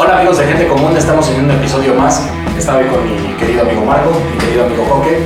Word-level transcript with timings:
Hola 0.00 0.20
amigos 0.20 0.38
de 0.38 0.46
Gente 0.46 0.66
Común, 0.68 0.96
estamos 0.96 1.28
en 1.28 1.44
un 1.44 1.50
episodio 1.50 1.92
más. 1.94 2.22
Estaba 2.56 2.78
hoy 2.78 2.86
con 2.86 3.04
mi 3.04 3.34
querido 3.34 3.60
amigo 3.60 3.84
Marco, 3.84 4.10
mi 4.32 4.38
querido 4.38 4.64
amigo 4.64 4.84
Coque. 4.88 5.18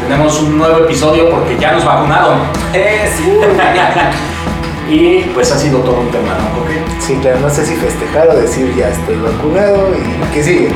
Tenemos 0.00 0.40
un 0.40 0.56
nuevo 0.56 0.78
episodio 0.78 1.28
porque 1.28 1.58
ya 1.58 1.72
nos 1.72 1.84
vacunaron. 1.84 2.38
Eh, 2.72 3.12
sí. 3.14 3.38
Y 4.90 5.22
pues 5.34 5.50
ha 5.50 5.58
sido 5.58 5.80
todo 5.80 6.00
un 6.00 6.10
tema, 6.10 6.34
¿no, 6.38 6.58
Coque? 6.58 6.82
Sí, 7.00 7.18
claro, 7.20 7.40
no 7.40 7.50
sé 7.50 7.66
si 7.66 7.74
festejar 7.74 8.28
o 8.28 8.34
decir 8.34 8.74
ya 8.74 8.88
estoy 8.88 9.16
vacunado 9.16 9.90
y 9.94 10.34
que 10.34 10.42
sigue. 10.42 10.70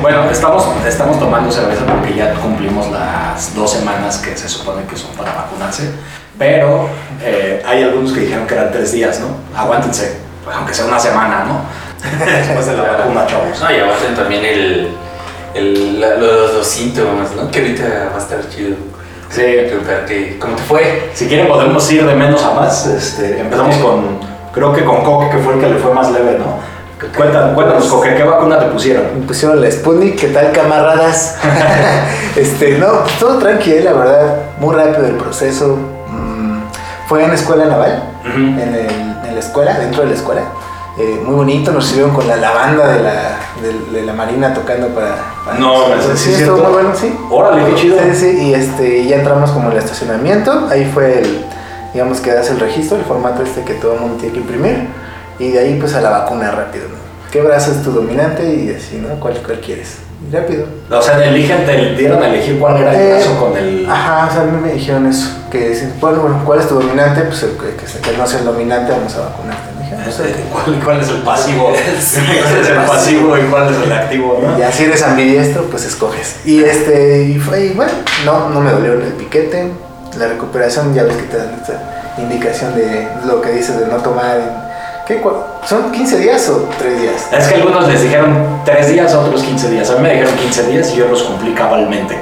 Bueno, 0.00 0.30
estamos, 0.30 0.64
estamos 0.86 1.18
tomando 1.18 1.50
cerveza 1.50 1.84
porque 1.86 2.14
ya 2.14 2.34
cumplimos 2.34 2.88
las 2.92 3.52
dos 3.56 3.72
semanas 3.72 4.18
que 4.18 4.36
se 4.36 4.48
supone 4.48 4.84
que 4.84 4.96
son 4.96 5.10
para 5.16 5.32
vacunarse. 5.34 5.90
Pero 6.38 6.88
eh, 7.20 7.62
hay 7.66 7.82
algunos 7.82 8.12
que 8.12 8.20
dijeron 8.20 8.46
que 8.46 8.54
eran 8.54 8.70
tres 8.70 8.92
días, 8.92 9.20
¿no? 9.20 9.28
Aguántense, 9.58 10.18
aunque 10.54 10.72
sea 10.72 10.86
una 10.86 11.00
semana, 11.00 11.44
¿no? 11.44 11.85
Después 12.02 12.66
de 12.66 12.76
la 12.76 12.82
vacuna, 12.82 13.26
chavos. 13.26 13.60
No, 13.60 13.70
y 13.72 13.80
aguanten 13.80 14.14
también 14.14 14.44
el, 14.44 14.88
el, 15.54 16.00
la- 16.00 16.14
los, 16.16 16.54
los 16.54 16.66
síntomas, 16.66 17.32
¿no? 17.34 17.50
Que 17.50 17.60
ahorita 17.60 17.84
va 18.12 18.16
a 18.16 18.20
estar 18.22 18.38
chido. 18.48 18.76
Sí. 19.30 19.42
Preguntar 19.68 20.04
que, 20.06 20.38
¿cómo 20.38 20.56
te 20.56 20.62
fue? 20.62 21.10
Si 21.14 21.26
quieren 21.26 21.48
podemos 21.48 21.90
ir 21.90 22.06
de 22.06 22.14
menos 22.14 22.42
a 22.44 22.52
más. 22.54 22.86
Este, 22.86 23.40
empezamos 23.40 23.76
con, 23.76 24.20
creo 24.52 24.72
que 24.72 24.84
con 24.84 25.02
Coque, 25.02 25.30
que 25.30 25.38
fue 25.38 25.54
el 25.54 25.60
que 25.60 25.68
le 25.70 25.76
fue 25.78 25.92
más 25.92 26.10
leve, 26.12 26.38
¿no? 26.38 26.76
Cuéntanos, 27.14 27.54
cuéntanos 27.54 27.84
Coque, 27.86 28.14
¿qué 28.14 28.22
vacuna 28.22 28.58
te 28.58 28.66
pusieron? 28.66 29.20
Me 29.20 29.26
pusieron 29.26 29.60
la 29.60 29.70
Sputnik, 29.70 30.16
¿qué 30.18 30.28
tal 30.28 30.52
camaradas? 30.52 31.36
este, 32.36 32.78
no, 32.78 33.02
pues, 33.02 33.18
todo 33.18 33.38
tranquilo, 33.38 33.84
la 33.84 33.92
verdad, 33.92 34.36
muy 34.58 34.74
rápido 34.74 35.06
el 35.06 35.16
proceso. 35.16 35.76
Mm, 36.08 36.60
fue 37.08 37.24
en 37.24 37.32
escuela 37.32 37.66
naval, 37.66 38.02
Ujú. 38.20 38.38
en, 38.38 38.58
el- 38.60 39.26
en 39.28 39.34
la 39.34 39.40
escuela, 39.40 39.78
dentro 39.78 40.02
de 40.04 40.08
la 40.10 40.14
escuela. 40.14 40.40
Eh, 40.98 41.20
muy 41.24 41.34
bonito, 41.34 41.72
nos 41.72 41.84
sirvieron 41.86 42.14
con 42.14 42.26
la 42.26 42.36
lavanda 42.36 42.88
de 42.88 43.02
la, 43.02 43.38
de, 43.60 43.98
de 44.00 44.06
la 44.06 44.12
marina 44.14 44.54
tocando 44.54 44.88
para... 44.88 45.16
para 45.44 45.58
No, 45.58 45.74
sí, 46.00 46.16
¿sí 46.16 46.32
es 46.32 46.40
estuvo 46.40 46.56
muy 46.58 46.72
bueno, 46.72 46.90
sí. 46.98 47.14
Órale, 47.30 47.66
qué 47.66 47.74
chido. 47.74 47.98
Sí, 47.98 48.14
sí, 48.14 48.38
y 48.48 48.54
este, 48.54 49.06
ya 49.06 49.16
entramos 49.16 49.50
como 49.50 49.68
al 49.70 49.76
estacionamiento, 49.76 50.68
ahí 50.70 50.90
fue 50.92 51.18
el, 51.20 51.44
digamos 51.92 52.20
que 52.20 52.32
das 52.32 52.48
el 52.50 52.60
registro, 52.60 52.96
el 52.96 53.04
formato 53.04 53.42
este 53.42 53.62
que 53.62 53.74
todo 53.74 53.94
el 53.94 54.00
mundo 54.00 54.16
tiene 54.16 54.32
que 54.34 54.40
imprimir, 54.40 54.88
y 55.38 55.50
de 55.50 55.58
ahí 55.58 55.76
pues 55.78 55.94
a 55.94 56.00
la 56.00 56.08
vacuna 56.10 56.50
rápido, 56.50 56.84
¿no? 56.88 56.96
¿Qué 57.30 57.42
brazo 57.42 57.72
es 57.72 57.82
tu 57.82 57.90
dominante? 57.92 58.42
Y 58.54 58.74
así, 58.74 58.96
¿no? 58.96 59.20
¿Cuál, 59.20 59.34
cuál 59.44 59.60
quieres? 59.60 59.98
Y 60.26 60.34
rápido. 60.34 60.64
O 60.90 61.02
sea, 61.02 61.22
eligen, 61.22 61.66
te 61.66 61.94
dieron 61.94 62.22
a 62.22 62.28
elegir 62.28 62.58
cuál 62.58 62.78
era 62.78 62.94
el 62.94 63.00
Eh, 63.00 63.14
brazo 63.16 63.38
con 63.38 63.54
el... 63.58 63.86
Ajá, 63.90 64.28
o 64.30 64.32
sea, 64.32 64.42
a 64.42 64.44
mí 64.46 64.58
me 64.62 64.72
dijeron 64.72 65.04
eso, 65.06 65.28
que 65.50 65.74
si- 65.74 65.92
bueno, 66.00 66.20
bueno, 66.20 66.40
¿cuál 66.46 66.60
es 66.60 66.68
tu 66.68 66.76
dominante? 66.76 67.20
Pues 67.22 67.42
el 67.42 67.50
que, 67.50 68.00
que 68.00 68.16
no 68.16 68.26
sea 68.26 68.38
el 68.38 68.46
dominante, 68.46 68.92
vamos 68.92 69.14
a 69.16 69.20
vacunarte. 69.20 69.75
¿Cuál, 70.52 70.80
cuál 70.84 71.00
es 71.00 71.08
el 71.08 71.22
pasivo? 71.22 71.72
Sí, 72.00 72.20
¿Cuál 72.42 72.60
es 72.60 72.68
el 72.68 72.76
pasivo 72.84 73.36
y 73.38 73.42
cuál 73.42 73.72
es 73.74 73.80
el 73.82 73.92
activo? 73.92 74.38
¿no? 74.42 74.58
Ya 74.58 74.70
si 74.72 74.84
eres 74.84 75.02
ambidiestro, 75.02 75.62
pues 75.64 75.84
escoges. 75.84 76.36
Y 76.44 76.62
este, 76.64 77.24
y 77.24 77.38
fue, 77.38 77.66
y 77.66 77.72
bueno, 77.72 77.92
no, 78.24 78.50
no 78.50 78.60
me 78.60 78.70
dolió 78.72 78.94
el 78.94 79.12
piquete. 79.14 79.72
La 80.18 80.28
recuperación, 80.28 80.94
ya 80.94 81.02
ves 81.04 81.16
que 81.16 81.24
te 81.24 81.36
dan 81.36 81.54
esta 81.60 82.14
indicación 82.18 82.74
de 82.74 83.06
lo 83.26 83.40
que 83.42 83.50
dices 83.52 83.78
de 83.78 83.86
no 83.86 83.96
tomar. 83.98 84.36
en- 84.38 84.66
¿Qué? 85.06 85.22
¿Son 85.68 85.92
15 85.92 86.18
días 86.18 86.48
o 86.48 86.68
3 86.78 87.00
días? 87.00 87.26
Es 87.32 87.46
que 87.48 87.54
algunos 87.56 87.86
les 87.86 88.02
dijeron 88.02 88.60
3 88.64 88.88
días, 88.88 89.14
otros 89.14 89.42
15 89.42 89.70
días. 89.70 89.88
A 89.90 89.96
mí 89.96 90.02
me 90.02 90.10
dijeron 90.14 90.34
15 90.34 90.62
días 90.64 90.90
y 90.92 90.96
yo 90.96 91.06
los 91.08 91.22
cumplí 91.22 91.52
cabalmente. 91.54 92.18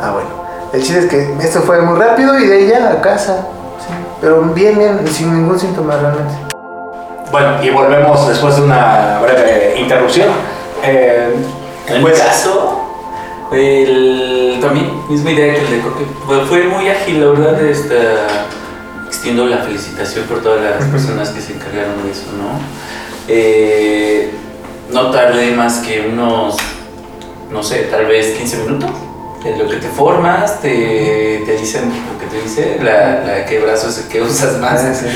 Ah, 0.00 0.10
bueno. 0.12 0.28
El 0.72 0.82
chiste 0.82 0.98
es 1.00 1.06
que 1.06 1.32
esto 1.40 1.62
fue 1.62 1.80
muy 1.80 1.98
rápido 1.98 2.38
y 2.38 2.46
de 2.46 2.66
ya 2.68 2.90
a 2.90 3.00
casa. 3.00 3.36
sí. 3.78 3.94
Pero 4.20 4.42
bien, 4.42 4.76
bien, 4.78 4.98
sin 5.10 5.32
ningún 5.34 5.58
síntoma 5.58 5.96
realmente. 5.96 6.34
Bueno, 7.30 7.62
y 7.62 7.70
volvemos 7.70 8.26
después 8.28 8.56
de 8.56 8.62
una 8.62 9.18
breve 9.20 9.74
interrupción. 9.78 10.28
Eh, 10.82 11.34
En 11.88 11.98
mi 11.98 12.02
pues, 12.02 12.18
caso, 12.20 13.48
el, 13.52 14.58
también, 14.60 14.90
misma 15.08 15.32
idea 15.32 15.54
que 15.54 15.60
el 15.60 15.70
de 15.70 15.80
Coque. 15.80 16.04
Fue, 16.48 16.64
muy 16.64 16.88
ágil, 16.88 17.20
la 17.20 17.26
verdad. 17.28 17.62
Esta, 17.62 17.94
extiendo 19.06 19.46
la 19.46 19.58
felicitación 19.58 20.24
por 20.26 20.42
todas 20.42 20.60
las 20.62 20.84
personas 20.88 21.30
que 21.30 21.40
se 21.40 21.54
encargaron 21.54 22.02
de 22.04 22.10
eso, 22.10 22.26
¿no? 22.36 22.60
Eh, 23.26 24.30
no 24.90 25.10
tardé 25.10 25.50
más 25.52 25.78
que 25.78 26.08
unos, 26.10 26.56
no 27.50 27.62
sé, 27.62 27.88
tal 27.90 28.06
vez 28.06 28.36
15 28.38 28.56
minutos. 28.58 28.90
En 29.44 29.58
lo 29.58 29.68
que 29.68 29.76
te 29.76 29.88
formas, 29.88 30.60
te, 30.60 31.42
te 31.46 31.56
dicen 31.56 31.84
lo 32.12 32.18
que 32.18 32.26
te 32.26 32.42
dice, 32.42 32.78
la, 32.82 33.22
la 33.24 33.44
qué 33.46 33.60
brazo 33.60 33.88
es 33.88 33.98
el 33.98 34.08
que 34.08 34.20
usas 34.20 34.58
más. 34.58 34.80
Ah, 34.80 34.94
sí. 34.94 35.06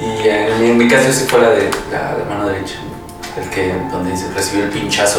Y 0.00 0.28
en, 0.28 0.60
mi- 0.60 0.70
en 0.70 0.78
mi 0.78 0.88
caso 0.88 1.10
sí 1.12 1.24
fue 1.28 1.40
la 1.40 1.50
de 1.50 1.70
la, 1.90 2.16
la 2.18 2.24
mano 2.28 2.48
derecha, 2.48 2.74
el 3.42 3.48
que 3.50 3.72
donde 3.90 4.10
dice 4.12 4.26
recibió 4.34 4.64
el 4.64 4.70
pinchazo. 4.70 5.18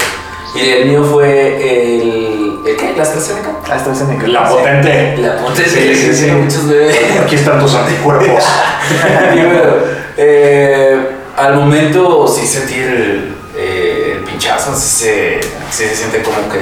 Y 0.56 0.60
el 0.62 0.86
mío 0.90 1.04
fue 1.04 1.56
el. 1.58 2.60
¿El 2.66 2.76
qué? 2.76 2.94
¿La 2.96 3.04
AstraZeneca? 3.04 3.50
AstraZeneca. 3.70 4.28
la 4.28 4.50
potente. 4.50 5.18
La 5.18 5.38
ponte 5.38 5.64
Sí, 5.68 5.96
sí, 5.96 6.14
sí. 6.16 6.32
muchos 6.32 6.68
bebés. 6.68 6.96
Aquí 7.22 7.36
están 7.36 7.60
tus 7.60 7.74
anticuerpos. 7.76 8.44
Y 9.36 9.40
bueno, 9.40 9.74
eh, 10.16 10.98
al 11.36 11.56
momento 11.56 12.26
sí 12.28 12.48
sentí 12.48 12.76
el, 12.76 13.36
eh, 13.56 14.14
el 14.18 14.24
pinchazo, 14.24 14.74
sí 14.76 14.88
se, 15.04 15.40
sí 15.72 15.84
se 15.90 15.96
siente 15.96 16.22
como 16.24 16.38
que 16.50 16.60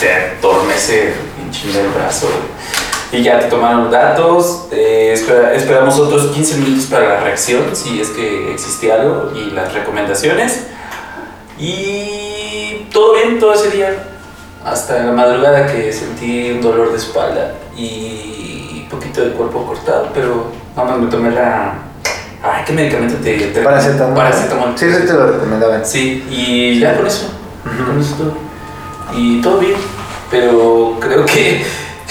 te 0.00 0.12
adormece 0.38 1.08
el 1.08 1.14
pinche 1.36 1.68
del 1.68 1.88
brazo. 1.88 2.28
Y 3.10 3.22
ya 3.22 3.40
te 3.40 3.46
tomaron 3.46 3.84
los 3.84 3.92
datos, 3.92 4.66
eh, 4.70 5.12
espera- 5.14 5.54
esperamos 5.54 5.98
otros 5.98 6.26
15 6.26 6.58
minutos 6.58 6.86
para 6.86 7.08
la 7.08 7.20
reacción, 7.20 7.64
si 7.74 8.00
es 8.00 8.08
que 8.10 8.52
existe 8.52 8.92
algo, 8.92 9.32
y 9.34 9.50
las 9.52 9.72
recomendaciones. 9.72 10.64
Y 11.58 12.86
todo 12.92 13.14
bien 13.14 13.38
todo 13.38 13.54
ese 13.54 13.70
día, 13.70 13.94
hasta 14.64 15.02
la 15.04 15.12
madrugada 15.12 15.66
que 15.66 15.92
sentí 15.92 16.50
un 16.52 16.60
dolor 16.60 16.90
de 16.92 16.98
espalda 16.98 17.54
y 17.76 18.82
un 18.84 18.88
poquito 18.90 19.22
de 19.24 19.30
cuerpo 19.32 19.64
cortado, 19.66 20.08
pero 20.14 20.46
nada 20.76 20.90
más 20.90 20.98
me 21.00 21.06
tomé 21.10 21.30
la... 21.30 21.74
Ay, 22.42 22.62
¿qué 22.66 22.72
medicamento 22.72 23.16
te... 23.22 23.36
te 23.36 23.62
Paracetamol. 23.62 24.14
Paracetamol. 24.14 24.72
Sí, 24.76 24.84
eso 24.84 24.98
te 25.00 25.12
lo 25.14 25.26
recomendaban. 25.32 25.84
Sí, 25.84 26.24
y 26.30 26.78
ya 26.78 26.96
con 26.96 27.06
eso, 27.06 27.26
con 27.64 28.00
eso 28.00 28.14
todo. 28.16 28.32
Y 29.16 29.40
todo 29.40 29.58
bien, 29.58 29.74
pero 30.30 30.96
creo 31.00 31.24
que 31.26 31.64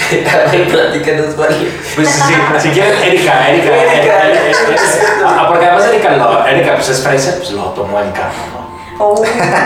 platícanos, 0.08 1.36
vale. 1.36 1.70
Pues 1.94 2.08
sí, 2.08 2.34
si 2.58 2.68
quieren, 2.70 3.02
Erika, 3.02 3.48
Erika, 3.48 3.76
Erika, 3.76 3.94
Erika, 3.94 4.24
Erika. 4.24 4.82
Ah, 5.26 5.44
porque 5.48 5.66
además 5.66 5.86
Erika, 5.92 6.10
lo- 6.16 6.46
Erika 6.46 6.74
pues 6.76 6.88
es 6.88 7.00
fresa, 7.02 7.34
pues 7.38 7.50
lo 7.52 7.62
tomó 7.70 8.00
en 8.00 8.10
carro, 8.12 8.32
¿no? 8.52 8.68
Oh, 9.00 9.14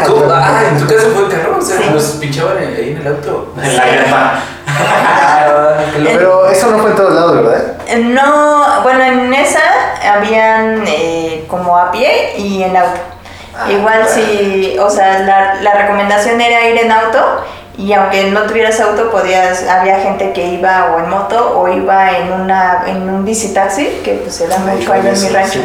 ¿Cómo? 0.06 0.30
Ah, 0.32 0.62
en 0.70 0.78
tu 0.78 0.86
caso 0.92 1.08
fue 1.14 1.28
carro, 1.28 1.56
o 1.58 1.62
sea, 1.62 1.90
los 1.90 2.04
pinchaban 2.20 2.58
ahí 2.58 2.90
en 2.90 2.98
el 3.00 3.06
auto. 3.06 3.52
En 3.62 3.76
la 3.76 3.86
llanta. 3.86 4.40
Ah. 4.68 5.74
Pero 6.04 6.50
eso 6.50 6.70
no 6.70 6.78
fue 6.78 6.90
en 6.90 6.96
todos 6.96 7.14
lados, 7.14 7.36
¿verdad? 7.36 7.76
no, 7.98 8.82
bueno, 8.82 9.02
en 9.04 9.32
esa 9.34 9.60
habían 10.14 10.84
eh, 10.86 11.44
como 11.48 11.76
a 11.78 11.90
pie 11.90 12.34
y 12.38 12.62
en 12.62 12.76
auto. 12.76 13.00
Ah, 13.56 13.70
Igual 13.70 14.00
claro. 14.02 14.08
si, 14.14 14.76
o 14.78 14.88
sea, 14.90 15.18
la, 15.20 15.54
la 15.62 15.74
recomendación 15.74 16.40
era 16.40 16.66
ir 16.68 16.78
en 16.78 16.90
auto 16.90 17.44
y 17.78 17.92
aunque 17.94 18.30
no 18.30 18.42
tuvieras 18.42 18.78
auto, 18.80 19.10
podías, 19.10 19.66
había 19.66 20.00
gente 20.00 20.32
que 20.32 20.46
iba 20.46 20.92
o 20.94 20.98
en 20.98 21.08
moto 21.08 21.58
o 21.58 21.68
iba 21.68 22.18
en 22.18 22.32
una 22.32 22.84
en 22.86 23.08
un 23.08 23.24
bici 23.24 23.54
taxi, 23.54 24.00
que 24.04 24.14
pues 24.14 24.46
da 24.48 24.56
Ahí 24.56 24.78
mucho 24.78 24.94
en 24.94 25.04
mi 25.04 25.28
rancho. 25.28 25.60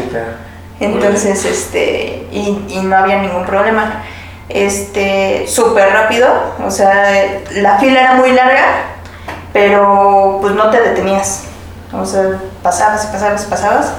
Entonces, 0.80 1.44
este, 1.46 2.28
y, 2.32 2.66
y 2.70 2.80
no 2.84 2.96
había 2.98 3.18
ningún 3.22 3.46
problema. 3.46 4.04
Este, 4.50 5.46
súper 5.48 5.92
rápido, 5.92 6.28
o 6.66 6.72
sea, 6.72 7.42
la 7.56 7.78
fila 7.80 8.00
era 8.00 8.14
muy 8.14 8.32
larga, 8.32 8.64
pero 9.52 10.38
pues 10.42 10.54
no 10.54 10.70
te 10.70 10.80
detenías. 10.82 11.44
O 11.94 12.06
sea, 12.06 12.40
pasabas 12.64 13.06
y 13.06 13.08
pasabas 13.12 13.44
y 13.44 13.50
pasabas. 13.50 13.92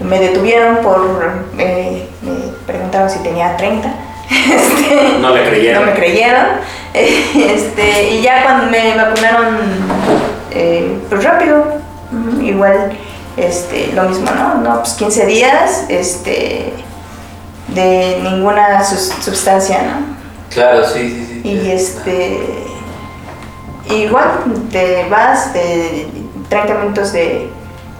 Me 0.00 0.18
detuvieron 0.18 0.78
por, 0.78 1.44
eh, 1.58 2.08
me 2.22 2.32
preguntaron 2.66 3.10
si 3.10 3.18
tenía 3.20 3.56
30. 3.56 3.88
Este, 4.32 5.18
No 5.20 5.30
le 5.30 5.46
creyeron. 5.46 5.84
no 5.84 5.90
me 5.90 5.94
creyeron. 5.94 6.46
Este, 7.34 8.10
y 8.10 8.22
ya 8.22 8.42
cuando 8.42 8.70
me 8.70 8.94
vacunaron, 8.96 9.56
eh, 10.50 10.98
pues 11.08 11.24
rápido, 11.24 11.64
igual, 12.40 12.92
este, 13.36 13.92
lo 13.94 14.02
mismo, 14.04 14.30
¿no? 14.30 14.54
No, 14.56 14.78
pues 14.80 14.92
15 14.94 15.26
días, 15.26 15.84
este, 15.88 16.72
de 17.68 18.20
ninguna 18.22 18.84
sus- 18.84 19.12
sustancia, 19.24 19.82
¿no? 19.82 20.16
Claro, 20.52 20.86
sí, 20.86 21.08
sí, 21.08 21.40
sí. 21.42 21.48
Y 21.48 21.70
este, 21.70 22.38
igual, 23.88 24.42
te 24.70 25.08
vas 25.08 25.54
de 25.54 26.06
30 26.50 26.74
minutos 26.74 27.12
de 27.12 27.48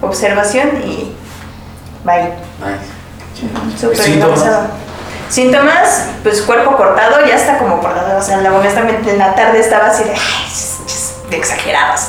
observación 0.02 0.68
y 0.84 1.12
bye. 2.04 2.34
Nice. 2.60 3.80
Súper 3.80 3.96
¿Síntomas? 3.96 4.44
Síntomas, 5.32 6.08
pues 6.22 6.42
cuerpo 6.42 6.76
cortado, 6.76 7.24
ya 7.26 7.36
está 7.36 7.56
como 7.56 7.80
cortado. 7.80 8.18
O 8.18 8.22
sea, 8.22 8.36
la- 8.42 8.52
honestamente 8.52 9.12
en 9.12 9.18
la 9.18 9.34
tarde 9.34 9.60
estaba 9.60 9.86
así 9.86 10.04
de, 10.04 10.10
ay, 10.10 11.30
de 11.30 11.36
exagerados. 11.38 12.08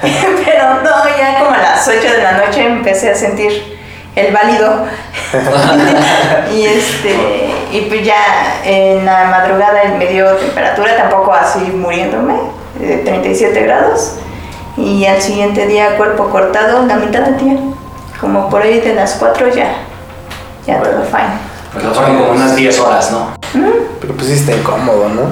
Pero 0.00 0.80
no, 0.82 1.18
ya 1.18 1.38
como 1.38 1.50
a 1.50 1.58
las 1.58 1.86
8 1.86 2.00
de 2.00 2.22
la 2.22 2.32
noche 2.32 2.64
empecé 2.64 3.10
a 3.10 3.14
sentir 3.14 3.78
el 4.16 4.32
válido. 4.32 4.86
y 6.54 6.64
este 6.64 7.50
y 7.72 7.80
pues 7.90 8.06
ya 8.06 8.62
en 8.64 9.04
la 9.04 9.26
madrugada 9.26 9.84
me 9.98 10.06
dio 10.06 10.32
temperatura, 10.36 10.96
tampoco 10.96 11.34
así 11.34 11.58
muriéndome, 11.58 12.36
de 12.78 12.96
37 12.98 13.64
grados. 13.64 14.14
Y 14.78 15.04
al 15.04 15.20
siguiente 15.20 15.66
día 15.66 15.98
cuerpo 15.98 16.30
cortado, 16.30 16.86
la 16.86 16.96
mitad 16.96 17.20
del. 17.20 17.74
Como 18.18 18.48
por 18.48 18.62
ahí 18.62 18.80
de 18.80 18.94
las 18.94 19.16
4 19.16 19.48
ya, 19.48 19.74
ya 20.66 20.78
todo 20.80 21.02
fine. 21.04 21.51
Pues 21.72 21.84
lo 21.84 21.94
fueron 21.94 22.18
como 22.18 22.32
unas 22.32 22.54
10 22.54 22.80
horas, 22.80 23.10
¿no? 23.12 23.34
Pero 24.00 24.14
pues 24.14 24.26
sí 24.28 24.34
está 24.34 24.52
incómodo, 24.52 25.08
¿no? 25.08 25.22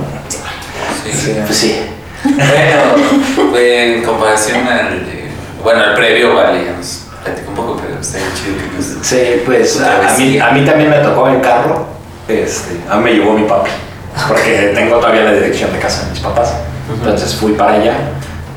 Sí. 1.04 1.36
Pues 1.44 1.56
sí. 1.56 1.80
Bueno, 2.24 3.56
en 3.58 4.02
comparación 4.02 4.66
al, 4.66 4.98
eh, 5.08 5.30
bueno, 5.62 5.80
al 5.80 5.94
previo, 5.94 6.34
vale, 6.34 6.64
ya 6.66 6.72
nos 6.72 7.04
platicó 7.22 7.50
un 7.50 7.56
poco, 7.56 7.80
pero 7.82 8.00
está 8.00 8.18
bien 8.18 8.30
chido 8.34 8.56
que 8.56 8.76
nos... 8.76 9.06
Sí, 9.06 9.42
pues 9.44 9.80
a, 9.80 10.16
mí, 10.18 10.32
sí. 10.32 10.38
a 10.38 10.50
mí 10.50 10.64
también 10.64 10.90
me 10.90 10.98
tocó 10.98 11.28
en 11.28 11.40
carro. 11.40 11.86
Este, 12.28 12.80
a 12.88 12.96
mí 12.96 13.04
me 13.04 13.12
llevó 13.14 13.32
mi 13.34 13.46
papi. 13.46 13.70
Porque 14.28 14.72
tengo 14.74 14.96
todavía 14.96 15.24
la 15.24 15.32
dirección 15.32 15.72
de 15.72 15.78
casa 15.78 16.04
de 16.04 16.10
mis 16.10 16.20
papás. 16.20 16.54
Entonces 16.92 17.34
fui 17.34 17.52
para 17.52 17.72
allá. 17.72 17.94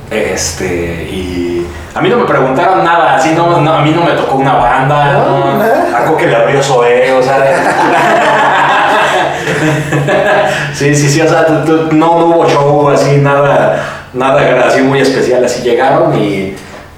Este, 0.09 1.09
y 1.11 1.65
a 1.95 2.01
mí 2.01 2.09
no 2.09 2.17
me 2.17 2.25
preguntaron 2.25 2.83
nada, 2.83 3.15
así 3.15 3.33
no, 3.35 3.61
no, 3.61 3.73
a 3.73 3.81
mí 3.81 3.91
no 3.91 4.03
me 4.03 4.13
tocó 4.13 4.35
una 4.35 4.55
banda, 4.55 5.13
No, 5.13 5.39
no, 5.53 5.57
nada. 5.57 5.97
a 5.99 6.05
Coque 6.05 6.27
le 6.27 6.35
abrió 6.35 6.61
Zoé, 6.63 7.11
o 7.13 7.21
sea. 7.21 7.37
sí, 10.73 10.95
sí, 10.95 11.09
sí, 11.09 11.21
o 11.21 11.27
sea, 11.27 11.45
no, 11.91 11.91
no 11.91 12.11
hubo 12.25 12.49
show 12.49 12.89
así, 12.89 13.17
nada, 13.17 13.83
nada 14.13 14.67
así 14.67 14.81
muy 14.81 14.99
especial, 14.99 15.43
así 15.45 15.61
llegaron 15.61 16.15
y, 16.17 16.55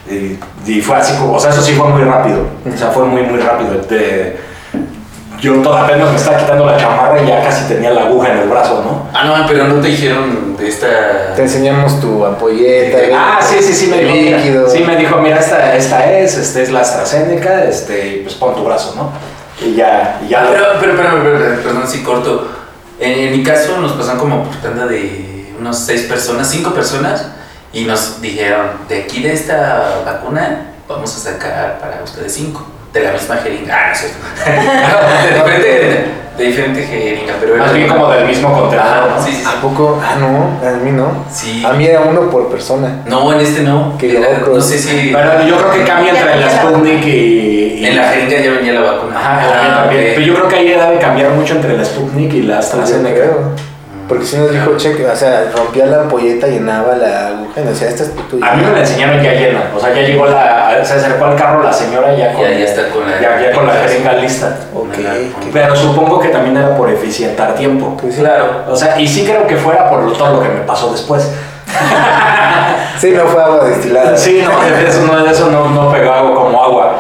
y, 0.10 0.40
y 0.66 0.82
fue 0.82 0.96
así 0.98 1.16
como, 1.18 1.34
o 1.34 1.40
sea, 1.40 1.52
eso 1.52 1.62
sí 1.62 1.74
fue 1.74 1.88
muy 1.90 2.04
rápido, 2.04 2.46
o 2.74 2.78
sea, 2.78 2.90
fue 2.90 3.06
muy, 3.06 3.24
muy 3.24 3.40
rápido. 3.40 3.76
Te- 3.82 4.45
yo 5.40 5.56
toda 5.62 5.84
apenas 5.86 6.10
me 6.12 6.16
estaba 6.18 6.38
quitando 6.38 6.66
la 6.66 6.78
chamarra 6.78 7.22
y 7.22 7.28
ya 7.28 7.42
casi 7.44 7.66
tenía 7.68 7.92
la 7.92 8.02
aguja 8.06 8.32
en 8.32 8.38
el 8.40 8.50
brazo, 8.50 8.82
¿no? 8.84 9.10
Ah, 9.14 9.26
no, 9.26 9.48
pero 9.48 9.66
no 9.68 9.82
te 9.82 9.88
dijeron 9.88 10.56
de 10.58 10.68
esta... 10.68 11.34
Te 11.36 11.42
enseñamos 11.44 12.00
tu 12.02 12.26
ampolleta. 12.26 12.98
Ah, 13.14 13.40
sí, 13.42 13.58
sí, 13.62 13.74
sí, 13.74 13.88
me 13.88 13.98
dijo. 13.98 14.14
mira, 14.14 14.70
sí, 14.70 14.84
me 14.84 14.96
dijo, 14.98 15.18
mira, 15.18 15.38
esta, 15.40 15.76
esta 15.76 16.12
es, 16.12 16.38
este 16.38 16.64
es 16.64 16.72
la 16.72 16.82
AstraZeneca, 16.82 17.64
este, 17.66 18.08
y 18.08 18.20
pues 18.24 18.36
pon 18.36 18.56
tu 18.56 18.64
brazo, 18.64 18.94
¿no? 18.96 19.12
Y 19.66 19.76
ya, 19.76 20.20
y 20.26 20.30
ya 20.30 20.44
lo- 20.44 20.52
Pero, 20.52 20.66
pero, 20.80 20.94
pero, 20.98 21.10
pero, 21.24 21.38
pero, 21.40 21.62
perdón, 21.62 21.88
si 21.88 22.04
corto. 22.04 22.48
En, 23.00 23.12
en 23.12 23.32
mi 23.32 23.44
caso 23.44 23.78
nos 23.80 23.94
pasan 23.94 24.18
como 24.18 24.44
por 24.44 24.56
tanda 24.58 24.86
de 24.86 25.54
unos 25.60 25.78
seis 25.80 26.04
personas, 26.04 26.50
cinco 26.50 26.72
personas, 26.74 27.28
y 27.74 27.84
nos 27.86 28.22
dijeron, 28.22 28.68
de 28.88 29.04
aquí 29.04 29.22
de 29.24 29.34
esta 29.34 30.02
vacuna 30.06 30.72
vamos 30.88 31.16
a 31.16 31.20
sacar 31.32 31.78
para 31.80 32.02
ustedes 32.04 32.34
cinco, 32.34 32.66
de 32.94 33.02
la 33.02 33.12
misma 33.12 33.36
jeringa. 33.38 33.76
Ah, 33.78 33.88
no 33.88 33.94
es 33.94 34.00
cierto. 34.00 34.18
de, 35.28 35.34
diferente, 35.36 36.06
de 36.38 36.44
diferente 36.44 36.84
jeringa, 36.84 37.34
pero 37.40 37.56
Más 37.58 37.74
bien 37.74 37.88
como 37.88 38.10
del 38.12 38.26
mismo 38.28 38.70
Ajá, 38.78 39.08
¿no? 39.18 39.24
sí, 39.24 39.32
sí, 39.32 39.38
sí. 39.42 39.44
¿A 39.48 39.62
poco? 39.62 40.00
Ah, 40.04 40.16
no, 40.20 40.68
a 40.68 40.72
mí 40.84 40.92
no. 40.92 41.26
Sí. 41.32 41.64
A 41.66 41.74
mí 41.74 41.86
era 41.86 42.02
uno 42.02 42.30
por 42.30 42.50
persona. 42.50 43.02
No, 43.08 43.32
en 43.34 43.40
este 43.42 43.62
no. 43.62 43.96
Qué 43.98 44.18
Era- 44.18 44.40
loco. 44.40 44.52
no 44.56 44.62
sé 44.62 44.78
si 44.78 45.12
Pero 45.14 45.46
yo 45.48 45.58
creo 45.58 45.72
que 45.72 45.84
cambia 45.84 46.12
entre 46.12 46.40
la 46.40 46.50
Sputnik 46.50 47.06
y... 47.06 47.10
y- 47.10 47.86
en 47.86 47.96
la 47.98 48.04
jeringa 48.10 48.40
ya 48.42 48.52
venía 48.52 48.74
la 48.74 48.82
vacuna. 48.92 49.20
Ajá, 49.20 49.42
Ah, 49.44 49.82
también. 49.84 50.14
Pero 50.16 50.22
yo 50.22 50.34
creo 50.36 50.48
que 50.48 50.56
ahí 50.56 50.68
debe 50.68 50.98
cambiar 51.00 51.30
mucho 51.32 51.54
entre 51.56 51.78
la 51.78 51.86
Sputnik 51.86 52.34
y 52.34 52.42
la 52.44 52.60
AstraZeneca. 52.60 53.26
Porque 54.08 54.26
si 54.26 54.38
nos 54.38 54.52
dijo, 54.52 54.78
cheque, 54.78 55.06
o 55.08 55.16
sea, 55.16 55.52
rompía 55.56 55.88
la 55.88 56.02
ampolleta, 56.02 56.48
llenaba 56.48 56.96
la 56.96 57.30
aguja 57.30 57.62
y 57.62 57.64
decía, 57.64 57.90
esta 57.90 58.04
es 58.04 58.12
tuya. 58.30 58.46
A 58.52 58.56
mí 58.56 58.64
me 58.64 58.72
la 58.72 58.80
enseñaron 58.80 59.22
ya 59.24 59.34
llena, 59.34 59.72
o 59.76 59.80
sea, 59.80 59.94
ya 59.94 60.02
llegó 60.04 60.28
la, 60.28 60.84
se 60.86 60.94
acercó 60.94 61.26
al 61.26 61.36
carro 61.36 61.64
la 61.64 61.74
señora 61.74 62.14
ya 62.16 62.32
con, 62.34 62.44
Ya- 62.44 62.52
ya 62.52 62.66
está 62.66 62.90
con 62.90 63.10
la- 63.10 63.20
ya, 63.20 63.42
ya 63.42 63.52
con 63.52 63.66
la 63.66 63.74
jeringa 63.74 64.14
lista. 64.14 64.58
Ok, 64.74 64.86
Una- 65.00 65.14
qué- 65.14 65.32
Pero 65.52 65.76
supongo 65.76 66.20
que 66.20 66.28
también 66.30 66.56
era 66.58 66.76
por 66.78 66.90
eficientar 66.90 67.56
tiempo. 67.56 67.98
Pues 68.00 68.16
sí. 68.16 68.22
Claro. 68.22 68.64
O 68.70 68.76
sea, 68.76 69.00
y 69.00 69.08
sí 69.08 69.26
creo 69.26 69.48
que 69.48 69.56
fuera 69.58 69.90
por 69.90 70.14
todo 70.16 70.34
lo 70.36 70.42
que 70.44 70.50
me 70.50 70.62
pasó 70.62 70.92
después. 70.92 71.32
Sí, 73.00 73.12
no 73.12 73.26
fue 73.26 73.44
agua 73.44 73.66
destilada. 73.66 74.18
Sí, 74.18 74.42
no, 74.44 74.64
eso 74.64 75.02
no, 75.06 75.30
eso 75.30 75.52
no, 75.52 75.70
no 75.70 75.92
pegó 75.92 76.12
agua 76.12 76.36
como 76.36 76.64
agua. 76.64 76.98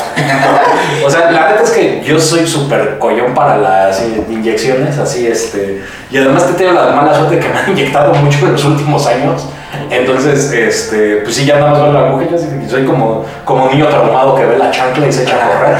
O 1.05 1.09
sea, 1.09 1.31
la 1.31 1.49
neta 1.49 1.63
es 1.63 1.71
que 1.71 2.01
yo 2.03 2.19
soy 2.19 2.45
súper 2.45 2.97
collón 2.99 3.33
para 3.33 3.57
las 3.57 4.03
inyecciones, 4.29 4.97
así, 4.97 5.27
este... 5.27 5.81
Y 6.11 6.17
además 6.17 6.43
que 6.43 6.53
tengo 6.53 6.73
la 6.73 6.91
mala 6.91 7.15
suerte 7.15 7.39
que 7.39 7.47
me 7.47 7.59
han 7.59 7.71
inyectado 7.71 8.13
mucho 8.13 8.45
en 8.45 8.51
los 8.53 8.65
últimos 8.65 9.07
años. 9.07 9.47
Entonces, 9.89 10.51
este, 10.51 11.17
pues 11.17 11.35
sí, 11.35 11.45
ya 11.45 11.59
nada 11.59 11.71
más 11.71 11.81
veo 11.81 11.93
la 11.93 11.99
aguja 12.07 12.25
y 12.25 12.69
soy 12.69 12.85
como, 12.85 13.25
como 13.43 13.69
niño 13.69 13.87
traumado 13.87 14.35
que 14.35 14.45
ve 14.45 14.57
la 14.57 14.71
chancla 14.71 15.07
y 15.07 15.11
se 15.11 15.23
echa 15.23 15.35
a 15.35 15.47
correr. 15.47 15.77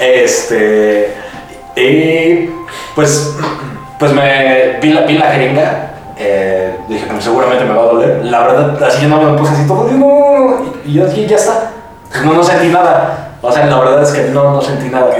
este... 0.00 1.14
Y 1.76 2.50
pues, 2.94 3.36
pues 3.98 4.12
me 4.12 4.78
vi 4.80 4.92
la, 4.92 5.02
la 5.02 5.32
jeringa, 5.32 5.87
eh, 6.18 6.76
dije, 6.88 7.06
pues 7.10 7.24
seguramente 7.24 7.64
me 7.64 7.74
va 7.74 7.82
a 7.82 7.86
doler. 7.86 8.24
La 8.24 8.40
verdad, 8.46 8.82
así 8.82 9.02
yo 9.02 9.08
no 9.08 9.20
me 9.22 9.38
puse 9.38 9.52
así 9.52 9.66
todo, 9.66 9.88
y 9.90 9.94
no, 9.94 10.72
y 10.84 10.94
yo 10.94 11.06
así, 11.06 11.26
ya 11.26 11.36
está. 11.36 11.70
Pues 12.10 12.24
no, 12.24 12.32
no 12.34 12.42
sentí 12.42 12.68
nada. 12.68 13.36
O 13.40 13.52
sea, 13.52 13.66
la 13.66 13.78
verdad 13.78 14.02
es 14.02 14.10
que 14.10 14.30
no, 14.30 14.52
no 14.52 14.60
sentí 14.60 14.88
nada. 14.88 15.10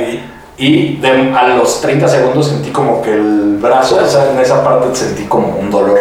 Y 0.57 0.97
de- 0.97 1.33
a 1.37 1.49
los 1.49 1.81
30 1.81 2.09
segundos 2.09 2.49
sentí 2.49 2.71
como 2.71 3.01
que 3.01 3.13
el 3.15 3.59
brazo, 3.61 4.01
o 4.03 4.07
sea, 4.09 4.31
en 4.33 4.39
esa 4.41 4.65
parte 4.65 4.89
sentí 4.95 5.25
como 5.25 5.57
un 5.57 5.71
dolor. 5.71 6.01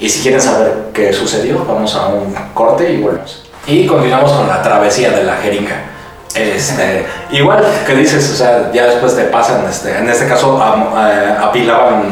Y 0.00 0.08
si 0.08 0.22
quieren 0.22 0.40
saber 0.40 0.86
qué 0.92 1.12
sucedió, 1.12 1.64
vamos 1.64 1.94
a 1.94 2.08
un 2.08 2.34
corte 2.52 2.90
y 2.92 3.00
volvemos. 3.00 3.44
Y 3.68 3.86
continuamos 3.86 4.32
con 4.32 4.48
la 4.48 4.60
travesía 4.60 5.10
de 5.12 5.22
la 5.22 5.34
jeringa. 5.36 5.91
Este, 6.34 7.04
igual 7.30 7.62
que 7.86 7.94
dices, 7.94 8.30
o 8.30 8.34
sea, 8.36 8.70
ya 8.72 8.86
después 8.86 9.14
te 9.14 9.24
pasan, 9.24 9.66
este, 9.68 9.98
en 9.98 10.08
este 10.08 10.26
caso 10.26 10.58
eh, 10.96 11.34
apilaban, 11.42 12.04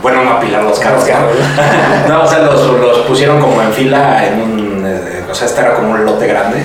bueno, 0.00 0.22
no 0.22 0.30
apilar 0.34 0.62
los 0.62 0.78
carros. 0.78 1.04
¿no? 1.08 2.08
no, 2.08 2.22
o 2.22 2.26
sea, 2.28 2.38
los, 2.40 2.62
los 2.80 2.98
pusieron 3.00 3.40
como 3.40 3.60
en 3.62 3.72
fila 3.72 4.26
en 4.26 4.40
un, 4.40 4.84
eh, 4.86 5.24
o 5.28 5.34
sea, 5.34 5.48
este 5.48 5.60
era 5.60 5.74
como 5.74 5.90
un 5.90 6.04
lote 6.04 6.26
grande. 6.26 6.58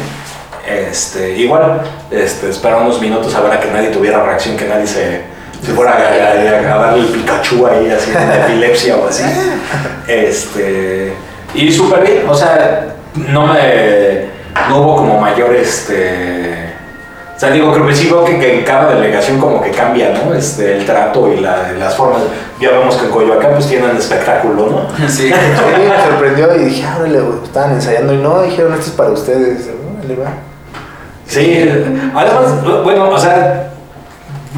Este, 0.68 1.32
igual, 1.36 1.82
este, 2.12 2.50
esperaron 2.50 2.84
unos 2.86 3.02
minutos 3.02 3.34
a 3.34 3.42
ver 3.42 3.54
a 3.54 3.60
que 3.60 3.72
nadie 3.72 3.88
tuviera 3.90 4.22
reacción, 4.24 4.56
que 4.56 4.66
nadie 4.66 4.86
se, 4.86 5.22
se 5.66 5.72
fuera 5.74 5.94
a, 5.94 5.96
a- 5.96 6.76
a 6.76 6.78
darle 6.78 7.00
el 7.00 7.08
Pikachu 7.08 7.66
ahí, 7.66 7.90
así, 7.90 8.12
de 8.12 8.40
epilepsia 8.46 8.98
o 8.98 9.08
así. 9.10 9.24
Este, 10.08 11.14
y 11.56 11.72
súper 11.72 12.02
bien, 12.02 12.24
o 12.30 12.36
sea, 12.36 12.86
no 13.16 13.48
me, 13.48 14.26
no 14.70 14.78
hubo 14.82 14.96
como 14.98 15.20
mayor, 15.20 15.56
este, 15.56 16.69
o 17.40 17.42
sea, 17.42 17.52
digo, 17.52 17.72
creo 17.72 17.88
que 17.88 17.96
sí 17.96 18.10
veo 18.10 18.26
que, 18.26 18.38
que 18.38 18.60
en 18.60 18.66
cada 18.66 18.94
delegación 18.94 19.40
como 19.40 19.62
que 19.62 19.72
cambia, 19.72 20.10
¿no? 20.12 20.34
Este, 20.34 20.76
el 20.76 20.86
trato 20.86 21.32
y 21.32 21.40
la- 21.40 21.72
las 21.80 21.96
formas. 21.96 22.22
Ya 22.60 22.72
vemos 22.72 22.98
que 22.98 23.06
en 23.06 23.12
Coyoacán 23.12 23.52
pues 23.54 23.68
tienen 23.68 23.96
espectáculo, 23.96 24.68
¿no? 24.70 25.08
Sí. 25.10 25.32
Sí, 25.32 25.34
me 25.88 26.04
sorprendió 26.04 26.54
y 26.58 26.66
dije, 26.66 26.84
ah, 26.86 26.98
órale, 27.00 27.22
güey, 27.22 27.40
estaban 27.46 27.72
ensayando 27.72 28.14
y 28.14 28.18
no, 28.18 28.42
dijeron, 28.42 28.74
esto 28.74 28.88
es 28.88 28.92
para 28.92 29.12
ustedes. 29.12 29.70
Órale, 30.00 30.16
va. 30.18 30.32
Sí, 31.28 31.70
además, 32.14 32.62
bueno, 32.84 33.10
o 33.10 33.18
sea, 33.18 33.70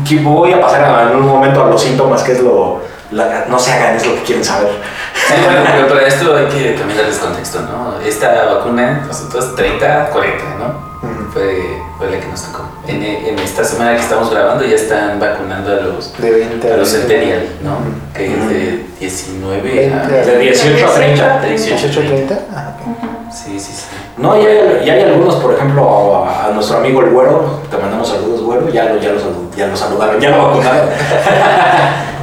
que 0.08 0.16
voy 0.18 0.52
a 0.54 0.60
pasar 0.62 1.12
en 1.12 1.18
un 1.18 1.28
momento 1.28 1.64
a 1.64 1.68
los 1.70 1.80
síntomas, 1.84 2.24
que 2.24 2.32
es 2.32 2.42
lo, 2.42 2.80
la- 3.12 3.46
no 3.48 3.60
se 3.60 3.74
hagan, 3.74 3.96
es 3.96 4.08
lo 4.08 4.16
que 4.16 4.22
quieren 4.24 4.44
saber. 4.44 4.72
Sí, 5.14 5.34
bueno, 5.46 5.62
pero 5.74 5.88
para 5.88 6.08
esto 6.08 6.36
hay 6.36 6.46
que 6.46 6.72
también 6.72 6.98
darles 6.98 7.18
contexto, 7.18 7.62
¿no? 7.62 8.00
Esta 8.06 8.46
vacuna, 8.46 9.04
nosotros 9.08 9.56
30, 9.56 10.10
40, 10.10 10.44
¿no? 10.60 10.92
Fue, 11.34 11.82
fue 11.98 12.12
la 12.12 12.20
que 12.20 12.28
nos 12.28 12.42
tocó. 12.44 12.66
En, 12.88 13.02
en 13.02 13.40
esta 13.40 13.64
semana 13.64 13.96
que 13.96 14.02
estamos 14.02 14.30
grabando 14.32 14.66
ya 14.66 14.76
están 14.76 15.20
vacunando 15.20 15.72
a 15.72 15.76
los, 15.76 16.18
De 16.18 16.30
20 16.30 16.74
a 16.74 16.78
los 16.78 16.92
20. 16.92 17.08
Centennial, 17.08 17.48
¿no? 17.64 17.78
Que 18.14 18.26
es 18.34 18.50
de 18.50 18.86
19 19.00 19.94
a... 19.94 20.08
20. 20.08 20.32
De 20.32 20.40
18 20.40 20.86
a 20.88 20.94
30. 20.94 21.40
de 21.40 21.50
18 21.52 21.74
a 21.74 21.78
18, 21.78 22.00
30. 22.02 22.36
30. 22.36 22.46
Ah. 22.54 22.74
Sí, 23.32 23.58
sí, 23.60 23.72
sí. 23.72 23.86
No, 24.18 24.36
y 24.40 24.46
hay, 24.46 24.84
y 24.86 24.90
hay 24.90 25.04
algunos, 25.04 25.36
por 25.36 25.54
ejemplo, 25.54 26.26
a, 26.26 26.48
a 26.48 26.52
nuestro 26.52 26.78
amigo 26.78 27.02
el 27.02 27.12
güero, 27.12 27.62
te 27.72 27.78
mandamos 27.78 28.10
saludos, 28.10 28.42
güero, 28.42 28.68
ya 28.70 28.86
lo, 28.86 29.00
ya 29.00 29.14
lo, 29.14 29.20
ya 29.56 29.68
lo 29.68 29.78
saludaron, 29.78 30.20
ya 30.20 30.32
lo 30.32 30.48
vacunaron. 30.48 30.90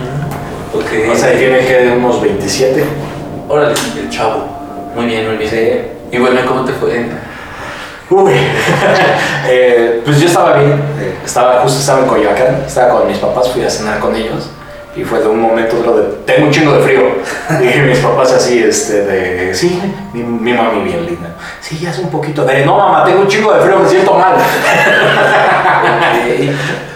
Ok. 0.75 1.13
O 1.13 1.17
sea, 1.17 1.37
tiene 1.37 1.59
que 1.61 1.95
unos 1.97 2.21
27. 2.21 2.85
Órale, 3.49 3.75
el 3.99 4.11
chavo. 4.11 4.45
Muy 4.95 5.07
bien, 5.07 5.27
muy 5.29 5.37
bien. 5.37 5.51
Sí. 5.51 6.17
Y 6.17 6.19
bueno, 6.19 6.41
¿cómo 6.47 6.65
te 6.65 6.73
fue? 6.73 7.07
Uy, 8.11 8.33
Eh, 9.51 10.01
pues 10.05 10.21
yo 10.21 10.29
estaba 10.29 10.55
bien, 10.59 10.73
eh, 11.01 11.15
estaba, 11.25 11.61
justo 11.61 11.81
estaba 11.81 12.01
en 12.01 12.07
Coyoacán, 12.07 12.63
estaba 12.67 12.99
con 12.99 13.07
mis 13.07 13.19
papás, 13.19 13.51
fui 13.51 13.63
a 13.65 13.71
cenar 13.71 13.99
con 13.99 14.15
ellos 14.15 14.51
y 14.99 15.05
fue 15.05 15.21
de 15.21 15.29
un 15.29 15.41
momento 15.41 15.77
a 15.77 15.81
otro 15.81 15.97
de, 15.97 16.05
tengo 16.27 16.47
un 16.47 16.53
chingo 16.53 16.73
de 16.73 16.81
frío. 16.81 17.01
Y 17.61 17.81
mis 17.81 17.99
papás 17.99 18.33
así, 18.33 18.59
este, 18.63 19.05
de, 19.05 19.55
sí, 19.55 19.81
mi, 20.13 20.23
mi 20.23 20.53
mami 20.53 20.83
bien 20.83 21.07
linda, 21.07 21.35
sí, 21.61 21.79
ya 21.79 21.91
es 21.91 21.99
un 21.99 22.11
poquito 22.11 22.45
de, 22.45 22.65
no 22.65 22.77
mamá, 22.77 23.05
tengo 23.05 23.21
un 23.21 23.29
chingo 23.29 23.53
de 23.53 23.61
frío, 23.61 23.79
me 23.79 23.89
siento 23.89 24.15
mal. 24.15 24.35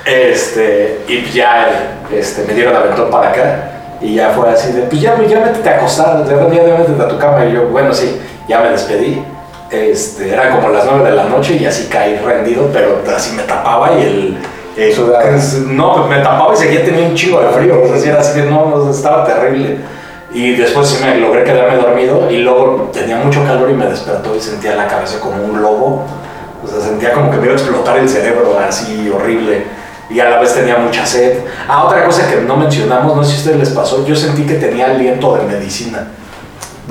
este, 0.05 1.05
y 1.09 1.31
ya 1.31 1.99
este, 2.13 2.45
me 2.45 2.55
dieron 2.55 2.75
aventón 2.77 3.11
para 3.11 3.31
acá 3.31 3.73
y 4.03 4.15
ya 4.15 4.31
fue 4.31 4.51
así 4.51 4.73
de, 4.73 4.83
pues 4.83 5.01
ya, 5.01 5.17
ya 5.23 5.41
métete 5.41 5.69
a 5.69 5.77
acostar, 5.77 6.25
de 6.25 6.35
verdad, 6.35 6.51
ya 6.53 6.79
métete 6.79 7.03
a 7.03 7.09
tu 7.09 7.19
cama. 7.19 7.47
Y 7.47 7.53
yo, 7.53 7.69
bueno, 7.69 7.95
sí, 7.95 8.21
ya 8.49 8.61
me 8.61 8.71
despedí. 8.71 9.25
Este, 9.71 10.31
era 10.31 10.51
como 10.51 10.69
las 10.69 10.85
9 10.85 11.09
de 11.09 11.17
la 11.17 11.25
noche 11.25 11.55
y 11.55 11.65
así 11.65 11.89
caí 11.89 12.17
rendido, 12.17 12.69
pero 12.73 13.01
así 13.17 13.35
me 13.35 13.45
tapaba 13.45 13.93
y 13.95 14.03
el, 14.03 14.39
Eh, 14.77 14.97
no, 15.67 16.07
me 16.07 16.21
tapaba 16.21 16.55
y 16.55 16.57
seguía 16.57 16.85
teniendo 16.85 17.11
un 17.11 17.15
chingo 17.15 17.41
de 17.41 17.49
frío. 17.49 17.83
O 17.83 17.99
sea, 17.99 18.19
así 18.19 18.41
de, 18.41 18.51
no, 18.51 18.67
no, 18.67 18.91
estaba 18.91 19.25
terrible. 19.25 19.79
Y 20.33 20.57
después 20.57 20.89
sí 20.89 21.05
me 21.05 21.17
logré 21.17 21.45
quedarme 21.45 21.77
dormido 21.77 22.31
y 22.31 22.39
luego 22.39 22.91
tenía 22.93 23.17
mucho 23.17 23.45
calor 23.45 23.71
y 23.71 23.75
me 23.75 23.87
despertó 23.87 24.35
y 24.35 24.41
sentía 24.41 24.75
la 24.75 24.87
cabeza 24.87 25.21
como 25.21 25.45
un 25.45 25.61
lobo. 25.61 26.07
O 26.65 26.67
sea, 26.67 26.81
sentía 26.81 27.13
como 27.13 27.31
que 27.31 27.37
me 27.37 27.45
iba 27.45 27.53
a 27.53 27.57
explotar 27.57 27.99
el 27.99 28.09
cerebro 28.09 28.59
así 28.59 29.11
horrible. 29.11 29.65
Y 30.09 30.21
a 30.21 30.31
la 30.31 30.41
vez 30.41 30.55
tenía 30.55 30.77
mucha 30.79 31.05
sed. 31.05 31.41
Ah, 31.69 31.85
otra 31.85 32.05
cosa 32.05 32.29
que 32.31 32.41
no 32.41 32.57
mencionamos, 32.57 33.17
no 33.17 33.25
sé 33.25 33.31
si 33.31 33.37
a 33.37 33.39
ustedes 33.39 33.59
les 33.59 33.71
pasó, 33.71 34.07
yo 34.07 34.17
sentí 34.17 34.45
que 34.45 34.55
tenía 34.55 34.87
aliento 34.87 35.37
de 35.37 35.45
medicina. 35.45 36.09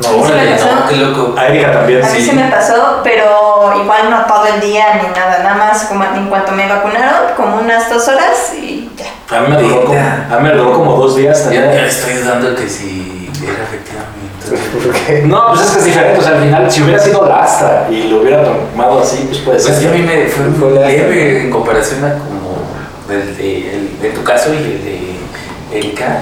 No, 0.03 0.17
órale, 0.23 0.51
me 0.51 0.57
pasó. 0.57 0.75
no, 0.75 0.87
qué 0.89 0.95
loco. 0.97 1.35
A 1.37 1.47
Erika 1.47 1.71
también, 1.71 2.03
A 2.03 2.07
mí 2.09 2.17
sí. 2.19 2.29
sí 2.29 2.35
me 2.35 2.49
pasó, 2.49 2.99
pero 3.03 3.73
igual 3.81 4.09
no 4.09 4.25
todo 4.25 4.45
el 4.47 4.59
día 4.61 4.95
ni 4.95 5.07
nada, 5.09 5.39
nada 5.43 5.55
más 5.55 5.83
como 5.85 6.03
en 6.03 6.27
cuanto 6.27 6.51
me 6.53 6.67
vacunaron, 6.67 7.33
como 7.35 7.57
unas 7.57 7.89
dos 7.89 8.07
horas 8.07 8.53
y 8.59 8.89
ya. 8.97 9.37
A 9.37 9.41
mí 9.41 9.47
me 9.55 9.61
duró 9.61 9.85
como, 9.85 9.99
a 9.99 10.39
mí 10.39 10.43
me 10.49 10.55
duró 10.55 10.73
como 10.73 10.95
dos 10.97 11.15
días. 11.15 11.43
Ya, 11.45 11.49
tenía- 11.49 11.73
ya 11.75 11.85
estoy 11.87 12.13
dudando 12.15 12.55
que 12.55 12.67
si 12.69 13.29
era 13.43 13.63
efectivamente. 13.63 14.21
¿Por 14.83 14.93
qué? 15.05 15.21
No, 15.25 15.47
pues 15.49 15.61
es 15.61 15.71
que 15.71 15.79
es 15.79 15.85
diferente. 15.85 16.19
O 16.19 16.23
sea, 16.23 16.31
al 16.35 16.41
final, 16.41 16.71
si 16.71 16.81
hubiera 16.83 16.99
sido 16.99 17.25
la 17.27 17.43
Astra 17.43 17.87
y 17.89 18.03
lo 18.09 18.21
hubiera 18.21 18.43
tomado 18.43 19.01
así, 19.01 19.25
pues 19.27 19.39
puede 19.39 19.59
ser. 19.59 19.73
Pues 19.75 19.85
a 19.85 19.89
mí 19.91 20.01
me 20.01 20.25
fue 20.27 20.45
Fue 20.59 20.71
leve 20.71 21.41
en 21.43 21.49
comparación 21.51 22.03
a 22.03 22.13
como 22.15 22.61
el 23.09 23.37
de, 23.37 23.75
el 23.75 24.01
de 24.01 24.09
tu 24.09 24.23
caso 24.23 24.53
y 24.53 24.57
el 24.57 24.83
de 24.83 25.77
Erika. 25.77 26.19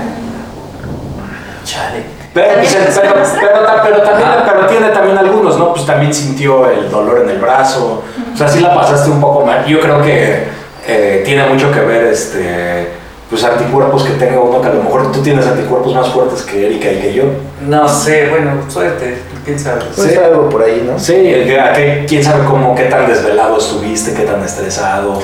Chale. 1.66 2.19
Pero, 2.40 2.54
¿También 2.54 2.74
pues, 2.86 3.36
pero, 3.40 3.54
pero, 3.84 4.04
pero 4.04 4.26
Ajá. 4.26 4.46
pero 4.46 4.68
tiene 4.68 4.90
también 4.90 5.18
algunos, 5.18 5.58
¿no? 5.58 5.74
Pues 5.74 5.86
también 5.86 6.14
sintió 6.14 6.70
el 6.70 6.90
dolor 6.90 7.22
en 7.24 7.30
el 7.30 7.40
brazo. 7.40 8.04
O 8.34 8.38
sea, 8.38 8.48
sí 8.48 8.60
la 8.60 8.74
pasaste 8.74 9.10
un 9.10 9.20
poco 9.20 9.46
mal. 9.46 9.66
Yo 9.66 9.80
creo 9.80 10.02
que 10.02 10.44
eh, 10.88 11.22
tiene 11.26 11.46
mucho 11.48 11.72
que 11.72 11.82
ver, 11.82 12.06
este, 12.06 12.90
pues 13.30 13.44
anticuerpos 13.44 14.04
que 14.04 14.12
tenga 14.14 14.40
uno, 14.40 14.62
que 14.62 14.68
a 14.68 14.74
lo 14.74 14.84
mejor 14.84 15.12
tú 15.12 15.22
tienes 15.22 15.46
anticuerpos 15.46 15.94
más 15.94 16.08
fuertes 16.10 16.44
que 16.44 16.66
Erika 16.66 16.92
y 16.92 17.00
que 17.00 17.14
yo. 17.14 17.24
No 17.68 17.88
sé, 17.88 18.30
bueno, 18.30 18.52
suerte, 18.70 19.22
quién 19.46 19.60
sabe. 19.60 19.82
Sí. 19.96 20.16
algo 20.18 20.50
por 20.50 20.64
ahí, 20.64 20.84
¿no? 20.90 20.98
Sí, 21.00 21.14
que- 21.14 21.60
a 21.60 21.74
qué- 21.74 22.06
quién 22.08 22.24
sabe 22.24 22.46
cómo, 22.46 22.76
qué 22.76 22.84
tan 22.86 23.08
desvelado 23.08 23.58
estuviste, 23.58 24.14
qué 24.14 24.24
tan 24.24 24.44
estresado. 24.44 25.20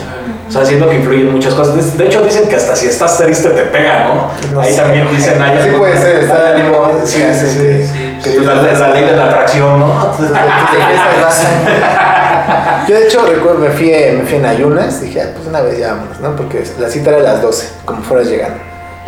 O 0.47 0.51
sea, 0.51 0.63
siento 0.63 0.87
que 0.89 0.97
influyen 0.97 1.31
muchas 1.31 1.53
cosas. 1.55 1.97
De- 1.97 2.05
hecho, 2.05 2.21
dicen 2.21 2.47
que 2.47 2.55
hasta 2.55 2.75
si 2.75 2.87
estás 2.87 3.17
triste 3.17 3.49
te 3.49 3.63
pega, 3.63 4.05
¿no? 4.05 4.29
No 4.53 4.61
Ahí 4.61 4.73
sé. 4.73 4.81
también 4.81 5.07
dicen, 5.09 5.41
hay 5.41 5.59
Sí 5.63 5.69
puede 5.75 5.97
ser, 5.97 6.17
está 6.23 6.43
de 6.43 6.49
ánimo, 6.61 6.87
Sí, 7.03 7.23
sí, 7.33 7.47
sí. 7.47 8.19
que- 8.23 8.39
la, 8.41 8.55
la 8.55 8.89
ley 8.89 9.05
de 9.05 9.15
la 9.15 9.25
atracción, 9.25 9.79
¿no? 9.79 9.87
Yo 12.87 12.95
de 12.95 13.05
hecho 13.05 13.25
recuerdo, 13.25 13.59
me 13.59 13.69
fui, 13.69 13.89
me 13.89 14.21
fui 14.23 14.37
en 14.37 14.45
ayunas, 14.45 15.01
dije, 15.01 15.21
ah, 15.21 15.29
pues 15.35 15.47
una 15.47 15.61
vez 15.61 15.79
ya 15.79 15.93
vámonos, 15.93 16.19
¿no? 16.19 16.35
Porque 16.35 16.63
la 16.79 16.89
cita 16.89 17.09
era 17.11 17.19
a 17.19 17.33
las 17.33 17.41
12, 17.41 17.67
como 17.83 18.01
fueras 18.03 18.27
llegando. 18.27 18.57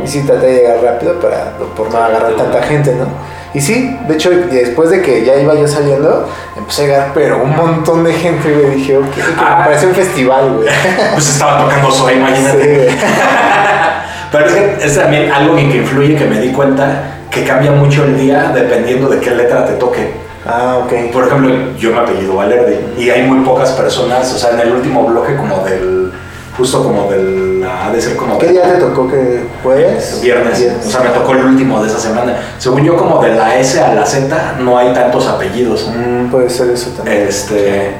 Y 0.04 0.08
sí 0.08 0.24
traté 0.26 0.48
de 0.48 0.54
llegar 0.56 0.78
rápido 0.84 1.20
para 1.20 1.52
por 1.76 1.92
no 1.92 1.98
agarrar 1.98 2.34
tanta 2.36 2.62
gente, 2.64 2.94
¿no? 2.96 3.06
Y 3.54 3.62
sí, 3.62 3.98
de 4.08 4.14
hecho, 4.14 4.30
después 4.30 4.90
de 4.90 5.02
que 5.02 5.24
ya 5.26 5.36
iba 5.38 5.56
yo 5.56 5.68
saliendo, 5.68 6.30
empecé 6.56 6.84
a 6.84 6.86
llegar, 6.86 7.12
pero 7.14 7.42
un 7.44 7.56
montón 7.56 8.04
de 8.04 8.14
gente, 8.14 8.52
güey. 8.54 8.76
Dije, 8.76 8.98
ok, 8.98 9.10
que 9.14 9.22
Ah. 9.38 9.58
me 9.60 9.66
parecía 9.66 9.90
un 9.90 9.96
festival, 9.96 10.54
güey. 10.58 10.68
Pues 11.14 11.30
estaba 11.30 11.64
tocando 11.64 11.92
Zoe, 11.92 12.16
imagínate. 12.16 12.90
Sí. 12.90 12.96
Pero 14.32 14.46
es 14.46 14.52
que 14.54 14.86
es 14.86 14.96
también 14.98 15.32
algo 15.32 15.58
en 15.58 15.72
que 15.72 15.78
influye 15.78 16.16
que 16.16 16.26
me 16.26 16.40
di 16.42 16.52
cuenta 16.52 17.04
que 17.32 17.46
cambia 17.46 17.72
mucho 17.72 18.04
el 18.04 18.18
día 18.20 18.52
dependiendo 18.54 19.08
de 19.08 19.20
qué 19.20 19.32
letra 19.32 19.66
te 19.66 19.74
toque. 19.74 20.12
Ah, 20.46 20.80
ok. 20.84 21.12
Por 21.14 21.26
ejemplo, 21.28 21.50
yo 21.78 21.92
me 21.92 22.00
apellido 22.00 22.36
Valerde 22.36 22.82
y 22.98 23.10
hay 23.10 23.24
muy 23.24 23.40
pocas 23.46 23.72
personas, 23.72 24.34
o 24.34 24.38
sea, 24.38 24.52
en 24.52 24.60
el 24.60 24.72
último 24.74 25.06
bloque 25.06 25.36
como 25.38 25.60
del, 25.64 26.12
justo 26.58 26.84
como 26.84 27.10
del, 27.10 27.64
ha 27.64 27.92
de 27.92 28.02
ser 28.02 28.16
como 28.16 28.38
¿Qué 28.40 28.48
día 28.48 28.64
te 28.64 28.80
tocó 28.80 29.08
que 29.08 29.44
jueves? 29.62 30.20
Viernes, 30.22 30.68
o 30.86 30.90
sea, 30.90 31.02
me 31.02 31.10
tocó 31.10 31.34
el 31.34 31.46
último 31.46 31.82
de 31.82 31.90
esa 31.90 32.00
semana. 32.00 32.38
Según 32.58 32.84
yo, 32.84 32.98
como 32.98 33.22
de 33.22 33.36
la 33.36 33.58
S 33.58 33.80
a 33.80 33.94
la 33.94 34.06
Z, 34.06 34.56
no 34.60 34.78
hay 34.78 34.94
tantos 34.94 35.28
apellidos. 35.28 35.88
Mm, 35.96 36.30
puede 36.30 36.50
ser 36.50 36.72
eso 36.72 36.90
también. 36.92 37.28
Este, 37.28 37.92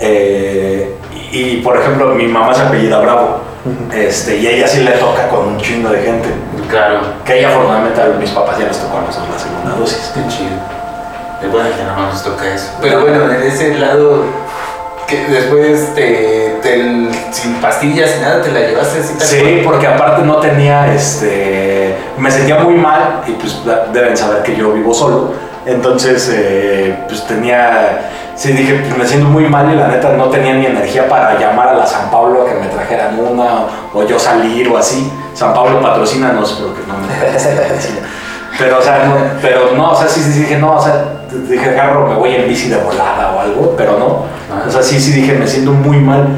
eh, 0.00 0.94
y, 1.32 1.38
y, 1.38 1.62
por 1.62 1.76
ejemplo, 1.76 2.14
mi 2.14 2.26
mamá 2.26 2.52
se 2.52 2.62
apellida 2.62 2.98
Bravo. 3.00 3.40
Este, 3.94 4.38
y 4.38 4.46
ella 4.48 4.66
sí 4.66 4.80
le 4.82 4.92
toca 4.92 5.28
con 5.28 5.46
un 5.46 5.58
chingo 5.58 5.90
de 5.90 6.02
gente. 6.02 6.28
Claro, 6.68 7.00
Que 7.24 7.38
ella, 7.38 7.50
afortunadamente, 7.50 8.00
a 8.00 8.06
mis 8.18 8.30
papás 8.30 8.58
ya 8.58 8.66
les 8.66 8.78
tocó 8.78 8.98
a 8.98 9.02
nosotros 9.02 9.30
la 9.30 9.38
segunda 9.38 9.76
dosis. 9.76 10.12
qué 10.14 10.20
chido. 10.28 10.82
Es 11.42 11.50
bueno 11.50 11.68
que 11.76 11.84
no 11.84 12.06
nos 12.06 12.22
toca 12.22 12.54
eso. 12.54 12.72
Pero 12.80 13.02
bueno, 13.02 13.30
en 13.30 13.42
ese 13.42 13.74
lado, 13.74 14.24
que 15.06 15.24
después 15.28 15.94
te, 15.94 16.58
te- 16.62 17.08
sin 17.32 17.54
pastillas, 17.60 18.10
sin 18.10 18.22
nada, 18.22 18.42
te 18.42 18.50
la 18.50 18.60
llevaste 18.60 19.00
así 19.00 19.14
Sí, 19.18 19.40
cual? 19.40 19.60
porque 19.64 19.86
aparte 19.86 20.22
no 20.22 20.36
tenía, 20.36 20.92
este, 20.94 21.96
me 22.18 22.30
sentía 22.30 22.58
muy 22.58 22.74
mal 22.74 23.22
y 23.26 23.32
pues 23.32 23.60
deben 23.92 24.16
saber 24.16 24.42
que 24.42 24.54
yo 24.56 24.72
vivo 24.72 24.92
solo. 24.94 25.32
Entonces, 25.64 26.28
eh, 26.32 27.04
pues 27.06 27.24
tenía, 27.26 28.10
sí 28.34 28.52
dije, 28.52 28.74
pues 28.84 28.96
me 28.98 29.06
siento 29.06 29.28
muy 29.28 29.44
mal 29.48 29.72
y 29.72 29.76
la 29.76 29.86
neta 29.88 30.10
no 30.10 30.28
tenía 30.28 30.54
ni 30.54 30.66
energía 30.66 31.08
para 31.08 31.38
llamar 31.38 31.68
a 31.68 31.74
la 31.74 31.86
San 31.86 32.10
Pablo 32.10 32.42
a 32.42 32.46
que 32.52 32.58
me 32.58 32.66
trajeran 32.66 33.16
una 33.18 33.66
o 33.94 34.02
yo 34.04 34.18
salir 34.18 34.68
o 34.68 34.76
así. 34.76 35.12
San 35.34 35.54
Pablo 35.54 35.80
patrocínanos 35.80 36.52
porque 36.60 36.80
no 36.88 36.94
me 36.98 37.06
medicina. 37.68 38.00
Pero, 38.58 38.78
o 38.78 38.82
sea, 38.82 39.04
no, 39.06 39.14
pero 39.40 39.72
no, 39.74 39.92
o 39.92 39.96
sea, 39.96 40.08
sí, 40.08 40.20
sí, 40.20 40.40
dije, 40.40 40.58
no, 40.58 40.74
o 40.76 40.82
sea, 40.82 41.22
dije, 41.30 41.70
agarro, 41.70 42.06
me 42.06 42.14
voy 42.14 42.34
en 42.34 42.48
bici 42.48 42.68
de 42.68 42.76
volada 42.76 43.32
o 43.34 43.40
algo, 43.40 43.74
pero 43.76 43.98
no. 43.98 44.26
O 44.66 44.70
sea, 44.70 44.82
sí, 44.82 45.00
sí, 45.00 45.12
dije, 45.12 45.34
me 45.34 45.46
siento 45.46 45.72
muy 45.72 45.98
mal. 45.98 46.28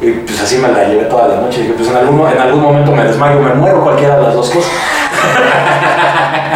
Y 0.00 0.10
pues 0.10 0.40
así 0.40 0.58
me 0.58 0.68
la 0.68 0.84
llevé 0.84 1.04
toda 1.06 1.26
la 1.26 1.40
noche. 1.40 1.62
Dije, 1.62 1.74
pues 1.76 1.88
en 1.88 1.96
algún, 1.96 2.20
en 2.28 2.38
algún 2.38 2.62
momento 2.62 2.92
me 2.92 3.04
desmayo, 3.04 3.40
me 3.40 3.54
muero, 3.54 3.82
cualquiera 3.82 4.16
de 4.16 4.22
las 4.22 4.34
dos 4.34 4.50
cosas. 4.50 4.70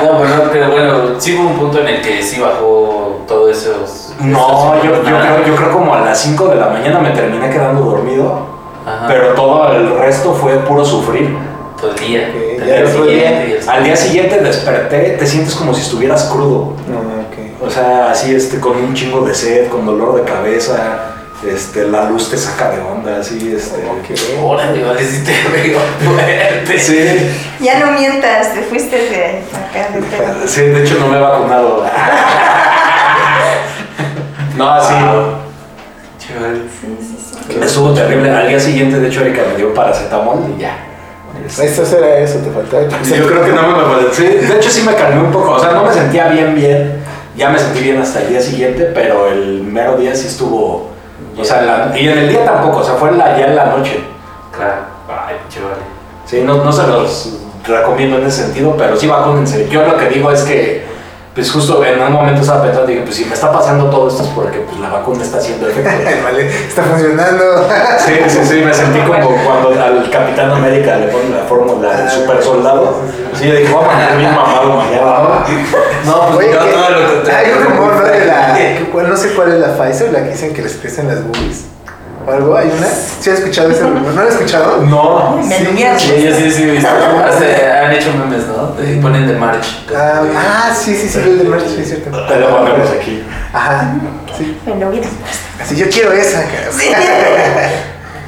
No, 0.03 0.19
pero, 0.19 0.37
no, 0.37 0.51
pero 0.51 0.71
bueno, 0.71 1.21
sí 1.21 1.37
hubo 1.37 1.51
un 1.51 1.57
punto 1.57 1.79
en 1.79 1.87
el 1.87 2.03
que 2.03 2.21
sí 2.23 2.41
bajó 2.41 3.23
todo 3.29 3.49
eso. 3.49 3.85
No, 4.21 4.83
yo, 4.83 4.97
yo, 4.97 5.03
creo, 5.03 5.47
yo 5.47 5.55
creo 5.55 5.73
como 5.73 5.95
a 5.95 6.01
las 6.01 6.19
5 6.19 6.49
de 6.49 6.57
la 6.57 6.69
mañana 6.69 6.99
me 6.99 7.11
terminé 7.11 7.49
quedando 7.51 7.83
dormido, 7.83 8.47
Ajá, 8.85 9.07
pero 9.07 9.29
todo 9.35 9.73
el 9.73 9.97
resto 9.99 10.33
fue 10.35 10.57
puro 10.57 10.85
sufrir. 10.85 11.37
Todo 11.83 11.91
el 11.91 11.99
día. 11.99 12.29
El 12.29 12.65
día 12.65 12.85
día, 12.85 13.59
así. 13.59 13.69
Al 13.69 13.85
día 13.85 13.97
siguiente 13.97 14.39
desperté, 14.39 15.17
te 15.19 15.27
sientes 15.27 15.55
como 15.55 15.75
si 15.75 15.83
estuvieras 15.83 16.25
crudo. 16.25 16.77
No, 16.87 16.99
ok. 16.99 17.67
O 17.67 17.69
sea, 17.69 18.11
así 18.11 18.35
este, 18.35 18.61
con 18.61 18.77
un 18.77 18.95
chingo 18.95 19.23
de 19.23 19.35
sed, 19.35 19.69
con 19.69 19.85
dolor 19.85 20.15
de 20.15 20.23
cabeza, 20.23 21.17
este, 21.45 21.89
la 21.89 22.05
luz 22.05 22.31
te 22.31 22.39
saca 22.39 22.71
de 22.71 22.81
onda, 22.81 23.19
así, 23.19 23.53
este. 23.57 23.85
Órale, 24.41 24.85
vale, 24.85 25.05
sí 25.05 25.25
te 25.25 25.33
veo 25.51 25.81
fuerte. 26.05 26.79
Sí, 26.79 27.31
Ya 27.61 27.81
no 27.81 27.99
mientas, 27.99 28.55
te 28.55 28.63
fuiste 28.63 28.97
de 28.97 29.43
acá 29.53 29.89
de 29.93 30.49
sí, 30.49 30.63
de 30.63 30.85
hecho 30.85 30.99
no 31.01 31.09
me 31.09 31.19
he 31.19 31.21
vacunado. 31.21 31.85
No, 34.55 34.79
sí. 34.83 34.93
Chaval. 34.93 36.69
Sí, 36.69 36.87
sí, 37.01 37.17
sí. 37.49 37.59
Estuvo 37.59 37.95
terrible. 37.95 38.31
Al 38.31 38.49
día 38.49 38.61
siguiente, 38.61 39.01
de 39.01 39.09
hecho, 39.09 39.23
Erika 39.23 39.45
me 39.51 39.57
dio 39.57 39.73
paracetamol 39.73 40.45
y 40.55 40.61
ya. 40.61 40.92
Esto 41.47 41.99
era 41.99 42.19
eso, 42.19 42.39
te 42.39 42.51
faltaba. 42.51 42.83
Yo 43.03 43.27
creo 43.27 43.45
que 43.45 43.53
no 43.53 43.63
me, 43.77 44.13
sí, 44.13 44.25
de 44.27 44.57
hecho 44.57 44.71
sí 44.71 44.83
me 44.83 44.95
calmé 44.95 45.21
un 45.21 45.31
poco, 45.33 45.53
o 45.53 45.59
sea, 45.61 45.73
no 45.73 45.85
me 45.85 45.93
sentía 45.93 46.29
bien, 46.29 46.55
bien, 46.55 47.03
ya 47.37 47.51
me 47.51 47.59
sentí 47.59 47.81
bien 47.81 48.01
hasta 48.01 48.21
el 48.23 48.29
día 48.31 48.41
siguiente, 48.41 48.91
pero 48.95 49.29
el 49.29 49.63
mero 49.63 49.97
día 49.97 50.15
sí 50.15 50.27
estuvo, 50.29 50.91
o 51.39 51.45
sea, 51.45 51.63
la- 51.63 51.99
y 51.99 52.09
en 52.09 52.19
el 52.19 52.29
día 52.29 52.45
tampoco, 52.45 52.79
o 52.79 52.85
sea, 52.85 52.95
fue 52.95 53.11
en 53.11 53.19
la, 53.19 53.39
ya 53.39 53.47
en 53.47 53.57
la 53.57 53.67
noche, 53.67 54.01
Claro. 54.57 54.83
Ay, 55.09 55.37
chaval. 55.49 55.77
sí, 56.27 56.43
no, 56.45 56.63
no 56.65 56.73
se 56.73 56.87
los 56.87 57.39
recomiendo 57.67 58.19
en 58.19 58.27
ese 58.27 58.45
sentido, 58.45 58.75
pero 58.77 58.97
sí 58.97 59.07
vacúnense, 59.07 59.69
yo 59.69 59.85
lo 59.87 59.97
que 59.97 60.09
digo 60.09 60.31
es 60.31 60.43
que, 60.43 60.85
pues 61.35 61.51
justo 61.51 61.83
en 61.83 62.01
un 62.03 62.13
momento 62.13 62.43
estaba 62.43 62.63
pensando, 62.63 62.87
dije, 62.89 63.01
pues 63.03 63.17
si 63.17 63.25
me 63.25 63.33
está 63.35 63.51
pasando 63.51 63.87
todo 63.87 64.09
esto 64.09 64.23
es 64.23 64.29
porque 64.31 64.59
pues 64.61 64.79
la 64.81 64.91
vacuna 64.91 65.23
está 65.23 65.39
haciendo 65.39 65.67
efecto. 65.69 65.91
Vale, 66.25 66.47
está 66.47 66.83
funcionando. 66.83 67.45
Sí, 68.05 68.13
sí, 68.29 68.39
sí, 68.45 68.55
me 68.65 68.75
sentí 68.75 69.01
como 69.01 69.29
cuando 69.43 69.69
al 69.83 70.11
Capitán 70.11 70.51
América 70.51 70.97
le 70.97 71.07
ponen 71.07 71.35
la 71.37 71.45
fórmula 71.45 71.97
del 71.97 72.11
super 72.11 72.43
soldado. 72.43 72.97
Sí, 73.33 73.49
yo 73.49 73.55
dije, 73.55 73.73
vamos 73.73 73.89
a 73.89 73.93
poner 73.93 74.17
bien 74.19 74.35
mamado 74.35 74.77
mañana. 74.77 75.45
No, 76.05 76.27
pues 76.35 76.37
Oye, 76.37 76.51
¿qué? 76.51 76.57
todo 76.73 76.91
lo 76.91 77.13
contrario. 77.15 77.55
hay 77.55 77.59
un 77.59 77.65
rumor, 77.65 77.95
¿no? 77.97 78.03
De 78.03 78.25
la, 78.27 78.55
que- 78.55 78.93
no 79.09 79.17
sé 79.17 79.29
cuál 79.35 79.53
es 79.53 79.59
la 79.61 79.69
Pfizer, 79.77 80.13
la 80.13 80.23
que 80.25 80.31
dicen 80.31 80.53
que 80.55 80.63
les 80.63 80.75
crecen 80.77 81.09
las 81.09 81.23
boobies. 81.25 81.65
¿O 82.27 82.31
algo? 82.31 82.57
¿Hay 82.57 82.69
una? 82.69 82.87
¿Sí 83.21 83.31
has 83.31 83.39
escuchado 83.41 83.71
ese 83.71 83.83
rumor? 83.83 84.13
¿No 84.13 84.23
lo 84.23 84.29
has 84.29 84.35
escuchado? 84.35 84.79
no. 84.83 85.37
Me 85.39 85.59
Sí, 85.59 85.67
Sí, 85.99 86.23
yo 86.23 86.35
sí, 86.35 86.51
sí, 86.51 86.65
visto. 86.67 86.89
Han 87.83 87.93
hecho 87.93 88.13
memes, 88.15 88.47
¿no? 88.47 88.69
Te 88.71 88.97
ponen 89.01 89.27
de 89.27 89.35
march. 89.35 89.67
Ah, 89.97 90.23
ah, 90.37 90.75
sí, 90.75 90.95
sí, 90.95 91.09
sí, 91.09 91.19
el 91.19 91.39
de 91.39 91.45
Merch, 91.45 91.67
sí, 91.67 91.81
es 91.83 91.89
cierto. 91.89 92.11
Te 92.27 92.39
lo 92.39 92.59
ponemos 92.59 92.89
aquí. 92.91 93.25
Ajá, 93.53 93.95
sí. 94.39 94.59
Me 94.67 94.77
lo 94.77 94.89
hubieras 94.89 95.11
puesto. 95.11 95.39
Así, 95.63 95.77
yo 95.77 95.89
quiero 95.91 96.13
esa, 96.13 96.43
cara. 96.43 96.71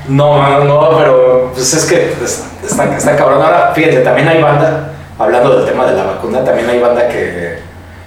No, 0.09 0.65
no, 0.65 0.65
no, 0.65 0.99
pero 0.99 1.51
pues 1.55 1.73
es 1.73 1.85
que 1.85 2.15
es- 2.23 2.45
está, 2.69 2.97
está 2.97 3.17
cabrón. 3.17 3.43
Ahora, 3.43 3.73
fíjate, 3.75 3.99
también 4.01 4.29
hay 4.29 4.43
banda, 4.43 4.91
hablando 5.19 5.57
del 5.57 5.67
tema 5.71 5.87
de 5.87 5.95
la 5.97 6.05
vacuna, 6.05 6.45
también 6.45 6.69
hay 6.69 6.79
banda 6.81 7.09
que, 7.09 7.59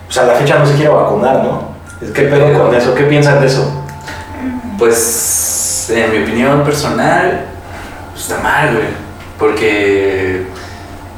pues 0.06 0.18
a 0.20 0.24
la 0.24 0.34
fecha 0.34 0.60
no 0.60 0.66
se 0.66 0.74
quiere 0.76 0.90
vacunar, 0.90 1.44
¿no? 1.44 1.76
¿Qué 2.14 2.24
pedo 2.24 2.54
con 2.62 2.76
eso? 2.76 2.94
¿Qué 2.94 3.04
piensan 3.06 3.40
de 3.42 3.48
eso? 3.48 3.84
Pues, 4.78 5.47
en 5.90 6.12
mi 6.12 6.24
opinión 6.24 6.64
personal, 6.64 7.46
pues, 8.12 8.24
está 8.24 8.42
mal, 8.42 8.74
güey. 8.74 8.88
Porque, 9.38 10.48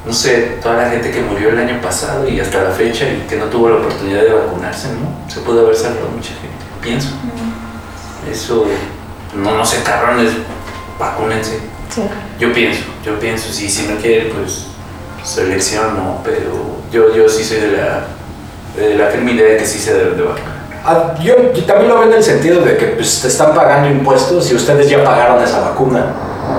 no 0.05 0.13
sé, 0.13 0.57
toda 0.61 0.83
la 0.83 0.89
gente 0.89 1.11
que 1.11 1.21
murió 1.21 1.49
el 1.49 1.59
año 1.59 1.81
pasado 1.81 2.27
y 2.27 2.39
hasta 2.39 2.63
la 2.63 2.71
fecha 2.71 3.05
y 3.05 3.25
que 3.27 3.37
no 3.37 3.45
tuvo 3.45 3.69
la 3.69 3.77
oportunidad 3.77 4.23
de 4.23 4.33
vacunarse, 4.33 4.89
¿no? 4.89 5.29
Se 5.31 5.39
pudo 5.41 5.61
haber 5.61 5.75
salvado 5.75 6.09
mucha 6.09 6.31
gente, 6.31 6.65
pienso. 6.81 7.09
Eso, 8.29 8.65
no, 9.35 9.55
no 9.55 9.65
sé, 9.65 9.81
cabrones, 9.83 10.31
vacúnense. 10.99 11.59
Sí. 11.93 12.01
Yo 12.39 12.53
pienso, 12.53 12.83
yo 13.03 13.17
pienso, 13.19 13.51
si, 13.51 13.69
si 13.69 13.87
no 13.87 13.95
quieren, 13.95 14.31
pues 14.33 14.67
selección 15.23 15.95
no, 15.95 16.21
pero 16.23 16.79
yo, 16.91 17.15
yo 17.15 17.27
sí 17.27 17.43
soy 17.43 17.59
de 17.59 17.71
la, 17.71 18.07
de 18.75 18.95
la 18.95 19.07
firme 19.07 19.33
idea 19.33 19.53
de 19.53 19.57
que 19.57 19.65
sí 19.65 19.79
se 19.79 19.93
deben 19.93 20.17
de 20.17 20.23
vacunar. 20.23 20.58
Ah, 20.85 21.13
yo, 21.21 21.53
yo 21.53 21.63
también 21.65 21.89
lo 21.89 21.99
veo 21.99 22.09
en 22.09 22.13
el 22.13 22.23
sentido 22.23 22.61
de 22.61 22.77
que 22.77 22.87
pues, 22.87 23.21
te 23.21 23.27
están 23.27 23.53
pagando 23.53 23.89
impuestos 23.89 24.49
y 24.51 24.55
ustedes 24.55 24.89
ya 24.89 25.03
pagaron 25.03 25.41
esa 25.43 25.59
vacuna. 25.61 26.05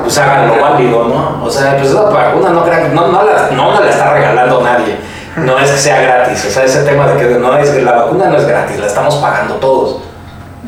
Pues 0.03 0.17
háganlo 0.19 0.61
válido, 0.61 1.05
¿no? 1.05 1.45
O 1.45 1.51
sea, 1.51 1.77
pues 1.77 1.91
esa 1.91 2.03
vacuna 2.03 2.51
no 2.51 2.65
crean, 2.65 2.95
no, 2.95 3.09
no, 3.09 3.25
la, 3.25 3.51
no 3.51 3.81
la 3.81 3.91
está 3.91 4.15
regalando 4.15 4.63
nadie. 4.63 4.97
No 5.37 5.59
es 5.59 5.71
que 5.71 5.79
sea 5.79 6.01
gratis. 6.01 6.45
O 6.47 6.51
sea, 6.51 6.65
ese 6.65 6.83
tema 6.83 7.07
de 7.07 7.17
que 7.17 7.35
no 7.37 7.57
es 7.57 7.83
la 7.83 7.93
vacuna 7.93 8.27
no 8.27 8.37
es 8.37 8.47
gratis, 8.47 8.79
la 8.79 8.87
estamos 8.87 9.17
pagando 9.17 9.55
todos. 9.55 10.03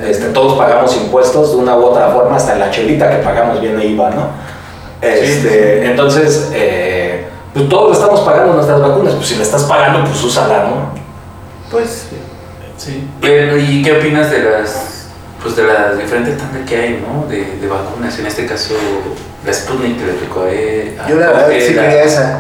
Este, 0.01 0.27
todos 0.29 0.59
pagamos 0.59 0.97
impuestos 0.97 1.51
de 1.51 1.57
una 1.57 1.77
u 1.77 1.85
otra 1.85 2.09
forma, 2.09 2.37
hasta 2.37 2.55
en 2.55 2.61
la 2.61 2.71
chelita 2.71 3.11
que 3.11 3.17
pagamos 3.17 3.61
viene 3.61 3.85
IVA, 3.85 4.11
¿no? 4.11 4.29
Este, 5.01 5.85
Entonces, 5.85 6.51
eh, 6.55 7.29
pues 7.53 7.69
todos 7.69 7.99
estamos 7.99 8.21
pagando 8.21 8.55
nuestras 8.55 8.81
vacunas. 8.81 9.15
Pues 9.15 9.29
si 9.29 9.37
la 9.37 9.43
estás 9.43 9.65
pagando, 9.65 10.05
pues 10.05 10.23
úsala, 10.25 10.65
¿no? 10.65 11.03
Pues 11.71 12.07
Sí. 12.85 13.09
Pero, 13.21 13.57
¿y 13.59 13.83
qué 13.83 13.93
opinas 13.99 14.31
de 14.31 14.41
las, 14.43 15.07
pues 15.43 15.55
de 15.57 15.65
las 15.65 15.97
diferentes 15.99 16.37
tandas 16.37 16.69
que 16.69 16.77
hay, 16.77 17.05
¿no? 17.07 17.27
De, 17.29 17.45
de 17.61 17.69
vacunas, 17.69 18.19
en 18.19 18.27
este 18.27 18.47
caso 18.47 18.75
la 19.45 19.53
Sputnik 19.53 19.99
que 19.99 20.07
le 20.07 20.13
tocó 20.15 20.43
a 20.43 21.09
yo 21.09 21.17
la 21.17 21.27
verdad 21.29 21.49
sí 21.51 21.75
quería 21.75 22.03
esa. 22.05 22.39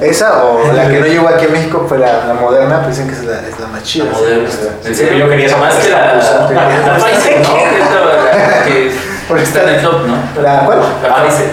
Esa 0.00 0.44
o 0.44 0.72
la 0.74 0.88
que 0.88 0.98
no 1.00 1.06
llegó 1.06 1.28
aquí 1.28 1.44
a 1.46 1.48
México 1.48 1.84
fue 1.88 1.98
la, 1.98 2.24
la 2.26 2.34
moderna, 2.34 2.82
pues 2.82 2.96
dicen 2.96 3.10
que 3.10 3.16
es 3.18 3.24
la, 3.24 3.40
es 3.48 3.58
la 3.60 3.66
más 3.68 3.82
chida. 3.82 4.04
La 4.06 4.12
moderna. 4.12 4.48
sí. 4.50 4.88
En 4.88 4.94
serio, 4.94 5.18
Yo 5.18 5.28
quería 5.28 5.46
esa 5.46 5.56
más 5.58 5.74
que 5.74 5.90
la, 5.90 6.14
la- 6.14 6.96
Pfizer, 6.98 7.40
¿no? 7.40 7.54
Que 9.36 9.42
está 9.42 9.62
en 9.62 9.68
el 9.70 9.82
top, 9.82 10.06
¿no? 10.06 10.42
¿La 10.42 10.60
cuál? 10.66 10.80
La 11.02 11.24
Pfizer. 11.26 11.50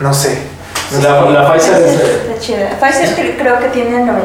No 0.00 0.12
sé. 0.14 0.38
La, 1.02 1.20
la 1.30 1.52
Pfizer 1.52 1.82
es... 1.82 1.92
eh, 2.00 2.20
Está 2.28 2.40
chida. 2.40 2.70
Pfizer 2.80 3.08
cre- 3.16 3.36
creo 3.38 3.58
que 3.60 3.66
tiene 3.68 4.02
el 4.02 4.08
95% 4.08 4.16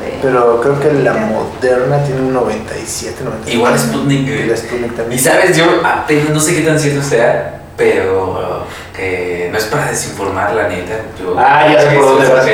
de... 0.00 0.18
Pero 0.22 0.60
creo 0.60 0.80
que 0.80 0.92
la 0.92 1.12
moderna 1.14 2.02
tiene 2.04 2.20
un 2.22 2.32
97, 2.32 3.22
97. 3.24 3.52
Igual 3.56 3.78
Sputnik, 3.78 4.20
Y 4.20 4.26
güey. 4.34 4.46
la 4.46 4.56
Sputnik 4.56 4.92
Y 4.92 4.96
también. 4.96 5.20
sabes, 5.22 5.56
yo 5.56 5.64
apenas 5.84 6.30
no 6.30 6.40
sé 6.40 6.54
qué 6.56 6.62
tan 6.62 6.78
cierto 6.78 7.02
sea, 7.02 7.60
pero 7.76 8.64
que 8.96 9.48
no 9.52 9.58
es 9.58 9.64
para 9.64 9.90
desinformar, 9.90 10.54
la 10.54 10.68
neta. 10.68 10.94
Yo, 11.20 11.34
Ah, 11.38 11.66
ya 11.70 11.80
sé 11.82 11.96
por 11.96 12.04
dónde 12.06 12.28
vas. 12.28 12.46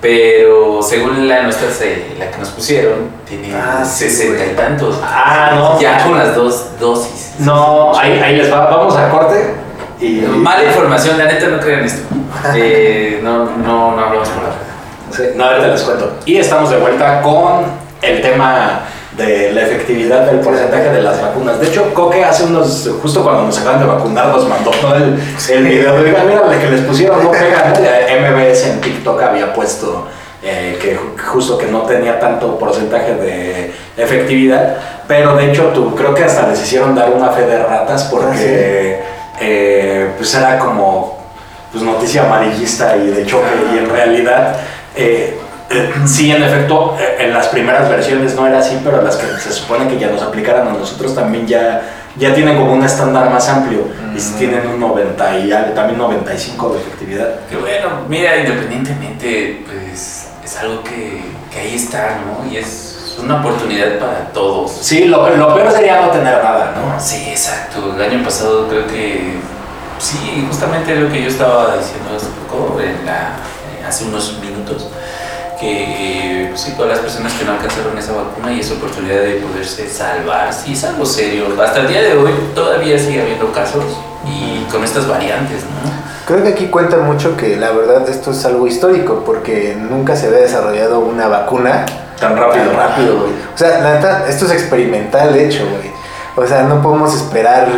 Pero 0.00 0.82
según 0.82 1.28
la 1.28 1.42
nuestra, 1.44 1.70
se- 1.70 2.06
la 2.18 2.28
que 2.30 2.38
nos 2.38 2.48
pusieron, 2.50 3.08
tiene 3.26 3.54
Ah, 3.54 3.84
sí, 3.84 4.10
60 4.10 4.46
y 4.46 4.56
tantos. 4.56 4.98
Ah, 5.00 5.52
no. 5.54 5.80
Ya 5.80 6.02
con 6.02 6.18
las 6.18 6.34
dos 6.34 6.78
dosis. 6.80 7.34
No, 7.38 7.96
ahí, 7.96 8.18
ahí 8.18 8.36
les 8.36 8.52
va. 8.52 8.66
Vamos 8.68 8.96
a 8.96 9.08
corte. 9.10 9.54
Y, 10.02 10.20
Mala 10.26 10.64
información, 10.64 11.16
la 11.18 11.26
neta 11.26 11.46
no 11.48 11.60
crean 11.60 11.84
esto. 11.84 12.02
Eh, 12.56 13.20
no, 13.22 13.44
no, 13.56 13.94
no 13.94 14.04
hablamos 14.04 14.28
con 14.30 14.42
la. 14.42 14.50
Sí, 15.16 15.22
no, 15.36 15.44
ahorita 15.44 15.68
les 15.68 15.82
cuento. 15.82 16.12
Y 16.24 16.38
estamos 16.38 16.70
de 16.70 16.78
vuelta 16.78 17.20
con 17.22 17.64
el 18.00 18.20
tema 18.22 18.80
de 19.16 19.52
la 19.52 19.60
efectividad 19.62 20.24
del 20.26 20.40
porcentaje 20.40 20.88
de 20.88 21.02
las 21.02 21.20
vacunas. 21.20 21.60
De 21.60 21.66
hecho, 21.68 21.92
Coque 21.92 22.24
hace 22.24 22.44
unos, 22.44 22.90
justo 23.02 23.22
cuando 23.22 23.42
nos 23.44 23.58
acaban 23.60 23.80
de 23.80 23.86
vacunar, 23.86 24.28
nos 24.28 24.48
mandó 24.48 24.70
todo 24.70 24.94
el, 24.96 25.20
el 25.50 25.64
video. 25.64 25.94
Oigan, 25.94 26.26
mira, 26.26 26.46
la 26.48 26.58
que 26.58 26.70
les 26.70 26.80
pusieron 26.80 27.22
no 27.22 27.30
pega, 27.30 27.72
MBS 27.74 28.66
en 28.68 28.80
TikTok 28.80 29.22
había 29.22 29.52
puesto 29.52 30.08
eh, 30.42 30.78
que 30.80 30.96
ju- 30.98 31.20
justo 31.32 31.58
que 31.58 31.66
no 31.66 31.82
tenía 31.82 32.18
tanto 32.18 32.58
porcentaje 32.58 33.14
de 33.14 33.72
efectividad, 33.98 34.76
pero 35.06 35.36
de 35.36 35.50
hecho 35.50 35.64
tú, 35.74 35.94
creo 35.94 36.14
que 36.14 36.24
hasta 36.24 36.48
les 36.48 36.60
hicieron 36.62 36.94
dar 36.94 37.10
una 37.10 37.28
fe 37.28 37.42
de 37.46 37.62
ratas 37.62 38.04
porque 38.10 38.98
eh, 39.40 40.12
pues 40.16 40.34
era 40.34 40.58
como 40.58 41.18
pues 41.70 41.82
noticia 41.82 42.24
amarillista 42.24 42.96
y 42.96 43.08
de 43.08 43.26
choque 43.26 43.48
y 43.74 43.78
en 43.78 43.88
realidad 43.88 44.56
eh, 44.94 45.38
eh, 45.70 45.92
sí 46.06 46.30
en 46.30 46.42
efecto 46.42 46.96
eh, 47.00 47.24
en 47.24 47.32
las 47.32 47.48
primeras 47.48 47.88
versiones 47.88 48.34
no 48.34 48.46
era 48.46 48.58
así 48.58 48.78
pero 48.84 49.00
las 49.02 49.16
que 49.16 49.26
se 49.40 49.52
supone 49.52 49.88
que 49.88 49.98
ya 49.98 50.08
nos 50.08 50.22
aplicaran 50.22 50.68
a 50.68 50.72
nosotros 50.72 51.14
también 51.14 51.46
ya 51.46 51.82
ya 52.16 52.34
tienen 52.34 52.58
como 52.58 52.74
un 52.74 52.84
estándar 52.84 53.30
más 53.30 53.48
amplio 53.48 53.86
y 54.14 54.20
Mm. 54.20 54.38
tienen 54.38 54.66
un 54.66 54.80
90 54.80 55.38
y 55.38 55.50
también 55.74 55.96
95 55.98 56.74
de 56.74 56.80
efectividad 56.80 57.40
Que 57.48 57.56
bueno, 57.56 57.88
mira, 58.08 58.36
independientemente, 58.36 59.64
pues 59.64 60.28
es 60.44 60.56
algo 60.58 60.82
que, 60.82 61.22
que 61.50 61.58
ahí 61.58 61.74
está, 61.74 62.18
¿no? 62.26 62.50
Y 62.50 62.58
es 62.58 62.91
una 63.18 63.40
oportunidad 63.40 63.98
para 63.98 64.26
todos. 64.32 64.70
sí 64.80 65.04
lo, 65.04 65.28
lo 65.36 65.54
peor 65.54 65.70
sería 65.72 66.00
no 66.02 66.10
tener 66.10 66.42
nada 66.42 66.74
no 66.76 67.00
Sí, 67.00 67.24
exacto. 67.30 67.94
El 67.96 68.02
año 68.02 68.24
pasado 68.24 68.68
creo 68.68 68.86
que 68.86 69.34
sí, 69.98 70.44
justamente 70.48 70.94
lo 70.96 71.10
que 71.10 71.22
yo 71.22 71.28
estaba 71.28 71.76
diciendo 71.76 72.10
hace 72.16 72.26
poco, 72.48 72.80
en 72.80 73.04
la- 73.06 73.36
eh, 73.80 73.84
hace 73.86 74.04
unos 74.04 74.38
minutos, 74.40 74.88
que 75.60 76.46
pues, 76.50 76.60
sí, 76.60 76.72
todas 76.76 76.90
las 76.92 77.00
personas 77.00 77.32
que 77.34 77.44
no 77.44 77.52
alcanzaron 77.52 77.96
esa 77.96 78.12
vacuna 78.12 78.52
y 78.52 78.60
esa 78.60 78.74
oportunidad 78.74 79.20
de 79.22 79.34
poderse 79.36 79.88
salvar, 79.88 80.52
sí 80.52 80.72
es 80.72 80.84
algo 80.84 81.06
serio. 81.06 81.46
Hasta 81.62 81.80
el 81.80 81.88
día 81.88 82.02
de 82.02 82.16
hoy 82.16 82.32
todavía 82.54 82.98
sigue 82.98 83.22
habiendo 83.22 83.52
casos 83.52 83.84
y 84.26 84.64
con 84.70 84.82
estas 84.84 85.06
variantes, 85.08 85.62
¿no? 85.64 85.92
Creo 86.26 86.42
que 86.42 86.50
aquí 86.50 86.66
cuenta 86.66 86.98
mucho 86.98 87.36
que 87.36 87.56
la 87.56 87.70
verdad 87.72 88.08
esto 88.08 88.30
es 88.30 88.44
algo 88.44 88.66
histórico 88.66 89.22
porque 89.26 89.76
nunca 89.78 90.14
se 90.16 90.26
había 90.28 90.38
desarrollado 90.38 91.00
una 91.00 91.26
vacuna 91.28 91.84
tan 92.22 92.36
rápido 92.36 92.66
tan 92.66 92.76
rápido, 92.76 93.18
güey. 93.20 93.32
O 93.54 93.58
sea, 93.58 93.80
la 93.80 93.94
neta, 93.94 94.24
esto 94.28 94.46
es 94.46 94.52
experimental, 94.52 95.32
de 95.32 95.46
hecho, 95.46 95.68
güey. 95.68 95.90
O 96.36 96.46
sea, 96.46 96.62
no 96.62 96.80
podemos 96.80 97.14
esperar 97.14 97.68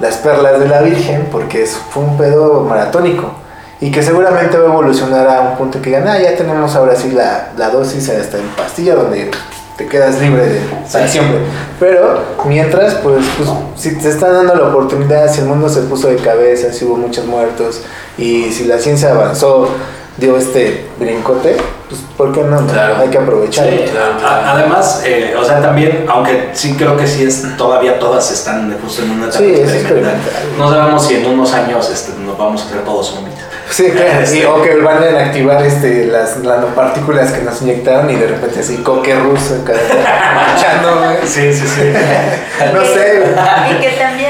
las 0.00 0.16
perlas 0.16 0.58
de 0.58 0.68
la 0.68 0.82
Virgen 0.82 1.28
porque 1.30 1.62
es, 1.62 1.76
fue 1.90 2.02
un 2.02 2.18
pedo 2.18 2.60
maratónico. 2.60 3.32
Y 3.80 3.90
que 3.90 4.02
seguramente 4.02 4.56
va 4.56 4.64
a 4.64 4.72
evolucionar 4.72 5.28
a 5.28 5.40
un 5.42 5.56
punto 5.56 5.80
que 5.80 5.90
digan, 5.90 6.08
ah, 6.08 6.18
ya 6.18 6.34
tenemos 6.34 6.74
ahora 6.74 6.96
sí 6.96 7.10
la, 7.10 7.52
la 7.56 7.68
dosis 7.68 8.08
hasta 8.08 8.38
en 8.38 8.48
pastilla 8.48 8.94
donde 8.94 9.30
te 9.76 9.86
quedas 9.86 10.18
libre 10.20 10.46
de 10.46 10.60
para 10.90 11.06
siempre. 11.06 11.40
Pero 11.78 12.22
mientras, 12.46 12.94
pues, 12.94 13.24
pues, 13.36 13.50
si 13.76 13.96
te 13.98 14.08
están 14.08 14.32
dando 14.32 14.54
la 14.54 14.68
oportunidad, 14.68 15.30
si 15.30 15.40
el 15.40 15.46
mundo 15.46 15.68
se 15.68 15.82
puso 15.82 16.08
de 16.08 16.16
cabeza, 16.16 16.72
si 16.72 16.86
hubo 16.86 16.96
muchos 16.96 17.26
muertos 17.26 17.82
y 18.16 18.50
si 18.50 18.64
la 18.64 18.78
ciencia 18.78 19.10
avanzó, 19.10 19.68
dio 20.16 20.36
este 20.36 20.86
brincote, 20.98 21.56
pues, 21.88 22.00
¿por 22.16 22.32
qué 22.32 22.42
no? 22.42 22.66
Claro. 22.66 22.96
Hay 23.00 23.08
que 23.08 23.18
aprovecharlo. 23.18 23.70
Sí, 23.70 23.84
claro, 23.90 24.18
claro. 24.18 24.34
a- 24.34 24.52
además, 24.52 25.02
eh, 25.04 25.34
o 25.38 25.44
sea, 25.44 25.60
también, 25.60 26.04
aunque 26.08 26.50
sí 26.54 26.74
creo 26.76 26.96
que 26.96 27.06
sí 27.06 27.22
es, 27.24 27.44
todavía 27.56 27.98
todas 27.98 28.30
están 28.32 28.76
justo 28.82 29.02
en 29.02 29.10
una 29.12 29.24
etapa 29.26 29.38
Sí, 29.38 29.52
es 29.54 29.72
experimental. 29.72 30.18
No 30.58 30.70
sabemos 30.70 31.06
si 31.06 31.14
en 31.16 31.26
unos 31.26 31.52
años 31.54 31.88
este, 31.90 32.12
nos 32.20 32.36
vamos 32.38 32.62
a 32.62 32.66
hacer 32.66 32.80
todos 32.84 33.06
zombies. 33.08 33.36
Sí, 33.70 33.90
claro, 33.90 34.20
Este- 34.22 34.38
y- 34.42 34.44
o 34.44 34.62
que 34.62 34.76
van 34.76 35.02
a 35.02 35.20
activar 35.26 35.62
este, 35.64 36.06
las 36.06 36.38
nanopartículas 36.38 37.32
que 37.32 37.42
nos 37.42 37.60
inyectaron 37.62 38.08
y 38.10 38.14
de 38.16 38.26
repente 38.28 38.60
así 38.60 38.78
coque 38.78 39.14
ruso 39.16 39.56
marchando, 40.34 40.98
güey. 40.98 41.16
Sí, 41.26 41.52
sí, 41.52 41.66
sí. 41.66 41.82
No 42.72 42.80
sé. 42.84 43.22
Y 43.70 43.80
que 43.82 43.90
también, 43.98 44.25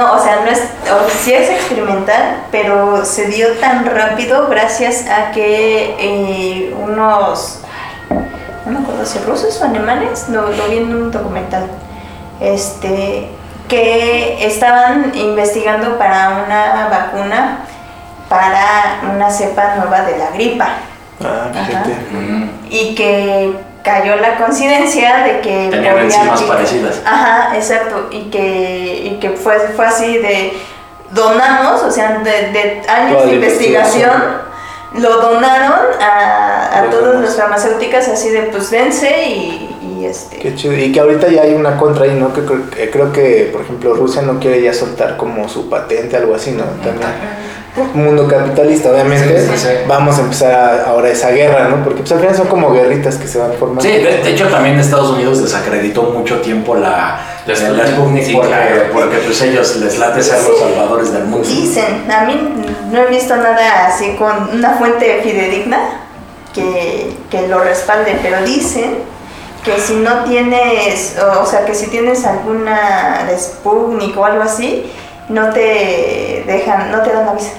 no, 0.00 0.12
o 0.14 0.22
sea, 0.22 0.40
no 0.44 0.50
es, 0.50 0.60
o 0.90 1.10
sí 1.22 1.32
es 1.32 1.50
experimental, 1.50 2.44
pero 2.50 3.04
se 3.04 3.26
dio 3.26 3.52
tan 3.58 3.84
rápido 3.84 4.48
gracias 4.48 5.06
a 5.08 5.30
que 5.30 5.94
eh, 5.98 6.74
unos, 6.74 7.60
no 8.64 8.72
me 8.72 8.78
acuerdo 8.80 9.04
si 9.04 9.18
rusos 9.20 9.60
o 9.60 9.64
alemanes, 9.64 10.28
lo, 10.28 10.48
lo 10.50 10.68
vi 10.68 10.78
en 10.78 10.94
un 10.94 11.10
documental, 11.10 11.66
este, 12.40 13.28
que 13.68 14.46
estaban 14.46 15.12
investigando 15.14 15.98
para 15.98 16.44
una 16.46 16.88
vacuna 16.88 17.58
para 18.28 19.00
una 19.12 19.30
cepa 19.30 19.74
nueva 19.76 20.02
de 20.02 20.16
la 20.18 20.30
gripa 20.30 20.68
Ah, 21.22 21.50
Ajá. 21.52 21.64
fíjate. 21.64 21.96
Y 22.70 22.94
que 22.94 23.54
cayó 23.82 24.16
la 24.16 24.36
coincidencia 24.36 25.24
de 25.24 25.40
que 25.40 25.68
Tenían 25.70 25.98
enzimas 25.98 26.42
parecidas. 26.42 27.00
Ajá, 27.04 27.56
exacto, 27.56 28.08
y 28.10 28.30
que, 28.30 29.02
y 29.04 29.18
que 29.20 29.30
fue, 29.30 29.58
fue 29.74 29.86
así 29.86 30.18
de 30.18 30.52
donamos, 31.10 31.82
o 31.82 31.90
sea, 31.90 32.18
de, 32.18 32.30
de 32.52 32.82
años 32.88 33.14
Toda 33.14 33.26
de 33.26 33.34
investigación, 33.34 34.22
lo 34.94 35.20
donaron 35.20 35.86
a, 36.00 36.78
a 36.78 36.84
Los 36.84 36.90
todas 36.90 37.20
las 37.20 37.36
farmacéuticas 37.36 38.08
así 38.08 38.30
de 38.30 38.42
pues 38.42 38.70
dense 38.70 39.24
y, 39.24 39.76
y 40.00 40.04
este... 40.04 40.38
Qué 40.38 40.54
chido. 40.54 40.74
Y 40.74 40.90
que 40.92 41.00
ahorita 41.00 41.28
ya 41.28 41.42
hay 41.42 41.54
una 41.54 41.76
contra 41.76 42.04
ahí, 42.04 42.14
¿no? 42.14 42.32
Que 42.32 42.44
creo, 42.44 42.70
que 42.70 42.90
creo 42.90 43.12
que, 43.12 43.50
por 43.52 43.62
ejemplo, 43.62 43.94
Rusia 43.94 44.22
no 44.22 44.40
quiere 44.40 44.62
ya 44.62 44.74
soltar 44.74 45.16
como 45.16 45.48
su 45.48 45.68
patente, 45.70 46.16
algo 46.16 46.34
así, 46.34 46.52
¿no? 46.52 46.64
También. 46.64 47.08
Mundo 47.94 48.26
capitalista, 48.26 48.90
obviamente. 48.90 49.40
Sí, 49.42 49.48
sí, 49.52 49.58
sí. 49.58 49.68
Vamos 49.86 50.18
a 50.18 50.22
empezar 50.22 50.52
a- 50.52 50.90
ahora 50.90 51.08
esa 51.08 51.30
guerra, 51.30 51.68
¿no? 51.68 51.84
Porque 51.84 52.00
pues 52.00 52.10
al 52.12 52.18
final 52.20 52.34
son 52.34 52.48
como 52.48 52.72
guerritas 52.72 53.14
que 53.16 53.28
se 53.28 53.38
van 53.38 53.52
formando. 53.52 53.82
Sí, 53.82 53.90
de, 53.90 54.18
de 54.18 54.30
hecho 54.30 54.48
también 54.48 54.78
Estados 54.78 55.10
Unidos 55.10 55.40
desacreditó 55.42 56.02
mucho 56.02 56.40
tiempo 56.40 56.74
la, 56.74 57.20
La 57.46 57.54
la, 57.54 57.56
Sputnik. 57.56 57.76
la 57.78 57.86
Sputnik 57.86 58.24
Sí, 58.24 58.32
porque, 58.34 58.48
claro. 58.48 58.82
porque 58.92 59.16
pues 59.18 59.40
ellos 59.42 59.76
les 59.76 59.98
late 59.98 60.20
ser 60.22 60.42
los 60.42 60.58
salvadores 60.58 61.12
del 61.12 61.24
mundo. 61.24 61.46
Dicen, 61.48 62.10
a 62.10 62.24
mí 62.24 62.52
no 62.90 62.98
he 63.02 63.06
visto 63.06 63.36
nada 63.36 63.86
así 63.86 64.16
con 64.18 64.50
una 64.52 64.70
fuente 64.72 65.20
fidedigna 65.22 65.78
que, 66.52 67.16
que 67.30 67.46
lo 67.46 67.60
respalde, 67.60 68.18
pero 68.20 68.42
dicen 68.44 68.98
que 69.64 69.78
si 69.78 69.94
no 69.94 70.24
tienes, 70.24 71.16
o, 71.20 71.42
o 71.42 71.46
sea, 71.46 71.64
que 71.64 71.74
si 71.74 71.86
tienes 71.86 72.24
alguna 72.26 73.26
de 73.28 73.38
Sputnik 73.38 74.16
o 74.18 74.24
algo 74.24 74.42
así, 74.42 74.90
no 75.30 75.50
te 75.50 76.44
dejan, 76.46 76.90
no 76.92 77.00
te 77.02 77.12
dan 77.12 77.26
la 77.26 77.32
visa. 77.34 77.52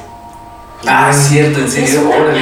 Ah, 0.87 1.11
cierto, 1.13 1.59
en 1.59 1.69
serio. 1.69 2.01
Órale. 2.09 2.41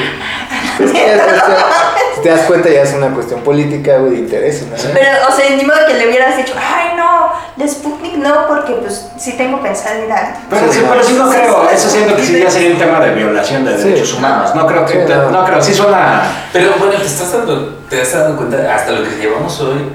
Es 0.79 0.91
que 0.91 0.97
ya- 0.97 1.17
ya- 1.17 1.65
si 2.15 2.21
te 2.21 2.29
das 2.29 2.41
cuenta 2.41 2.69
ya 2.69 2.83
es 2.83 2.93
una 2.93 3.09
cuestión 3.13 3.41
política, 3.41 3.97
güey, 3.97 4.13
de 4.13 4.17
intereses, 4.19 4.67
¿no? 4.67 4.75
Pero, 4.93 5.27
o 5.27 5.31
sea, 5.31 5.49
ni 5.55 5.63
modo 5.65 5.77
que 5.87 5.93
le 5.95 6.07
hubieras 6.07 6.37
dicho, 6.37 6.53
ay 6.57 6.95
no, 6.95 7.31
de 7.57 7.67
Sputnik 7.67 8.15
no, 8.15 8.47
porque 8.47 8.73
pues 8.73 9.09
sí 9.17 9.33
tengo 9.33 9.61
pensado 9.61 10.03
ir 10.05 10.11
a... 10.11 10.35
Pero 10.49 10.71
sí, 10.71 10.79
pero 10.89 11.03
sí 11.03 11.13
no 11.17 11.29
creo, 11.29 11.69
eso 11.69 11.89
siento 11.89 12.15
que 12.15 12.23
sí 12.25 12.39
ya 12.41 12.49
sería 12.49 12.71
un 12.71 12.77
tema 12.79 12.99
de 13.01 13.11
violación 13.13 13.65
de 13.65 13.77
Sí. 13.77 13.89
derechos 13.89 14.13
humanos. 14.13 14.55
No 14.55 14.65
creo 14.67 14.85
que, 14.85 14.93
Sí, 14.93 14.99
no. 15.13 15.31
no 15.31 15.45
creo, 15.45 15.61
sí 15.61 15.73
suena... 15.73 16.23
Pero 16.53 16.73
bueno, 16.79 16.93
te 16.93 17.05
estás 17.05 17.33
dando, 17.33 17.79
te 17.89 18.01
has 18.01 18.13
dado 18.13 18.37
cuenta, 18.37 18.73
hasta 18.73 18.91
lo 18.93 19.03
que 19.03 19.17
llevamos 19.17 19.59
hoy, 19.59 19.89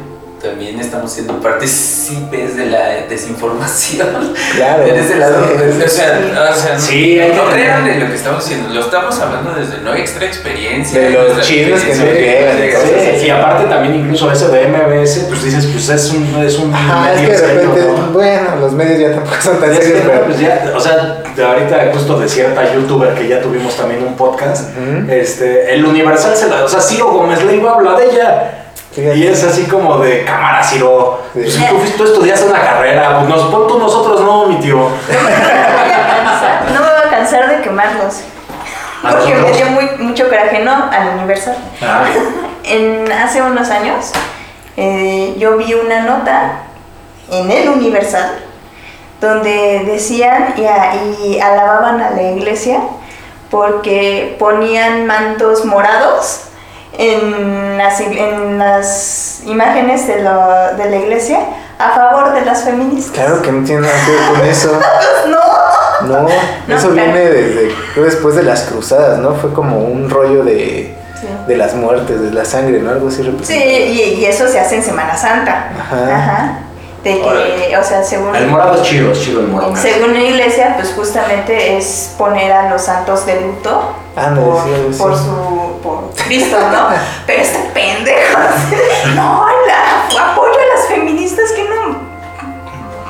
también 0.45 0.79
estamos 0.79 1.11
siendo 1.13 1.41
partícipes 1.41 2.57
de 2.57 2.67
la 2.67 2.89
desinformación. 3.09 4.35
Claro. 4.57 4.85
Ese 4.85 5.17
lado, 5.17 5.47
Sí. 5.49 5.83
o 5.85 5.89
sea, 5.89 6.51
o 6.53 6.55
sea, 6.55 6.79
Sí, 6.79 7.19
hay 7.19 7.33
no 7.33 7.45
crean 7.51 7.87
en 7.89 8.01
lo 8.01 8.07
que 8.09 8.15
estamos 8.15 8.45
haciendo, 8.45 8.73
lo 8.73 8.81
estamos 8.81 9.19
hablando 9.19 9.53
desde 9.55 9.81
no 9.81 9.95
extra 9.95 10.27
experiencia. 10.27 11.01
De 11.01 11.11
los 11.11 11.25
nuestra 11.25 11.43
chinos 11.45 11.81
que 11.81 11.87
no 11.89 11.93
experiencia, 12.05 12.55
llegan, 12.55 12.81
de- 12.83 13.19
Sí, 13.21 13.27
y 13.27 13.31
aparte 13.31 13.65
también 13.69 13.95
incluso 13.97 14.31
ese 14.31 14.49
de 14.49 14.69
MBS, 14.69 15.25
pues 15.29 15.45
dices, 15.45 15.67
pues 15.67 15.89
es 15.89 16.11
un, 16.13 16.45
es 16.45 16.59
un 16.59 16.75
Ajá, 16.75 17.13
es 17.13 17.21
medio 17.21 17.29
que 17.29 17.33
de 17.33 17.39
serio, 17.39 17.71
repente, 17.75 18.01
¿no? 18.01 18.07
bueno, 18.13 18.57
los 18.61 18.73
medios 18.73 18.99
ya 19.01 19.13
tampoco 19.15 19.37
son 19.43 19.61
tan 19.61 19.75
serios, 19.75 20.01
pero 20.07 20.25
pues 20.27 20.39
ya, 20.41 20.73
o 20.75 20.81
sea, 20.81 21.23
de 21.35 21.45
ahorita 21.45 21.91
justo 21.93 22.19
de 22.21 22.29
cierta 22.29 22.73
youtuber 22.75 23.15
que 23.15 23.27
ya 23.29 23.41
tuvimos 23.41 23.75
también 23.77 24.03
un 24.07 24.15
podcast, 24.17 24.71
este, 25.09 25.75
el 25.75 25.85
Universal 25.85 26.37
se 26.37 26.49
la, 26.49 26.65
o 26.65 26.69
sea, 26.69 26.81
Ciro 26.81 27.11
Gómez 27.13 27.43
Leiva 27.45 27.73
habla 27.73 27.97
de 27.99 28.05
ella. 28.11 28.61
Fíjate. 28.95 29.17
Y 29.17 29.27
es 29.27 29.43
así 29.45 29.65
como 29.65 29.99
de 29.99 30.25
cámara, 30.25 30.63
Ciro. 30.63 31.21
Sí. 31.35 31.65
Pues, 31.71 31.93
tú, 31.97 31.99
tú 31.99 32.05
estudiaste 32.05 32.47
una 32.49 32.61
carrera, 32.61 33.19
pues 33.19 33.29
nos 33.29 33.43
pon 33.51 33.67
tú, 33.67 33.79
nosotros 33.79 34.21
no, 34.21 34.47
mi 34.47 34.57
tío. 34.61 34.77
No 34.77 34.91
me 36.81 36.87
voy 36.87 37.07
a 37.07 37.11
cansar, 37.11 37.49
de 37.49 37.61
quemarlos. 37.63 38.21
¿A 39.03 39.11
Porque 39.11 39.35
me 39.35 39.53
dio 39.53 39.67
muy, 39.67 39.87
mucho 39.99 40.29
coraje, 40.29 40.61
¿no? 40.65 40.89
Al 40.91 41.09
Universal. 41.19 41.57
Ah, 41.83 42.05
En, 42.67 43.13
hace 43.13 43.43
unos 43.43 43.69
años 43.69 44.11
eh, 44.79 45.35
yo 45.39 45.59
vi 45.59 45.75
una 45.75 46.01
nota 46.01 46.61
en 47.31 47.51
el 47.51 47.69
Universal 47.69 48.39
donde 49.21 49.83
decían 49.85 50.55
y, 50.57 50.65
a- 50.65 50.95
y 51.23 51.39
alababan 51.41 52.01
a 52.01 52.11
la 52.13 52.23
iglesia 52.23 52.79
porque 53.51 54.35
ponían 54.39 55.05
mantos 55.07 55.67
morados 55.67 56.45
en 56.99 57.77
las, 57.79 58.01
en 58.01 58.59
las 58.59 59.41
imágenes 59.47 60.07
de, 60.07 60.23
lo- 60.23 60.77
de 60.77 60.91
la 60.91 60.97
iglesia 60.97 61.41
a 61.79 61.91
favor 61.91 62.33
de 62.33 62.43
las 62.43 62.63
feministas. 62.65 63.13
claro 63.15 63.43
que 63.43 63.51
no 63.53 63.65
tiene 63.65 63.83
nada 63.83 63.95
que 64.07 64.11
ver 64.13 64.29
con 64.33 64.49
eso. 64.49 64.79
No. 65.29 65.39
No, 66.07 66.29
No, 66.69 66.77
eso 66.77 66.91
claro. 66.91 67.13
viene 67.13 67.21
desde, 67.31 67.75
después 67.97 68.35
de 68.35 68.43
las 68.43 68.63
cruzadas, 68.65 69.19
¿no? 69.21 69.35
Fue 69.35 69.53
como 69.55 69.79
un 69.79 70.11
rollo 70.11 70.45
de, 70.45 70.95
Sí. 71.19 71.27
de 71.47 71.57
las 71.57 71.75
muertes, 71.75 72.21
de 72.21 72.31
la 72.31 72.45
sangre, 72.45 72.81
¿no? 72.81 72.91
Algo 72.91 73.09
así 73.09 73.23
Sí, 73.43 73.55
y, 73.57 74.21
y 74.21 74.25
eso 74.27 74.47
se 74.49 74.61
hace 74.61 74.77
en 74.77 74.83
Semana 74.83 75.17
Santa. 75.17 75.71
Ajá. 75.81 76.15
Ajá. 76.17 76.59
De 77.05 77.21
que, 77.21 77.23
Órale. 77.23 77.77
o 77.77 77.85
sea, 77.85 78.03
según... 78.03 78.35
el 78.35 78.47
morado 78.47 78.77
es 78.77 78.83
chido, 78.83 79.13
es 79.13 79.23
chido 79.23 79.41
el 79.41 79.49
morado. 79.49 79.77
Según 79.77 80.15
la 80.15 80.23
iglesia, 80.23 80.75
pues 80.77 80.95
justamente 80.95 81.77
es 81.77 82.15
poner 82.17 82.51
a 82.51 82.71
los 82.71 82.81
santos 82.81 83.27
de 83.27 83.43
luto 83.43 83.95
por, 84.15 84.65
sí, 84.65 84.99
por 84.99 85.17
su 85.17 85.81
por 85.83 86.11
Cristo, 86.27 86.57
¿no? 86.73 86.89
Pero 87.27 87.43
este 87.43 87.59
pendejo, 87.75 88.39
no, 89.15 89.47
la, 89.67 90.31
apoyo 90.31 90.55
a 90.55 90.79
las 90.79 90.87
feministas 90.89 91.53
que 91.53 91.65
no. 91.65 92.15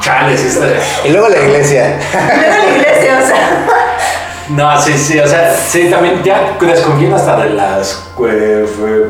Chales. 0.00 0.58
Y 1.04 1.08
luego 1.10 1.28
la 1.28 1.38
iglesia. 1.38 1.96
Luego 2.12 2.66
la 2.66 2.76
iglesia, 2.76 3.20
o 3.22 3.26
sea, 3.26 3.66
No, 4.50 4.80
sí, 4.80 4.92
sí, 4.92 5.18
o 5.18 5.26
sea, 5.26 5.54
sí, 5.54 5.88
también 5.90 6.22
ya 6.22 6.56
desconfían 6.60 7.14
hasta 7.14 7.36
de 7.44 7.50
las 7.50 8.04
eh, 8.28 8.66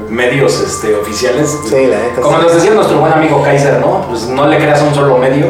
medios 0.08 0.60
este, 0.60 0.94
oficiales. 0.94 1.58
Sí, 1.68 1.86
la 1.86 1.98
neta, 1.98 2.20
Como 2.20 2.38
sí. 2.38 2.44
nos 2.44 2.54
decía 2.54 2.70
nuestro 2.72 2.98
buen 2.98 3.12
amigo 3.12 3.42
Kaiser, 3.42 3.80
¿no? 3.80 4.06
Pues 4.08 4.28
no 4.28 4.46
le 4.46 4.58
creas 4.58 4.80
un 4.82 4.94
solo 4.94 5.18
medio, 5.18 5.46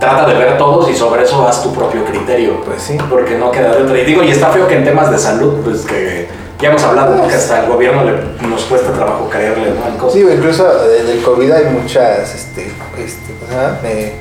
trata 0.00 0.26
de 0.26 0.34
ver 0.34 0.58
todos 0.58 0.88
y 0.90 0.94
sobre 0.94 1.24
eso 1.24 1.46
haz 1.46 1.62
tu 1.62 1.74
propio 1.74 2.04
criterio. 2.04 2.60
Pues 2.62 2.82
sí. 2.82 2.96
Porque 3.10 3.36
no 3.36 3.50
queda 3.50 3.74
de 3.74 3.82
otra. 3.82 3.98
Y 3.98 4.04
digo, 4.04 4.22
y 4.22 4.30
está 4.30 4.48
feo 4.48 4.66
que 4.66 4.76
en 4.76 4.84
temas 4.84 5.10
de 5.10 5.18
salud, 5.18 5.60
pues 5.64 5.82
que 5.82 6.28
ya 6.60 6.70
hemos 6.70 6.82
hablado, 6.82 7.16
¿no? 7.16 7.28
que 7.28 7.34
hasta 7.34 7.64
el 7.64 7.70
gobierno 7.70 8.02
le, 8.04 8.48
nos 8.48 8.64
cuesta 8.64 8.90
trabajo 8.92 9.28
creerle, 9.28 9.72
¿no? 9.78 9.86
En 9.86 9.98
cosas. 9.98 10.14
Sí, 10.14 10.20
incluso 10.20 10.66
eh, 10.86 11.02
del 11.02 11.22
COVID 11.22 11.50
hay 11.50 11.64
muchas 11.66 12.34
este, 12.34 12.72
este, 12.98 13.34
¿cómo 13.34 13.50
se 13.50 13.56
llama? 13.56 13.78
Eh, 13.84 14.14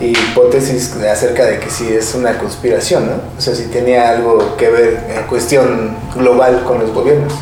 hipótesis 0.00 0.94
acerca 1.10 1.44
de 1.44 1.58
que 1.58 1.70
sí 1.70 1.92
es 1.92 2.14
una 2.14 2.36
conspiración, 2.38 3.06
¿no? 3.06 3.14
O 3.36 3.40
sea, 3.40 3.54
si 3.54 3.66
tenía 3.66 4.10
algo 4.10 4.56
que 4.56 4.68
ver 4.68 5.04
en 5.16 5.22
cuestión 5.26 5.96
global 6.14 6.62
con 6.64 6.80
los 6.80 6.92
gobiernos. 6.92 7.32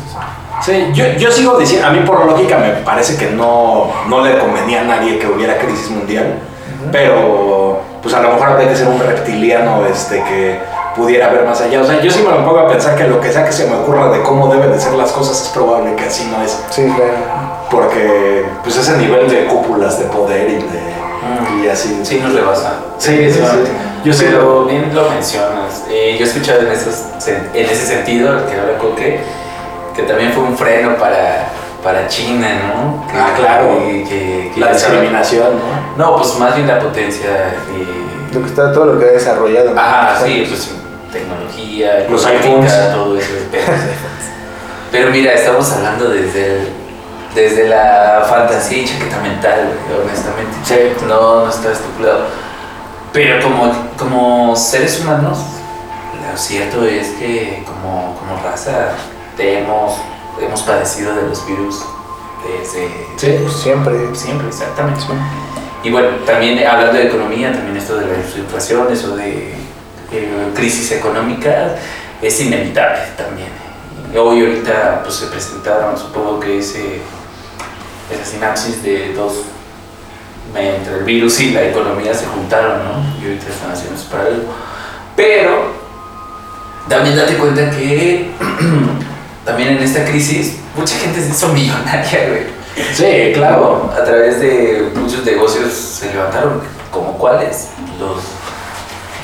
Sí, 0.63 0.85
yo, 0.93 1.05
yo 1.17 1.31
sigo 1.31 1.57
diciendo, 1.57 1.87
a 1.87 1.91
mí 1.91 1.99
por 2.05 2.25
lógica 2.25 2.57
me 2.57 2.69
parece 2.83 3.17
que 3.17 3.31
no, 3.31 3.91
no 4.07 4.25
le 4.25 4.37
convenía 4.39 4.81
a 4.81 4.83
nadie 4.85 5.19
que 5.19 5.27
hubiera 5.27 5.57
crisis 5.57 5.89
mundial, 5.91 6.39
pero 6.91 7.81
pues 8.01 8.15
a 8.15 8.21
lo 8.21 8.29
mejor 8.33 8.49
habría 8.49 8.69
que 8.69 8.75
ser 8.75 8.87
un 8.87 8.99
reptiliano 8.99 9.85
este, 9.85 10.23
que 10.23 10.59
pudiera 10.95 11.27
ver 11.29 11.43
más 11.45 11.59
allá. 11.59 11.81
O 11.81 11.85
sea, 11.85 11.99
yo 12.01 12.09
sí 12.09 12.19
me 12.25 12.33
pongo 12.35 12.59
a 12.59 12.67
pensar 12.69 12.95
que 12.95 13.03
lo 13.07 13.19
que 13.19 13.31
sea 13.31 13.45
que 13.45 13.51
se 13.51 13.67
me 13.67 13.75
ocurra 13.75 14.09
de 14.11 14.21
cómo 14.23 14.47
deben 14.47 14.71
de 14.71 14.79
ser 14.79 14.93
las 14.93 15.11
cosas 15.11 15.41
es 15.41 15.49
probable 15.49 15.93
que 15.95 16.05
así 16.05 16.25
no 16.31 16.41
es, 16.41 16.57
Sí, 16.69 16.83
claro. 16.83 17.11
porque 17.69 18.45
pues 18.63 18.77
ese 18.77 18.95
nivel 18.97 19.29
de 19.29 19.45
cúpulas 19.47 19.99
de 19.99 20.05
poder 20.05 20.49
y 20.49 20.55
de... 20.55 20.95
Y 21.63 21.67
así. 21.67 21.99
Sí, 22.03 22.19
nos 22.19 22.33
rebasa. 22.33 22.73
Sí, 22.97 23.31
sí, 23.31 23.39
sí. 23.39 23.57
Yo 24.03 24.13
sí 24.13 24.25
Pero 24.27 24.41
lo- 24.61 24.65
bien 24.65 24.93
lo 24.93 25.09
mencionas. 25.09 25.83
Eh, 25.89 26.15
yo 26.19 26.25
he 26.25 26.27
escuchado 26.27 26.61
en, 26.61 26.67
esos, 26.71 26.95
en 27.27 27.65
ese 27.65 27.87
sentido, 27.87 28.33
lo 28.33 28.45
que 28.47 28.53
habla 28.59 28.77
Coque, 28.77 29.19
que 29.95 30.03
también 30.03 30.31
fue 30.33 30.43
un 30.43 30.55
freno 30.57 30.95
para, 30.97 31.47
para 31.83 32.07
China, 32.07 32.47
¿no? 32.67 33.07
Que- 33.07 33.17
Ah, 33.17 33.33
claro. 33.35 33.79
que- 33.79 34.03
que- 34.03 34.51
que 34.53 34.59
La 34.59 34.73
discriminación, 34.73 35.47
¿no? 35.97 36.05
No, 36.11 36.17
pues 36.17 36.37
más 36.37 36.55
bien 36.55 36.67
la 36.67 36.79
potencia. 36.79 37.29
eh, 37.29 38.33
Lo 38.33 38.41
que 38.41 38.47
está, 38.47 38.71
todo 38.73 38.85
lo 38.85 38.99
que 38.99 39.05
ha 39.05 39.11
desarrollado. 39.13 39.73
¿no? 39.73 39.79
Ajá, 39.81 40.19
sí, 40.23 40.45
pues 40.47 40.69
tecnología, 41.11 42.05
Los 42.09 42.25
iPhones. 42.25 42.73
todo 42.93 43.17
eso. 43.17 43.29
Pero, 43.51 43.63
pero 44.91 45.09
mira, 45.11 45.33
estamos 45.33 45.71
hablando 45.71 46.09
desde 46.09 46.45
el- 46.57 46.84
desde 47.35 47.67
la 47.67 48.25
fantasía 48.27 48.79
y 48.79 48.85
chaqueta 48.85 49.19
mental, 49.19 49.73
honestamente. 50.03 50.57
Sí. 50.63 51.05
No, 51.05 51.43
no 51.45 51.49
está 51.49 51.71
estipulado. 51.71 52.25
Pero 53.13 53.43
como, 53.43 53.71
como 53.97 54.55
seres 54.55 55.01
humanos, 55.01 55.37
lo 56.31 56.37
cierto 56.37 56.83
es 56.85 57.09
que 57.19 57.63
como, 57.65 58.17
como 58.17 58.41
raza 58.41 58.93
hemos, 59.37 59.93
hemos 60.41 60.61
padecido 60.63 61.13
de 61.15 61.23
los 61.23 61.45
virus 61.45 61.85
desde 62.43 62.89
Sí. 63.17 63.37
Pues 63.41 63.53
siempre. 63.53 64.15
siempre, 64.15 64.47
exactamente. 64.47 65.01
Y 65.83 65.91
bueno, 65.91 66.09
también 66.25 66.65
hablando 66.65 66.93
de 66.93 67.07
economía, 67.07 67.51
también 67.51 67.77
esto 67.77 67.97
de 67.97 68.07
la 68.07 68.15
inflación, 68.17 68.91
eso 68.91 69.15
de 69.15 69.53
eh, 70.11 70.51
crisis 70.55 70.91
económica, 70.91 71.75
es 72.21 72.39
inevitable 72.39 73.01
también. 73.17 73.49
Hoy 74.17 74.41
ahorita 74.41 75.01
pues 75.03 75.15
se 75.15 75.27
presentaron, 75.27 75.97
supongo 75.97 76.39
que 76.39 76.59
ese, 76.59 77.01
esa 78.11 78.25
sinapsis 78.25 78.83
de 78.83 79.13
dos, 79.13 79.33
entre 80.55 80.99
el 80.99 81.03
virus 81.03 81.39
y 81.41 81.51
la 81.51 81.63
economía 81.63 82.13
se 82.13 82.25
juntaron, 82.27 82.79
¿no? 82.83 83.21
Y 83.21 83.25
ahorita 83.25 83.47
están 83.49 83.71
haciendo 83.71 83.95
eso 83.95 84.09
para 84.09 84.25
algo. 84.25 84.43
Pero 85.15 85.73
también 86.87 87.15
date 87.15 87.35
cuenta 87.35 87.69
que 87.71 88.31
también 89.45 89.69
en 89.69 89.83
esta 89.83 90.05
crisis 90.05 90.57
mucha 90.75 90.95
gente 90.97 91.21
se 91.21 91.29
hizo 91.29 91.49
millonaria, 91.49 92.29
güey. 92.29 92.55
Sí, 92.93 93.31
claro. 93.33 93.91
A 93.97 94.03
través 94.03 94.39
de 94.39 94.91
muchos 94.95 95.25
negocios 95.25 95.73
se 95.73 96.13
levantaron, 96.13 96.61
como 96.91 97.17
cuáles, 97.17 97.69
los, 97.99 98.17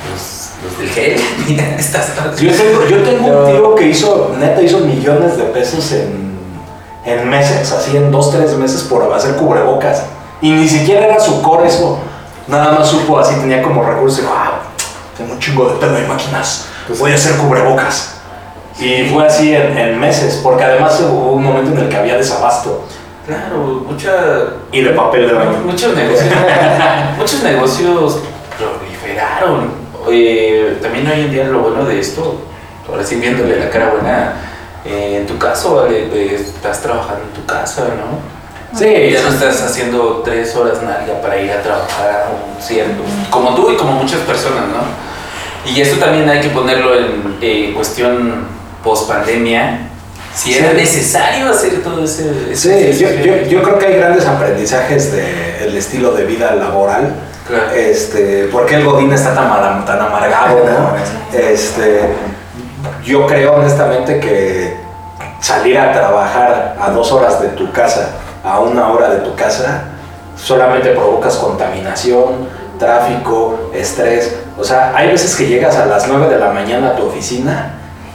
los, 0.09 0.49
los 0.63 0.79
del 0.79 0.89
gel, 0.89 1.21
mira, 1.47 1.75
estas 1.77 2.13
Yo 2.39 2.51
tengo, 2.51 2.85
yo 2.87 3.03
tengo 3.03 3.27
un 3.27 3.51
tío 3.51 3.75
que 3.75 3.87
hizo, 3.87 4.35
neta, 4.39 4.61
hizo 4.61 4.79
millones 4.79 5.37
de 5.37 5.43
pesos 5.45 5.91
en, 5.91 6.30
en 7.05 7.29
meses, 7.29 7.71
así 7.71 7.97
en 7.97 8.11
dos, 8.11 8.31
tres 8.31 8.55
meses 8.55 8.83
por 8.83 9.11
hacer 9.13 9.35
cubrebocas. 9.35 10.03
Y 10.41 10.51
ni 10.51 10.67
siquiera 10.67 11.05
era 11.05 11.19
su 11.19 11.41
core 11.41 11.67
eso. 11.67 11.99
Nada 12.47 12.73
más 12.73 12.87
supo 12.87 13.19
así, 13.19 13.35
tenía 13.35 13.61
como 13.61 13.83
recursos. 13.83 14.23
Wow, 14.25 14.33
tengo 15.17 15.33
un 15.33 15.39
chingo 15.39 15.69
de 15.69 15.75
pedo 15.75 15.99
y 15.99 16.07
máquinas. 16.07 16.67
Pues 16.87 16.99
Voy 16.99 17.11
a 17.11 17.15
hacer 17.15 17.37
cubrebocas. 17.37 18.15
Y 18.79 19.09
fue 19.09 19.25
así 19.25 19.53
en, 19.53 19.77
en 19.77 19.99
meses, 19.99 20.39
porque 20.41 20.63
además 20.63 20.99
hubo 21.01 21.33
un 21.33 21.43
momento 21.43 21.71
en 21.71 21.79
el 21.79 21.89
que 21.89 21.97
había 21.97 22.17
desabasto. 22.17 22.85
Claro, 23.25 23.85
mucha. 23.87 24.11
Y 24.71 24.81
de 24.81 24.89
papel 24.91 25.27
de 25.27 25.33
baño. 25.33 25.59
Muchos 25.65 25.95
negocios. 25.95 26.33
muchos 27.17 27.43
negocios 27.43 28.19
proliferaron. 28.57 29.71
Eh, 30.09 30.79
también 30.81 31.07
hoy 31.07 31.21
en 31.21 31.31
día 31.31 31.43
lo 31.45 31.59
bueno 31.59 31.85
de 31.85 31.99
esto, 31.99 32.41
ahora 32.89 33.03
sí 33.03 33.17
viéndole 33.17 33.59
la 33.59 33.69
cara 33.69 33.89
buena, 33.89 34.33
eh, 34.85 35.17
en 35.21 35.27
tu 35.27 35.37
caso, 35.37 35.75
vale, 35.75 36.05
eh, 36.13 36.35
estás 36.35 36.81
trabajando 36.81 37.23
en 37.23 37.31
tu 37.41 37.45
casa, 37.45 37.83
¿no? 37.83 38.41
Sí, 38.77 38.85
Ya 39.11 39.21
no 39.23 39.29
estás 39.29 39.61
haciendo 39.63 40.21
tres 40.23 40.55
horas 40.55 40.81
nalga 40.81 41.21
para 41.21 41.37
ir 41.41 41.51
a 41.51 41.61
trabajar 41.61 42.09
a 42.09 42.29
un 42.29 42.61
cierto. 42.61 43.03
Como 43.29 43.53
tú 43.53 43.69
y 43.71 43.75
como 43.75 43.91
muchas 43.93 44.21
personas, 44.21 44.63
¿no? 44.67 45.69
Y 45.71 45.81
esto 45.81 45.97
también 45.97 46.29
hay 46.29 46.39
que 46.39 46.49
ponerlo 46.49 46.95
en 46.95 47.37
eh, 47.41 47.73
cuestión 47.75 48.45
post 48.83 49.09
pandemia. 49.09 49.87
Si 50.33 50.53
era 50.57 50.71
Sí. 50.71 50.77
necesario 50.77 51.49
hacer 51.49 51.83
todo 51.83 52.05
ese. 52.05 52.55
Sí, 52.55 52.69
ese- 52.71 52.97
yo, 52.97 53.09
yo, 53.11 53.41
yo 53.49 53.61
creo 53.61 53.77
que 53.77 53.85
hay 53.87 53.95
grandes 53.97 54.25
aprendizajes 54.25 55.11
del 55.11 55.75
estilo 55.75 56.13
de 56.13 56.23
vida 56.23 56.55
laboral. 56.55 57.13
Claro. 57.47 57.71
Este, 57.75 58.45
¿Por 58.45 58.65
qué 58.65 58.75
el 58.75 58.85
Godín 58.85 59.11
está 59.11 59.35
tan, 59.35 59.83
tan 59.85 59.99
amargado? 59.99 60.59
¿no? 60.63 60.95
Este, 61.37 62.03
yo 63.03 63.27
creo 63.27 63.55
honestamente 63.55 64.19
que 64.21 64.70
salir 65.41 65.77
a 65.77 65.91
trabajar 65.91 66.77
a 66.79 66.91
dos 66.91 67.11
horas 67.11 67.41
de 67.41 67.49
tu 67.49 67.71
casa, 67.71 68.11
a 68.43 68.59
una 68.59 68.89
hora 68.89 69.09
de 69.09 69.17
tu 69.17 69.35
casa, 69.35 69.85
solamente 70.37 70.91
provocas 70.91 71.35
contaminación, 71.35 72.47
tráfico, 72.79 73.71
estrés. 73.73 74.35
O 74.57 74.63
sea, 74.63 74.93
hay 74.95 75.09
veces 75.09 75.35
que 75.35 75.47
llegas 75.47 75.75
a 75.75 75.87
las 75.87 76.07
9 76.07 76.29
de 76.29 76.39
la 76.39 76.51
mañana 76.51 76.89
a 76.89 76.95
tu 76.95 77.07
oficina, 77.07 77.73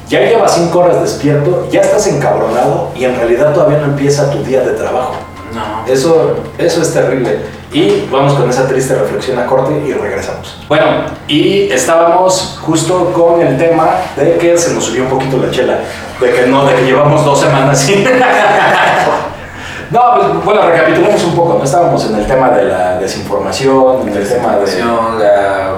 ya 0.08 0.20
llevas 0.20 0.54
5 0.54 0.78
horas 0.78 1.00
despierto, 1.02 1.68
ya 1.70 1.80
estás 1.80 2.06
encabronado 2.06 2.92
y 2.94 3.04
en 3.04 3.16
realidad 3.16 3.52
todavía 3.52 3.78
no 3.78 3.86
empieza 3.86 4.30
tu 4.30 4.42
día 4.44 4.60
de 4.60 4.72
trabajo. 4.72 5.14
No. 5.52 5.92
Eso, 5.92 6.36
eso 6.58 6.82
es 6.82 6.92
terrible. 6.92 7.40
Y 7.72 8.06
vamos 8.10 8.34
con 8.34 8.48
esa 8.48 8.68
triste 8.68 8.94
reflexión 8.94 9.38
a 9.38 9.46
corte 9.46 9.82
y 9.86 9.92
regresamos. 9.92 10.56
Bueno, 10.68 10.86
y 11.26 11.70
estábamos 11.70 12.58
justo 12.62 13.12
con 13.12 13.40
el 13.40 13.58
tema 13.58 13.88
de 14.16 14.38
que 14.38 14.56
se 14.56 14.72
nos 14.72 14.84
subió 14.84 15.02
un 15.04 15.10
poquito 15.10 15.38
la 15.38 15.50
chela. 15.50 15.78
De 16.20 16.30
que 16.30 16.46
no, 16.46 16.64
de 16.64 16.74
que 16.74 16.84
llevamos 16.84 17.24
dos 17.24 17.40
semanas 17.40 17.78
sin. 17.78 18.04
no, 19.90 20.00
pues 20.14 20.44
bueno, 20.44 20.62
recapitulemos 20.70 21.22
un 21.24 21.34
poco. 21.34 21.58
No 21.58 21.64
estábamos 21.64 22.04
en 22.06 22.14
el 22.16 22.26
tema 22.26 22.50
de 22.50 22.64
la 22.64 22.98
desinformación, 22.98 24.08
en 24.08 24.16
el 24.16 24.28
tema 24.28 24.56
de. 24.56 24.82
La, 25.18 25.72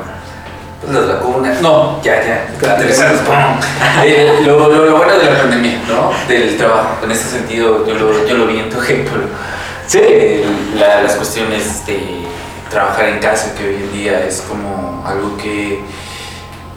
pues, 0.80 0.92
las 0.92 1.08
vacunas. 1.08 1.60
No, 1.62 2.00
ya, 2.02 2.22
ya. 2.22 2.46
Aterrizados. 2.74 3.20
¡pum! 3.22 3.34
Eh, 4.04 4.42
lo, 4.44 4.58
lo, 4.68 4.84
lo 4.84 4.96
bueno 4.96 5.18
de 5.18 5.24
la 5.24 5.38
pandemia, 5.38 5.80
¿no? 5.88 6.12
Del 6.28 6.56
trabajo. 6.56 6.98
En 7.02 7.10
este 7.10 7.38
sentido, 7.38 7.86
yo 7.86 7.94
lo, 7.94 8.26
yo 8.26 8.36
lo 8.36 8.46
vi 8.46 8.60
en 8.60 8.70
tu 8.70 8.80
ejemplo. 8.80 9.22
Sí. 9.88 9.98
Eh, 10.00 10.44
la- 10.76 11.02
las 11.02 11.14
cuestiones 11.16 11.84
de 11.86 11.98
trabajar 12.70 13.08
en 13.08 13.18
casa, 13.18 13.54
que 13.56 13.66
hoy 13.68 13.74
en 13.76 13.92
día 13.92 14.24
es 14.24 14.42
como 14.42 15.02
algo 15.06 15.36
que 15.36 15.80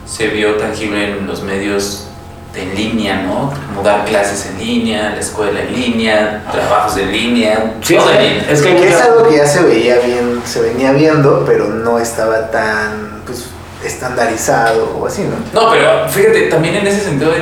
se 0.06 0.28
vio 0.28 0.54
tangible 0.56 1.10
en 1.10 1.26
los 1.26 1.42
medios 1.42 2.08
de 2.54 2.62
en 2.64 2.74
línea, 2.74 3.22
¿no? 3.22 3.52
Como 3.68 3.82
dar 3.82 4.04
clases 4.04 4.46
en 4.46 4.58
línea, 4.58 5.10
la 5.10 5.20
escuela 5.20 5.60
en 5.60 5.72
línea, 5.72 6.42
trabajos 6.52 6.98
en 6.98 7.10
línea, 7.12 7.74
Sí, 7.82 7.94
todo 7.94 8.10
es 8.10 8.16
en 8.16 8.22
que- 8.22 8.28
línea. 8.28 8.50
es 8.50 8.62
que 8.62 8.76
Que 8.76 8.88
es 8.88 9.00
algo 9.00 9.28
que 9.28 9.36
ya 9.36 9.46
se 9.46 9.62
veía 9.62 9.96
bien, 10.00 10.42
se 10.44 10.60
venía 10.60 10.92
viendo, 10.92 11.44
pero 11.46 11.68
no 11.68 11.98
estaba 11.98 12.50
tan 12.50 13.22
pues, 13.26 13.44
estandarizado 13.84 14.96
o 14.98 15.06
así, 15.06 15.22
¿no? 15.22 15.36
No, 15.60 15.70
pero 15.70 16.08
fíjate, 16.08 16.42
también 16.48 16.76
en 16.76 16.86
ese 16.86 17.00
sentido, 17.00 17.32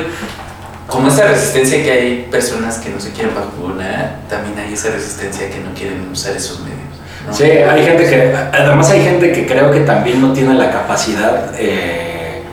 como 0.91 1.07
esa 1.07 1.23
resistencia 1.23 1.81
que 1.81 1.89
hay 1.89 2.27
personas 2.29 2.77
que 2.79 2.89
no 2.89 2.99
se 2.99 3.11
quieren 3.11 3.33
vacunar, 3.33 4.17
también 4.29 4.59
hay 4.59 4.73
esa 4.73 4.89
resistencia 4.89 5.49
que 5.49 5.59
no 5.59 5.73
quieren 5.73 6.09
usar 6.11 6.35
esos 6.35 6.59
medios. 6.59 6.79
¿no? 7.25 7.33
Sí, 7.33 7.45
hay 7.45 7.85
gente 7.85 8.03
que, 8.09 8.35
además 8.35 8.91
hay 8.91 9.01
gente 9.01 9.31
que 9.31 9.47
creo 9.47 9.71
que 9.71 9.79
también 9.81 10.21
no 10.21 10.33
tiene 10.33 10.53
la 10.53 10.69
capacidad 10.69 11.53
eh, 11.57 12.43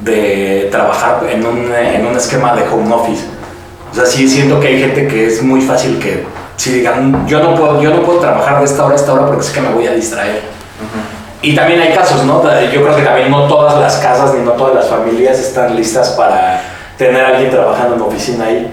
de 0.00 0.68
trabajar 0.72 1.24
en 1.30 1.46
un, 1.46 1.72
en 1.72 2.04
un 2.04 2.16
esquema 2.16 2.56
de 2.56 2.68
home 2.68 2.92
office. 2.92 3.22
O 3.92 3.94
sea, 3.94 4.06
sí 4.06 4.28
siento 4.28 4.58
que 4.58 4.66
hay 4.66 4.80
gente 4.80 5.06
que 5.06 5.28
es 5.28 5.40
muy 5.40 5.60
fácil 5.60 6.00
que 6.00 6.24
si 6.56 6.72
digan, 6.72 7.28
yo 7.28 7.40
no 7.40 7.54
puedo, 7.54 7.80
yo 7.80 7.94
no 7.94 8.02
puedo 8.02 8.18
trabajar 8.18 8.58
de 8.58 8.64
esta 8.64 8.84
hora 8.84 8.94
a 8.94 8.96
esta 8.96 9.12
hora 9.12 9.26
porque 9.26 9.44
sé 9.44 9.52
que 9.52 9.60
me 9.60 9.70
voy 9.70 9.86
a 9.86 9.92
distraer. 9.92 10.42
Y 11.42 11.54
también 11.54 11.80
hay 11.80 11.94
casos, 11.94 12.24
¿no? 12.24 12.42
Yo 12.42 12.82
creo 12.82 12.96
que 12.96 13.02
también 13.02 13.30
no 13.30 13.44
todas 13.44 13.78
las 13.80 13.98
casas 13.98 14.34
ni 14.34 14.44
no 14.44 14.52
todas 14.52 14.74
las 14.74 14.88
familias 14.88 15.38
están 15.38 15.76
listas 15.76 16.10
para 16.10 16.60
tener 17.00 17.24
a 17.24 17.28
alguien 17.28 17.50
trabajando 17.50 17.96
en 17.96 18.02
oficina 18.02 18.44
ahí. 18.44 18.70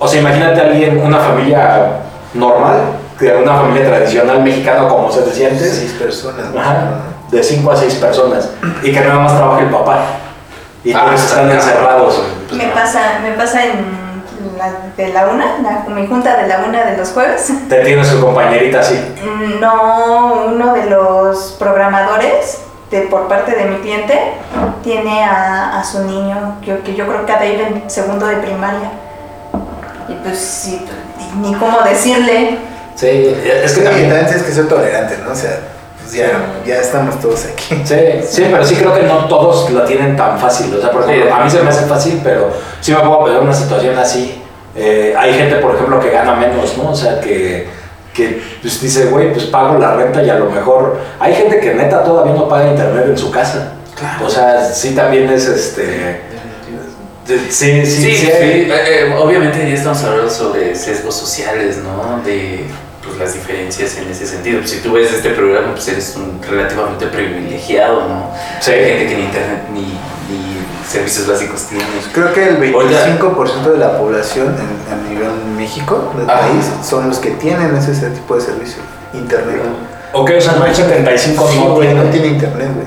O 0.00 0.08
sea, 0.08 0.20
imagínate 0.20 0.60
a 0.60 0.64
alguien, 0.64 0.98
una 0.98 1.18
familia 1.18 1.90
normal, 2.34 2.76
que 3.16 3.32
una 3.32 3.54
familia 3.54 3.86
tradicional 3.88 4.42
mexicana 4.42 4.88
como 4.88 5.10
se 5.12 5.22
decía 5.22 5.48
antes, 5.48 5.76
Seis 5.78 5.92
personas. 5.92 6.46
Ajá, 6.56 6.90
de 7.30 7.42
5 7.42 7.70
a 7.70 7.76
6 7.76 7.94
personas, 7.96 8.50
y 8.82 8.90
que 8.92 9.00
nada 9.00 9.20
más 9.20 9.36
trabaja 9.36 9.62
el 9.62 9.70
papá. 9.70 9.98
Y 10.82 10.92
Ah, 10.92 11.04
todos 11.06 11.22
están 11.22 11.50
está 11.50 11.56
encerrados. 11.68 12.22
Me 12.52 12.66
pasa, 12.68 13.00
me 13.22 13.32
pasa 13.32 13.64
en 13.64 14.08
la 14.56 14.72
de 14.96 15.12
la 15.12 15.26
una, 15.26 15.58
la, 15.62 15.94
mi 15.94 16.06
junta 16.06 16.36
de 16.36 16.48
la 16.48 16.58
una 16.66 16.84
de 16.84 16.96
los 16.96 17.10
jueves. 17.10 17.52
Te 17.68 17.84
tiene 17.84 18.04
su 18.04 18.20
compañerita 18.20 18.80
así. 18.80 18.98
No, 19.60 20.46
uno 20.48 20.72
de 20.74 20.86
los 20.86 21.56
programadores 21.58 22.62
de, 22.90 23.00
por 23.02 23.28
parte 23.28 23.52
de 23.54 23.64
mi 23.66 23.76
cliente 23.78 24.18
tiene 24.82 25.22
a, 25.24 25.78
a 25.78 25.84
su 25.84 26.04
niño, 26.04 26.56
que, 26.64 26.78
que 26.80 26.94
yo 26.94 27.06
creo 27.06 27.26
que 27.26 27.32
ha 27.32 27.38
de 27.38 27.52
ir 27.54 27.60
en 27.60 27.90
segundo 27.90 28.26
de 28.26 28.36
primaria. 28.36 28.90
Y 30.08 30.14
pues 30.14 30.38
sí, 30.38 30.84
ni 31.40 31.54
cómo 31.54 31.80
decirle. 31.82 32.58
Sí, 32.94 33.06
es 33.06 33.72
que 33.72 33.80
Sí, 33.80 33.84
también. 33.84 34.08
tienes 34.10 34.42
que 34.42 34.52
ser 34.52 34.68
tolerante, 34.68 35.18
¿no? 35.24 35.32
O 35.32 35.34
sea, 35.34 35.58
pues 36.00 36.12
ya, 36.14 36.30
ya 36.66 36.76
estamos 36.76 37.20
todos 37.20 37.44
aquí. 37.44 37.80
Sí, 37.84 37.96
sí, 38.26 38.46
pero 38.50 38.64
sí 38.64 38.74
creo 38.76 38.94
que 38.94 39.02
no 39.02 39.26
todos 39.26 39.70
lo 39.70 39.82
tienen 39.84 40.16
tan 40.16 40.38
fácil. 40.38 40.74
O 40.74 40.80
sea, 40.80 40.90
por 40.90 41.02
ejemplo, 41.04 41.34
a 41.34 41.44
mí 41.44 41.50
se 41.50 41.62
me 41.62 41.68
hace 41.68 41.84
fácil, 41.86 42.20
pero 42.24 42.50
sí 42.80 42.92
me 42.92 42.98
puedo 43.00 43.24
pegar 43.24 43.40
una 43.42 43.52
situación 43.54 43.98
así. 43.98 44.42
Eh, 44.74 45.14
hay 45.16 45.34
gente, 45.34 45.56
por 45.56 45.74
ejemplo, 45.74 46.00
que 46.00 46.10
gana 46.10 46.34
menos, 46.34 46.76
¿no? 46.78 46.90
O 46.90 46.94
sea, 46.94 47.20
que, 47.20 47.68
que 48.18 48.42
pues, 48.60 48.80
dice, 48.80 49.06
güey, 49.06 49.32
pues 49.32 49.44
pago 49.44 49.78
la 49.78 49.94
renta 49.94 50.22
y 50.22 50.28
a 50.28 50.34
lo 50.34 50.50
mejor. 50.50 50.98
Hay 51.20 51.34
gente 51.34 51.60
que 51.60 51.72
neta 51.74 52.02
todavía 52.02 52.34
no 52.34 52.48
paga 52.48 52.68
internet 52.68 53.06
en 53.08 53.16
su 53.16 53.30
casa. 53.30 53.74
Claro. 53.96 54.26
O 54.26 54.30
sea, 54.30 54.64
sí 54.64 54.94
también 54.94 55.30
es 55.30 55.46
este. 55.46 56.26
Sí, 57.24 57.38
sí, 57.50 57.86
Sí, 57.86 57.86
sí. 57.86 58.16
sí, 58.16 58.30
eh, 58.30 58.68
eh, 58.70 59.14
obviamente 59.18 59.58
ya 59.58 59.74
estamos 59.74 60.02
hablando 60.02 60.30
sobre 60.30 60.74
sesgos 60.74 61.14
sociales, 61.14 61.78
¿no? 61.78 62.22
De 62.24 62.64
pues, 63.04 63.18
las 63.18 63.34
diferencias 63.34 63.98
en 63.98 64.08
ese 64.08 64.26
sentido. 64.26 64.60
Pues, 64.60 64.70
si 64.70 64.78
tú 64.78 64.92
ves 64.92 65.12
este 65.12 65.30
programa, 65.30 65.72
pues 65.72 65.88
eres 65.88 66.16
un 66.16 66.40
relativamente 66.42 67.06
privilegiado, 67.06 68.08
¿no? 68.08 68.30
Sí. 68.60 68.72
Hay 68.72 68.84
gente 68.84 69.06
que 69.08 69.16
ni 69.16 69.22
internet 69.24 69.62
ni 69.72 69.98
servicios 70.88 71.26
básicos 71.26 71.62
tiene. 71.64 71.84
Creo 72.12 72.32
que 72.32 72.48
el 72.48 72.74
Oiga. 72.74 73.06
25% 73.18 73.72
de 73.72 73.78
la 73.78 73.98
población 73.98 74.54
en, 74.56 74.92
a 74.92 75.08
nivel 75.08 75.30
México, 75.56 76.12
del 76.16 76.26
país, 76.26 76.70
son 76.82 77.08
los 77.08 77.18
que 77.18 77.30
tienen 77.32 77.76
ese, 77.76 77.92
ese 77.92 78.10
tipo 78.10 78.34
de 78.34 78.40
servicio. 78.40 78.82
Internet. 79.12 79.60
Ok, 80.12 80.30
o 80.38 80.40
sea, 80.40 80.52
no 80.54 80.64
hay 80.64 80.74
75 80.74 81.48
Sí, 81.48 81.58
no 81.58 81.74
güey, 81.74 81.88
no 81.94 82.02
tienen. 82.04 82.10
tiene 82.12 82.26
internet, 82.28 82.68
güey. 82.74 82.86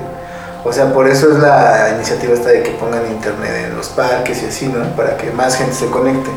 O 0.64 0.72
sea, 0.72 0.92
por 0.92 1.08
eso 1.08 1.32
es 1.32 1.38
la 1.38 1.90
iniciativa 1.96 2.34
esta 2.34 2.50
de 2.50 2.62
que 2.62 2.70
pongan 2.72 3.02
internet 3.10 3.66
en 3.66 3.76
los 3.76 3.88
parques 3.88 4.42
y 4.42 4.46
así, 4.46 4.66
¿no? 4.66 4.84
Para 4.96 5.16
que 5.16 5.30
más 5.30 5.56
gente 5.56 5.72
se 5.72 5.86
conecte. 5.86 6.30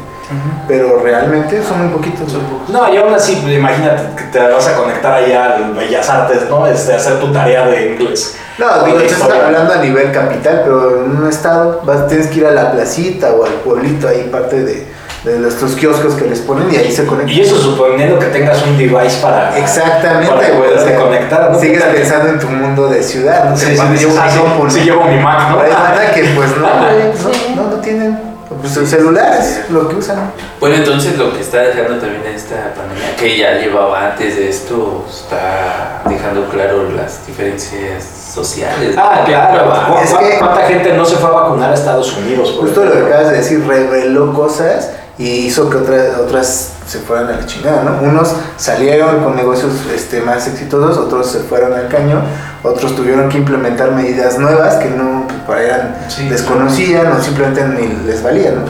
Pero 0.67 0.99
realmente 0.99 1.61
son 1.61 1.83
muy 1.83 1.93
poquitos. 1.95 2.31
Son 2.31 2.41
pocos. 2.41 2.69
No, 2.69 2.91
y 2.91 2.97
aún 2.97 3.13
así, 3.13 3.39
pues, 3.43 3.53
imagínate 3.53 4.15
que 4.15 4.23
te 4.31 4.39
vas 4.39 4.67
a 4.67 4.75
conectar 4.75 5.13
allá 5.13 5.55
al 5.55 5.73
Bellas 5.73 6.09
Artes, 6.09 6.49
¿no? 6.49 6.65
Este, 6.65 6.95
hacer 6.95 7.19
tu 7.19 7.31
tarea 7.31 7.67
de 7.67 7.91
inglés. 7.91 8.35
No, 8.57 8.83
digo, 8.83 8.99
estás 8.99 9.29
hablando 9.29 9.73
a 9.73 9.77
nivel 9.77 10.11
capital, 10.11 10.61
pero 10.63 11.05
en 11.05 11.17
un 11.17 11.29
estado 11.29 11.81
vas, 11.83 12.07
tienes 12.07 12.27
que 12.27 12.39
ir 12.39 12.47
a 12.47 12.51
la 12.51 12.71
placita 12.71 13.33
o 13.33 13.45
al 13.45 13.51
pueblito, 13.55 14.07
ahí 14.07 14.29
parte 14.31 14.63
de, 14.63 14.87
de 15.25 15.47
estos 15.47 15.71
kioscos 15.75 16.13
que 16.13 16.25
les 16.25 16.39
ponen 16.39 16.71
y 16.73 16.77
ahí 16.77 16.91
se 16.91 17.05
conectan. 17.05 17.29
Y 17.35 17.41
eso 17.41 17.57
suponiendo 17.57 18.19
que 18.19 18.27
tengas 18.27 18.61
un 18.63 18.77
device 18.77 19.17
para. 19.21 19.57
Exactamente, 19.57 20.31
Para 20.33 20.81
o 20.81 20.83
sea, 20.85 20.99
conectar, 20.99 21.51
¿no? 21.51 21.59
Sigues 21.59 21.83
pensando 21.83 22.29
en 22.29 22.39
tu 22.39 22.47
mundo 22.47 22.87
de 22.87 23.01
ciudad, 23.03 23.49
¿no? 23.49 23.57
Sí, 23.57 23.65
sí, 23.65 23.71
dices, 23.71 24.01
llevo 24.01 24.19
ah, 24.19 24.25
mi 24.63 24.69
sí, 24.71 24.79
sí 24.79 24.85
llevo 24.85 25.03
mi 25.05 25.17
Mac, 25.19 25.49
¿no? 25.49 25.59
Hay 25.61 25.71
banda 25.71 26.11
que 26.13 26.23
pues 26.35 26.49
no, 26.57 26.67
güey, 26.79 27.33
Sí. 27.33 27.53
no, 27.55 27.63
no, 27.63 27.69
no 27.71 27.75
tienen. 27.81 28.35
Pues 28.61 28.73
sus 28.73 28.87
celulares, 28.87 29.61
lo 29.69 29.87
que 29.89 29.95
usan. 29.95 30.31
Bueno, 30.59 30.75
entonces 30.75 31.17
lo 31.17 31.33
que 31.33 31.41
está 31.41 31.57
dejando 31.59 31.97
también 31.97 32.21
esta 32.33 32.73
pandemia, 32.75 33.15
que 33.17 33.37
ya 33.37 33.53
llevaba 33.55 34.11
antes 34.11 34.37
de 34.37 34.49
esto, 34.49 35.03
está 35.09 36.01
dejando 36.07 36.47
claro 36.49 36.83
las 36.95 37.25
diferencias 37.27 38.03
sociales. 38.33 38.95
Ah, 38.97 39.23
claro. 39.25 39.93
¿Cu- 39.93 39.99
Es 40.03 40.13
que- 40.13 40.37
¿Cuánta 40.39 40.61
gente 40.67 40.93
no 40.93 41.03
se 41.05 41.15
fue 41.17 41.29
a 41.29 41.33
vacunar 41.33 41.71
a 41.71 41.73
Estados 41.73 42.15
Unidos? 42.17 42.55
Justo 42.59 42.85
lo 42.85 42.91
que 42.91 42.99
acabas 42.99 43.31
de 43.31 43.37
decir, 43.37 43.65
reveló 43.67 44.31
cosas 44.33 44.91
y 45.17 45.29
hizo 45.47 45.69
que 45.69 45.77
otras, 45.77 46.17
otras 46.19 46.71
se 46.85 46.99
fueron 46.99 47.29
a 47.29 47.37
la 47.37 47.45
chingada, 47.45 47.83
¿no? 47.83 47.99
Unos 48.07 48.35
salieron 48.57 49.23
con 49.23 49.35
negocios 49.35 49.71
este, 49.95 50.21
más 50.21 50.45
exitosos, 50.47 50.97
otros 50.97 51.31
se 51.31 51.39
fueron 51.39 51.73
al 51.73 51.87
caño, 51.87 52.21
otros 52.63 52.95
tuvieron 52.95 53.29
que 53.29 53.37
implementar 53.37 53.91
medidas 53.91 54.37
nuevas 54.37 54.75
que 54.75 54.89
no 54.89 55.25
pues, 55.45 55.61
eran 55.61 55.95
Sí. 56.09 56.27
desconocían 56.29 57.11
o 57.11 57.21
simplemente 57.21 57.63
ni 57.65 58.05
les 58.05 58.21
valían, 58.21 58.55
¿no? 58.55 58.61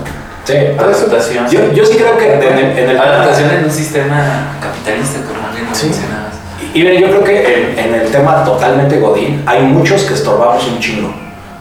Sí, 0.45 0.53
Adaptación. 0.77 1.47
yo, 1.49 1.71
yo 1.73 1.83
sí 1.85 1.97
creo 1.97 2.17
que 2.19 2.33
en 2.35 2.43
el, 2.43 2.77
en 2.77 2.89
el- 2.91 2.99
Adaptación 2.99 3.49
en 3.49 3.65
un 3.65 3.71
sistema 3.71 4.55
capitalista, 4.61 5.19
como 5.27 5.51
bien 5.53 5.67
lo 5.67 5.75
Sí. 5.75 5.87
mencionabas. 5.87 6.25
Y 6.73 6.79
mira, 6.83 6.93
yo 6.99 7.07
creo 7.07 7.23
que 7.23 7.71
en, 7.73 7.79
en 7.79 8.01
el 8.01 8.11
tema 8.11 8.43
totalmente 8.43 8.99
Godín 8.99 9.41
hay 9.47 9.63
muchos 9.63 10.03
que 10.03 10.13
estorbamos 10.13 10.67
un 10.67 10.79
chingo. 10.79 11.11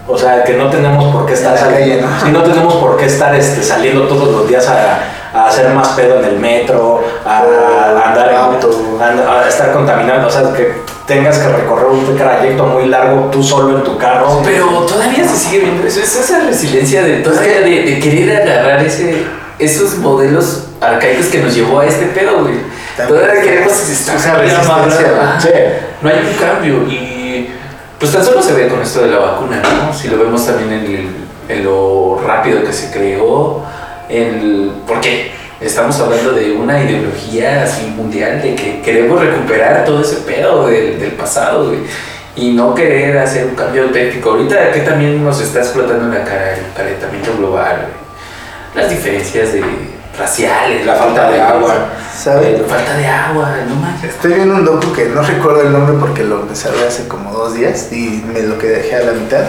O 0.07 0.19
sea, 0.19 0.45
que 0.45 0.55
no 0.55 0.69
tenemos 0.69 1.13
por 1.15 1.27
qué 1.27 1.33
estar 1.33 1.57
saliendo. 1.57 2.07
calle, 2.07 2.15
¿no? 2.15 2.27
sí, 2.27 2.33
no 2.33 2.43
tenemos 2.43 2.75
por 2.75 2.97
qué 2.97 3.07
estar 3.07 3.35
este, 3.35 3.63
saliendo 3.63 4.07
todos 4.07 4.29
los 4.29 4.49
días 4.49 4.69
a, 4.69 4.99
a 5.33 5.49
hacer 5.49 5.71
más 5.71 5.89
pedo 5.89 6.19
en 6.19 6.25
el 6.27 6.39
metro, 6.39 7.03
a, 7.25 7.39
a 7.39 8.09
andar 8.11 8.29
en 8.31 8.37
Auto. 8.37 8.99
a, 9.01 9.41
a 9.41 9.49
estar 9.49 9.73
contaminando. 9.73 10.29
O 10.29 10.31
sea, 10.31 10.53
que 10.53 10.83
tengas 11.07 11.39
que 11.39 11.49
recorrer 11.49 11.87
un 11.87 12.17
trayecto 12.17 12.65
muy 12.67 12.87
largo 12.87 13.29
tú 13.31 13.43
solo 13.43 13.79
en 13.79 13.85
tu 13.85 13.97
carro. 13.97 14.41
Pero 14.45 14.67
todavía 14.87 15.27
se 15.27 15.37
sigue 15.37 15.61
viendo 15.61 15.87
eso, 15.87 16.01
es 16.01 16.17
esa 16.17 16.41
resiliencia 16.41 17.03
de 17.03 17.17
todavía 17.19 17.61
de, 17.61 17.83
de 17.83 17.99
querer 17.99 18.43
agarrar 18.43 18.83
ese, 18.85 19.25
esos 19.59 19.97
modelos 19.99 20.65
arcaicos 20.81 21.27
que 21.27 21.39
nos 21.39 21.55
llevó 21.55 21.81
a 21.81 21.87
este 21.87 22.07
pedo, 22.07 22.43
güey. 22.43 22.55
Todavía 22.97 23.41
queremos 23.43 23.73
esa 23.73 23.93
estar 23.93 24.39
resistencia, 24.39 24.61
amarrados. 24.61 25.43
Sí. 25.43 25.49
No 26.01 26.09
hay 26.11 26.17
un 26.31 26.35
cambio 26.37 26.83
y 26.89 27.14
pues 28.05 28.13
tan 28.17 28.23
solo 28.25 28.43
se 28.43 28.53
ve 28.53 28.69
con 28.69 28.83
esto 28.83 29.01
de 29.01 29.11
la 29.13 29.19
vacuna, 29.19 29.63
¿no? 29.63 29.95
Si 29.95 30.09
lo 30.09 30.19
vemos 30.19 30.45
también 30.47 30.73
en, 30.73 30.85
el- 30.95 31.09
en 31.49 31.65
lo 31.65 32.21
rápido 32.27 32.63
que 32.63 32.71
se 32.73 32.91
creó, 32.91 33.63
en 34.11 34.27
el, 34.35 34.73
¿por 34.87 35.01
qué? 35.01 35.33
Estamos 35.59 35.99
hablando 36.01 36.33
de 36.33 36.53
una 36.53 36.83
ideología 36.85 37.63
así 37.63 37.87
mundial 37.87 38.43
de 38.43 38.55
que 38.55 38.83
queremos 38.83 39.19
recuperar 39.21 39.87
todo 39.87 40.03
ese 40.03 40.17
pedo 40.17 40.67
del, 40.67 41.01
del 41.01 41.13
pasado, 41.13 41.69
güey. 41.69 41.79
Y 42.37 42.51
no 42.53 42.75
querer 42.75 43.17
hacer 43.17 43.47
un 43.47 43.55
cambio 43.55 43.85
auténtico. 43.85 44.33
Ahorita 44.33 44.73
que 44.73 44.81
también 44.81 45.25
nos 45.25 45.41
está 45.41 45.61
explotando 45.61 46.05
en 46.05 46.11
la 46.11 46.25
cara 46.25 46.55
el 46.57 46.65
calentamiento 46.77 47.35
global. 47.39 47.87
Las 48.75 48.91
diferencias 48.91 49.55
de 49.55 49.63
raciales, 50.19 50.87
La 50.87 50.95
falta 50.95 51.31
de 51.31 51.41
agua. 51.41 51.75
¿Sabes? 52.17 52.61
la 52.61 52.67
falta 52.69 52.97
de 52.97 53.07
agua, 53.07 53.57
no 53.69 53.75
manches. 53.77 54.11
Estoy 54.15 54.35
viendo 54.35 54.55
un 54.55 54.65
docu 54.65 54.93
que 54.93 55.07
no 55.07 55.23
recuerdo 55.23 55.63
el 55.63 55.73
nombre 55.73 55.97
porque 55.99 56.23
lo 56.23 56.43
empecé 56.43 56.69
a 56.69 56.73
ver 56.73 56.89
hace 56.89 57.09
como 57.09 57.33
dos 57.33 57.55
días 57.55 57.93
y 57.93 58.25
me 58.33 58.43
lo 58.43 58.59
que 58.59 58.69
dejé 58.69 58.97
a 58.97 59.03
la 59.05 59.13
mitad. 59.13 59.45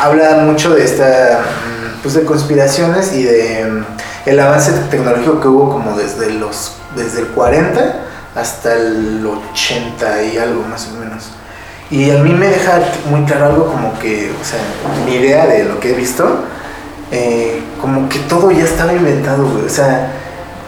Habla 0.00 0.36
mucho 0.44 0.74
de 0.74 0.84
esta, 0.84 1.40
mm, 1.40 2.02
pues 2.02 2.14
de 2.14 2.24
conspiraciones 2.24 3.12
y 3.12 3.24
de 3.24 3.64
mm, 3.64 3.84
el 4.26 4.40
avance 4.40 4.72
tecnológico 4.90 5.40
que 5.40 5.48
hubo 5.48 5.70
como 5.70 5.96
desde 5.96 6.30
los, 6.30 6.76
desde 6.96 7.20
el 7.20 7.26
40 7.28 7.96
hasta 8.34 8.74
el 8.74 9.26
80 9.26 10.22
y 10.22 10.38
algo 10.38 10.62
más 10.64 10.88
o 10.88 11.00
menos. 11.00 11.30
Y 11.90 12.10
a 12.12 12.18
mí 12.18 12.32
me 12.32 12.46
deja 12.46 12.78
muy 13.10 13.24
claro 13.24 13.46
algo 13.46 13.66
como 13.66 13.98
que, 13.98 14.30
o 14.40 14.44
sea, 14.44 14.60
mi 15.04 15.16
idea 15.16 15.46
de 15.46 15.64
lo 15.64 15.80
que 15.80 15.90
he 15.90 15.94
visto, 15.94 16.44
eh, 17.12 17.62
como 17.80 18.08
que 18.08 18.18
todo 18.20 18.50
ya 18.50 18.64
estaba 18.64 18.92
inventado, 18.92 19.44
güey. 19.46 19.64
O 19.66 19.68
sea, 19.68 20.12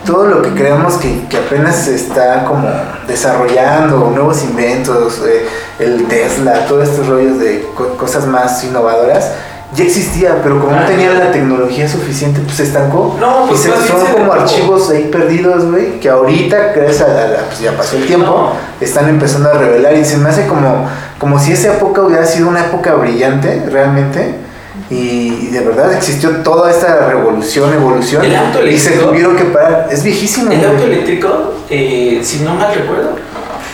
todo 0.05 0.27
lo 0.27 0.43
que 0.43 0.51
creemos 0.51 0.95
que, 0.95 1.27
que 1.29 1.37
apenas 1.37 1.77
se 1.77 1.95
está 1.95 2.45
como 2.45 2.69
desarrollando, 3.07 4.11
nuevos 4.15 4.43
inventos, 4.43 5.21
eh, 5.27 5.47
el 5.79 6.07
Tesla, 6.09 6.67
todos 6.67 6.89
estos 6.89 7.07
rollos 7.07 7.39
de 7.39 7.67
co- 7.77 7.97
cosas 7.97 8.27
más 8.27 8.63
innovadoras, 8.65 9.31
ya 9.75 9.85
existía, 9.85 10.41
pero 10.43 10.61
como 10.61 10.77
no 10.77 10.85
tenían 10.85 11.19
la 11.19 11.31
tecnología 11.33 11.89
suficiente, 11.89 12.41
pues 12.45 12.57
se 12.57 12.65
estancó. 12.65 13.17
No, 13.21 13.47
pues 13.49 13.61
y 13.61 13.63
se- 13.63 13.89
son 13.89 14.07
se 14.07 14.13
como 14.13 14.33
archivos 14.33 14.91
ahí 14.91 15.05
perdidos, 15.05 15.65
güey, 15.71 15.99
que 16.01 16.11
ahorita, 16.11 16.73
gracias 16.75 17.09
a 17.09 17.13
la, 17.29 17.37
pues 17.47 17.61
ya 17.61 17.73
pasó 17.77 17.97
el 17.97 18.07
tiempo, 18.07 18.27
No. 18.27 18.53
están 18.85 19.09
empezando 19.09 19.49
a 19.51 19.55
revelar 19.55 19.95
y 19.97 20.05
se 20.05 20.17
me 20.19 20.29
hace 20.29 20.47
como, 20.47 20.87
como 21.19 21.39
si 21.39 21.53
esa 21.53 21.69
época 21.75 22.03
hubiera 22.03 22.27
sido 22.27 22.49
una 22.49 22.67
época 22.67 22.95
brillante, 22.95 23.65
realmente. 23.71 24.35
Y, 24.91 25.47
de 25.49 25.61
verdad 25.61 25.93
existió 25.95 26.31
toda 26.43 26.71
esta 26.71 27.07
revolución, 27.09 27.73
evolución. 27.73 28.25
El 28.25 28.37
auto 28.37 28.67
y 28.67 28.77
se 28.79 28.89
eléctrico. 28.89 29.11
tuvieron 29.11 29.37
que 29.37 29.45
parar. 29.45 29.89
Es 29.91 30.03
viejísimo. 30.03 30.51
El 30.53 30.65
auto 30.65 30.85
eléctrico, 30.85 31.55
eh, 31.71 32.21
si 32.23 32.41
no 32.41 32.55
mal 32.55 32.75
recuerdo, 32.75 33.17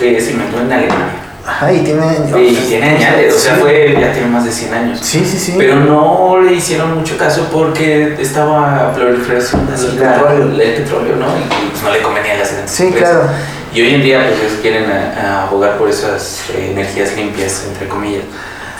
eh, 0.00 0.20
se 0.20 0.32
inventó 0.32 0.60
en 0.60 0.72
Alemania. 0.72 1.14
Ajá, 1.46 1.72
y 1.72 1.78
tiene. 1.80 2.06
Y 2.42 2.54
tiene 2.68 2.90
años, 2.90 3.34
o 3.34 3.38
sea, 3.38 3.54
fue, 3.54 3.96
ya 3.98 4.12
tiene 4.12 4.28
más 4.28 4.44
de 4.44 4.52
100 4.52 4.74
años. 4.74 5.00
Sí, 5.02 5.24
sí, 5.24 5.38
sí. 5.38 5.54
Pero 5.56 5.76
no 5.76 6.40
le 6.42 6.52
hicieron 6.52 6.94
mucho 6.98 7.16
caso 7.16 7.48
porque 7.50 8.16
estaba 8.20 8.92
proliferación 8.94 9.62
El 9.62 9.80
del 9.80 9.96
petróleo. 9.96 10.42
el 10.62 10.72
petróleo, 10.74 11.16
¿no? 11.16 11.26
Y 11.26 11.70
pues 11.70 11.82
no 11.82 11.90
le 11.90 12.02
convenía 12.02 12.34
a 12.34 12.38
las 12.38 12.52
grandes 12.52 12.70
Sí, 12.70 12.82
empresas. 12.88 13.10
claro. 13.12 13.28
Y 13.74 13.80
hoy 13.80 13.94
en 13.94 14.02
día, 14.02 14.26
pues 14.28 14.40
ellos 14.40 14.60
quieren 14.60 14.84
a- 14.90 15.20
a 15.20 15.42
abogar 15.46 15.78
por 15.78 15.88
esas 15.88 16.42
eh, 16.54 16.72
energías 16.72 17.16
limpias, 17.16 17.64
entre 17.66 17.88
comillas. 17.88 18.24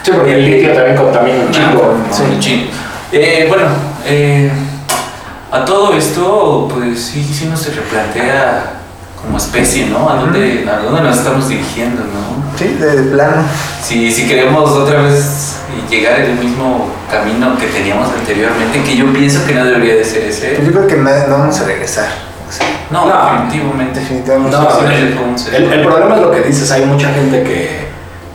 Sí, 0.08 0.14
porque 0.16 0.34
el 0.34 0.44
litio 0.50 0.72
también 0.72 0.96
contamina 0.96 1.36
un 1.46 1.50
chingo. 1.50 1.94
No, 2.08 2.14
Sí. 2.14 2.22
un 2.32 2.40
chingo. 2.40 2.66
Eh, 3.12 3.44
bueno, 3.48 3.64
eh, 4.06 4.50
a 5.52 5.64
todo 5.64 5.92
esto, 5.94 6.68
pues 6.72 7.00
sí, 7.00 7.22
sí 7.24 7.46
nos 7.46 7.60
se 7.60 7.70
replantea 7.72 8.72
como 9.20 9.36
especie, 9.36 9.86
¿no? 9.86 10.08
¿A 10.08 10.14
dónde, 10.16 10.66
a 10.70 10.78
dónde 10.78 11.02
nos 11.02 11.18
estamos 11.18 11.48
dirigiendo, 11.48 12.02
no? 12.02 12.38
Sí, 12.58 12.68
de, 12.80 13.02
plano. 13.12 13.42
Si, 13.82 14.10
si 14.10 14.26
queremos 14.26 14.70
otra 14.70 15.02
vez 15.02 15.56
llegar 15.90 16.20
al 16.20 16.34
mismo 16.34 16.88
camino 17.10 17.56
que 17.58 17.66
teníamos 17.66 18.08
anteriormente, 18.18 18.82
que 18.82 18.96
yo 18.96 19.12
pienso 19.12 19.44
que 19.46 19.54
no 19.54 19.64
debería 19.64 19.94
de 19.96 20.04
ser 20.04 20.22
Pues 20.24 20.38
ese. 20.42 20.62
yo 20.64 20.72
creo 20.72 20.86
que 20.86 20.96
no, 20.96 21.10
no 21.28 21.38
vamos 21.38 21.60
a 21.60 21.64
regresar. 21.64 22.08
O 22.48 22.52
sea, 22.52 22.66
No, 22.90 23.04
No. 23.06 23.42
definitivamente. 23.42 24.00
definitivamente. 24.00 24.56
No, 24.56 24.68
sí. 25.36 25.48
el- 25.54 25.72
el 25.72 25.82
problema 25.82 26.14
es 26.16 26.20
lo 26.22 26.30
que 26.30 26.40
dices, 26.40 26.70
hay 26.70 26.84
mucha 26.86 27.10
gente 27.12 27.42
que 27.42 27.88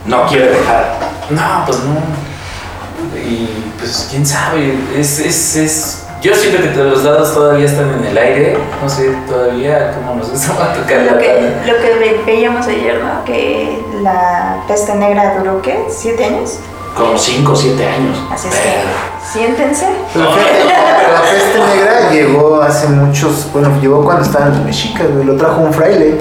no 0.05 0.25
quiere 0.27 0.49
dejar. 0.49 1.12
No, 1.35 1.63
pues 1.65 1.79
no. 1.79 3.19
Y 3.19 3.47
pues 3.79 4.07
quién 4.09 4.25
sabe, 4.25 4.73
es, 4.97 5.19
es, 5.19 5.55
es... 5.55 5.99
Yo 6.21 6.33
siento 6.33 6.61
que 6.61 6.69
todos 6.69 6.87
los 6.89 7.03
dados 7.03 7.33
todavía 7.33 7.65
están 7.65 7.89
en 7.99 8.05
el 8.05 8.17
aire, 8.17 8.57
no 8.81 8.89
sé 8.89 9.13
todavía 9.27 9.91
cómo 9.93 10.15
nos 10.15 10.29
va 10.59 10.71
a 10.71 10.73
tocar 10.73 11.01
la 11.01 11.11
Lo 11.13 11.17
que, 11.17 11.51
lo 11.65 11.73
que 11.81 11.93
ve- 11.99 12.21
veíamos 12.25 12.65
ayer, 12.67 13.03
¿no? 13.03 13.25
Que 13.25 13.83
la 14.01 14.63
peste 14.67 14.95
negra 14.95 15.35
duró, 15.37 15.61
¿qué? 15.61 15.85
¿Siete 15.89 16.23
años? 16.23 16.59
Como 16.95 17.17
5 17.17 17.51
o 17.51 17.55
7 17.55 17.85
años. 17.87 18.17
Así 18.31 18.47
es 18.47 18.53
Pero- 18.55 18.63
que, 18.63 19.39
siéntense. 19.39 19.85
La 20.15 21.21
peste 21.23 21.75
negra 21.75 22.09
llegó 22.11 22.61
hace 22.61 22.87
muchos, 22.87 23.51
bueno, 23.51 23.69
llegó 23.81 24.03
cuando 24.05 24.23
estaban 24.23 24.51
los 24.51 24.63
mexicas, 24.63 25.07
güey, 25.11 25.25
lo 25.25 25.35
trajo 25.35 25.59
un 25.61 25.73
fraile. 25.73 26.19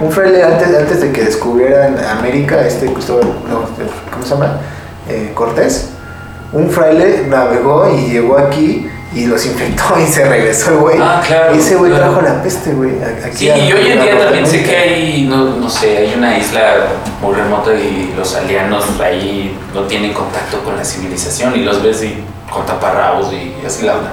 Un 0.00 0.10
fraile 0.10 0.42
antes, 0.42 0.68
antes 0.76 1.00
de 1.00 1.12
que 1.12 1.22
descubrieran 1.24 1.96
América, 2.18 2.60
este 2.66 2.92
Cristóbal, 2.92 3.24
no, 3.48 3.60
¿cómo 4.22 4.26
se 4.26 4.34
llama? 4.34 4.58
Eh, 5.08 5.32
Cortés. 5.34 5.88
Un 6.52 6.68
fraile 6.70 7.24
navegó 7.28 7.88
y 7.90 8.10
llegó 8.12 8.38
aquí 8.38 8.86
y 9.14 9.26
los 9.26 9.44
infectó 9.46 9.98
y 10.02 10.06
se 10.06 10.24
regresó 10.26 10.70
el 10.72 10.76
güey. 10.78 10.98
Ah, 11.00 11.22
claro, 11.26 11.54
Y 11.54 11.58
ese 11.58 11.76
güey 11.76 11.90
claro. 11.90 12.12
trajo 12.12 12.22
la 12.22 12.42
peste, 12.42 12.72
güey. 12.72 12.92
Sí, 13.34 13.48
a- 13.50 13.56
y 13.58 13.72
hoy 13.72 13.90
en 13.92 14.02
día 14.02 14.18
también 14.18 14.46
sé 14.46 14.62
que 14.62 14.76
hay, 14.76 15.26
no, 15.28 15.44
no 15.56 15.68
sé, 15.68 15.96
hay 15.98 16.14
una 16.16 16.38
isla 16.38 16.60
muy 17.20 17.34
remota 17.34 17.72
y 17.74 18.12
los 18.16 18.34
aldeanos 18.36 18.84
ahí 19.00 19.56
no 19.74 19.82
tienen 19.82 20.12
contacto 20.12 20.58
con 20.62 20.76
la 20.76 20.84
civilización 20.84 21.56
y 21.56 21.64
los 21.64 21.82
ves 21.82 22.02
y 22.04 22.22
con 22.50 22.64
taparrabos 22.66 23.32
y 23.32 23.54
así 23.66 23.84
la 23.86 23.94
onda. 23.94 24.12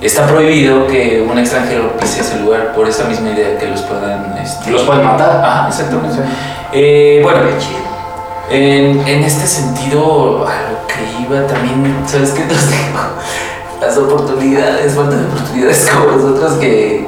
Está 0.00 0.26
prohibido 0.26 0.86
que 0.88 1.24
un 1.28 1.38
extranjero 1.38 1.96
pise 1.96 2.20
ese 2.20 2.38
lugar 2.40 2.72
por 2.74 2.86
esa 2.88 3.04
misma 3.04 3.30
idea 3.30 3.56
que 3.58 3.66
los 3.68 3.80
puedan... 3.82 4.36
Este, 4.36 4.70
Los 4.70 4.82
pueden 4.82 5.04
matar. 5.04 5.42
Ajá, 5.42 5.68
exactamente. 5.68 6.16
Sí. 6.16 6.20
Eh, 6.74 7.20
bueno, 7.22 7.40
en, 8.50 9.06
en 9.06 9.24
este 9.24 9.46
sentido, 9.46 10.46
a 10.46 10.70
lo 10.70 10.86
que 10.86 11.22
iba 11.22 11.46
también, 11.46 11.96
¿sabes 12.06 12.30
qué 12.30 12.44
nos? 12.46 12.56
Las 13.80 13.96
oportunidades, 13.98 14.94
falta 14.94 15.16
de 15.16 15.24
oportunidades 15.26 15.88
como 15.92 16.12
nosotros 16.16 16.52
que, 16.54 17.06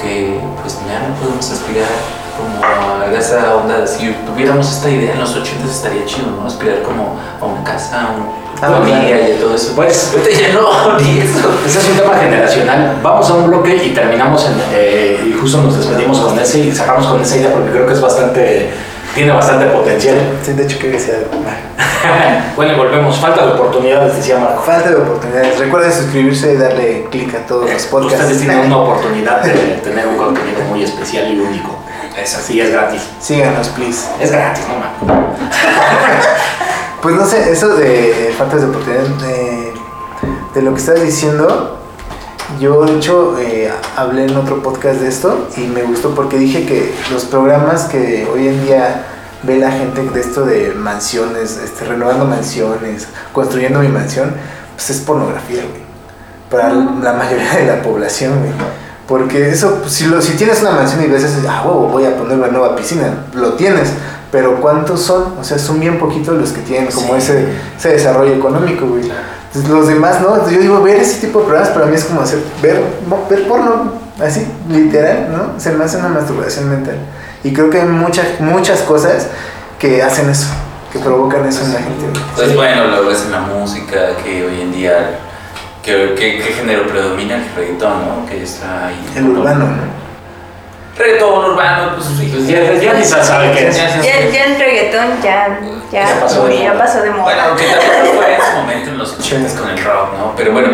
que 0.00 0.40
pues 0.60 0.78
ya 0.86 1.08
no 1.08 1.14
podemos 1.14 1.50
aspirar 1.50 1.88
como 2.36 2.64
a 2.64 3.18
esa 3.18 3.56
onda. 3.56 3.86
Si 3.86 4.14
tuviéramos 4.26 4.70
esta 4.70 4.90
idea 4.90 5.12
en 5.14 5.20
los 5.20 5.34
80 5.34 5.66
estaría 5.70 6.04
chido, 6.04 6.30
¿no? 6.38 6.46
Aspirar 6.46 6.82
como 6.82 7.16
a 7.40 7.44
una 7.44 7.64
casa, 7.64 8.02
a 8.02 8.10
un 8.10 8.42
Ah, 8.64 8.70
familia 8.78 9.28
y 9.28 9.32
a 9.32 9.40
todo 9.40 9.56
eso. 9.56 9.72
Pues- 9.74 10.12
ya 10.40 10.52
no, 10.52 10.96
ni 11.00 11.18
eso. 11.18 11.50
Ese 11.66 11.80
es 11.80 11.88
un 11.88 11.96
tema 11.96 12.14
generacional. 12.16 12.96
Vamos 13.02 13.28
a 13.28 13.34
un 13.34 13.48
bloque 13.48 13.74
y 13.74 13.90
terminamos 13.92 14.46
en, 14.46 14.52
eh, 14.72 15.20
y 15.30 15.32
justo 15.32 15.62
nos 15.62 15.76
despedimos 15.78 16.20
con 16.20 16.38
ese 16.38 16.60
y 16.60 16.72
sacamos 16.72 17.06
con 17.08 17.20
esa 17.20 17.38
idea 17.38 17.52
porque 17.52 17.70
creo 17.72 17.86
que 17.88 17.92
es 17.94 18.00
bastante, 18.00 18.70
tiene 19.14 19.32
bastante 19.32 19.66
potencial. 19.66 20.16
Sí, 20.42 20.52
de 20.52 20.64
hecho, 20.64 20.78
que 20.78 20.88
decía. 20.90 21.14
bueno, 22.56 22.76
volvemos. 22.76 23.18
Falta 23.18 23.46
de 23.46 23.52
oportunidades, 23.52 24.16
decía 24.16 24.38
Marco. 24.38 24.62
Falta 24.62 24.90
de 24.90 24.96
oportunidades. 24.96 25.58
Recuerden 25.58 25.92
suscribirse 25.92 26.54
y 26.54 26.56
darle 26.56 27.06
clic 27.10 27.34
a 27.34 27.46
todos 27.46 27.70
los 27.70 27.82
podcasts. 27.84 28.20
Ustedes 28.20 28.40
tienen 28.40 28.66
una 28.66 28.78
oportunidad 28.78 29.42
de 29.42 29.52
tener 29.82 30.06
un 30.06 30.16
contenido 30.16 30.62
muy 30.68 30.82
especial 30.82 31.32
y 31.32 31.38
único. 31.38 31.78
Es 32.20 32.36
así, 32.36 32.60
es 32.60 32.70
gratis. 32.70 33.02
Síganos, 33.20 33.68
please. 33.68 34.08
Es 34.20 34.30
gratis, 34.30 34.64
no 34.68 34.74
mames. 34.74 35.22
Pues 37.02 37.16
no 37.16 37.26
sé, 37.26 37.50
eso 37.50 37.74
de, 37.74 38.32
faltas 38.38 38.60
de 38.60 38.68
oportunidad, 38.68 39.02
de, 39.02 39.72
de 40.54 40.62
lo 40.62 40.72
que 40.72 40.78
estás 40.78 41.02
diciendo, 41.02 41.71
Yo, 42.60 42.84
de 42.84 42.96
hecho, 42.96 43.38
eh, 43.38 43.70
hablé 43.96 44.26
en 44.26 44.36
otro 44.36 44.62
podcast 44.62 45.00
de 45.00 45.08
esto 45.08 45.48
y 45.56 45.62
me 45.62 45.82
gustó 45.82 46.14
porque 46.14 46.38
dije 46.38 46.66
que 46.66 46.94
los 47.10 47.24
programas 47.24 47.84
que 47.84 48.28
hoy 48.32 48.48
en 48.48 48.64
día 48.64 49.06
ve 49.42 49.58
la 49.58 49.70
gente 49.70 50.02
de 50.02 50.20
esto 50.20 50.44
de 50.44 50.72
mansiones, 50.74 51.58
este, 51.62 51.84
renovando 51.84 52.24
mansiones, 52.24 53.08
construyendo 53.32 53.80
mi 53.80 53.88
mansión, 53.88 54.32
pues 54.76 54.90
es 54.90 55.00
pornografía, 55.00 55.62
güey. 55.62 55.82
Para 56.50 56.68
la 56.72 57.12
mayoría 57.14 57.54
de 57.56 57.66
la 57.66 57.82
población, 57.82 58.38
güey. 58.40 58.52
Porque 59.08 59.50
eso, 59.50 59.78
pues, 59.80 59.92
si, 59.92 60.04
lo, 60.06 60.20
si 60.20 60.34
tienes 60.34 60.60
una 60.60 60.72
mansión 60.72 61.02
y 61.02 61.06
ves 61.06 61.26
ah, 61.48 61.62
huevo, 61.64 61.88
voy 61.88 62.04
a 62.04 62.16
poner 62.16 62.38
una 62.38 62.48
nueva 62.48 62.76
piscina, 62.76 63.24
lo 63.34 63.54
tienes. 63.54 63.90
Pero 64.30 64.60
¿cuántos 64.60 65.02
son? 65.02 65.34
O 65.40 65.44
sea, 65.44 65.58
son 65.58 65.80
bien 65.80 65.98
poquitos 65.98 66.38
los 66.38 66.52
que 66.52 66.60
tienen 66.62 66.90
como 66.90 67.08
Sí. 67.08 67.18
ese, 67.18 67.48
ese 67.76 67.88
desarrollo 67.90 68.34
económico, 68.34 68.86
güey. 68.86 69.10
Entonces, 69.54 69.70
los 69.70 69.86
demás, 69.86 70.20
¿no? 70.20 70.48
Yo 70.50 70.58
digo, 70.60 70.82
ver 70.82 70.96
ese 70.96 71.20
tipo 71.26 71.40
de 71.40 71.44
programas 71.46 71.70
para 71.70 71.86
mí 71.86 71.94
es 71.94 72.04
como 72.04 72.22
hacer, 72.22 72.38
ver, 72.62 72.82
ver 73.28 73.46
porno, 73.48 73.92
así, 74.24 74.46
literal, 74.70 75.28
¿no? 75.30 75.60
Se 75.60 75.72
me 75.72 75.84
hace 75.84 75.98
una 75.98 76.08
masturbación 76.08 76.70
mental. 76.70 76.96
Y 77.44 77.52
creo 77.52 77.68
que 77.68 77.80
hay 77.80 77.86
muchas, 77.88 78.40
muchas 78.40 78.80
cosas 78.80 79.26
que 79.78 80.02
hacen 80.02 80.30
eso, 80.30 80.46
que 80.92 80.98
provocan 81.00 81.44
eso 81.46 81.62
en 81.64 81.74
la 81.74 81.80
gente. 81.80 82.00
güey. 82.10 82.24
Pues 82.34 82.56
bueno, 82.56 82.86
lo 82.86 83.06
ves 83.06 83.24
en 83.26 83.32
la 83.32 83.40
música, 83.40 84.16
que 84.24 84.46
hoy 84.46 84.60
en 84.62 84.72
día, 84.72 85.18
que, 85.82 86.14
que- 86.14 86.38
¿qué 86.38 86.52
género 86.54 86.86
predomina? 86.86 87.36
El 87.36 87.44
reggaetón, 87.54 88.06
¿no? 88.06 88.26
Que 88.26 88.42
está 88.42 88.86
ahí. 88.86 89.06
El 89.16 89.28
urbano, 89.28 89.66
¿no? 89.66 90.01
Reggaetón 90.96 91.44
urbano, 91.52 91.92
pues 91.96 92.06
sí. 92.18 92.28
Pues 92.32 92.46
ya- 92.46 92.72
ya 92.74 92.92
ni 92.92 93.02
se 93.04 93.24
sabe 93.24 93.52
qué 93.52 93.68
es. 93.68 93.76
Ya- 93.76 93.88
ya- 93.88 94.02
Ya, 94.02 94.30
ya 94.30 94.44
el 94.44 94.58
reggaetón 94.58 95.22
ya, 95.22 95.58
ya, 95.90 96.04
Ya 96.06 96.20
pasó 96.20 96.46
de 96.46 96.58
ya 96.62 96.72
moda. 96.74 96.84
pasó 96.84 97.02
de 97.02 97.10
moda. 97.10 97.22
Bueno, 97.24 97.42
aunque 97.48 97.64
también 97.64 98.14
fue 98.16 98.34
en 98.34 98.40
su 98.40 98.56
momento 98.60 98.90
en 98.90 98.98
los 98.98 99.12
80 99.18 99.60
con 99.60 99.70
el 99.70 99.82
rock, 99.84 100.18
¿no? 100.18 100.34
Pero 100.36 100.52
bueno, 100.52 100.68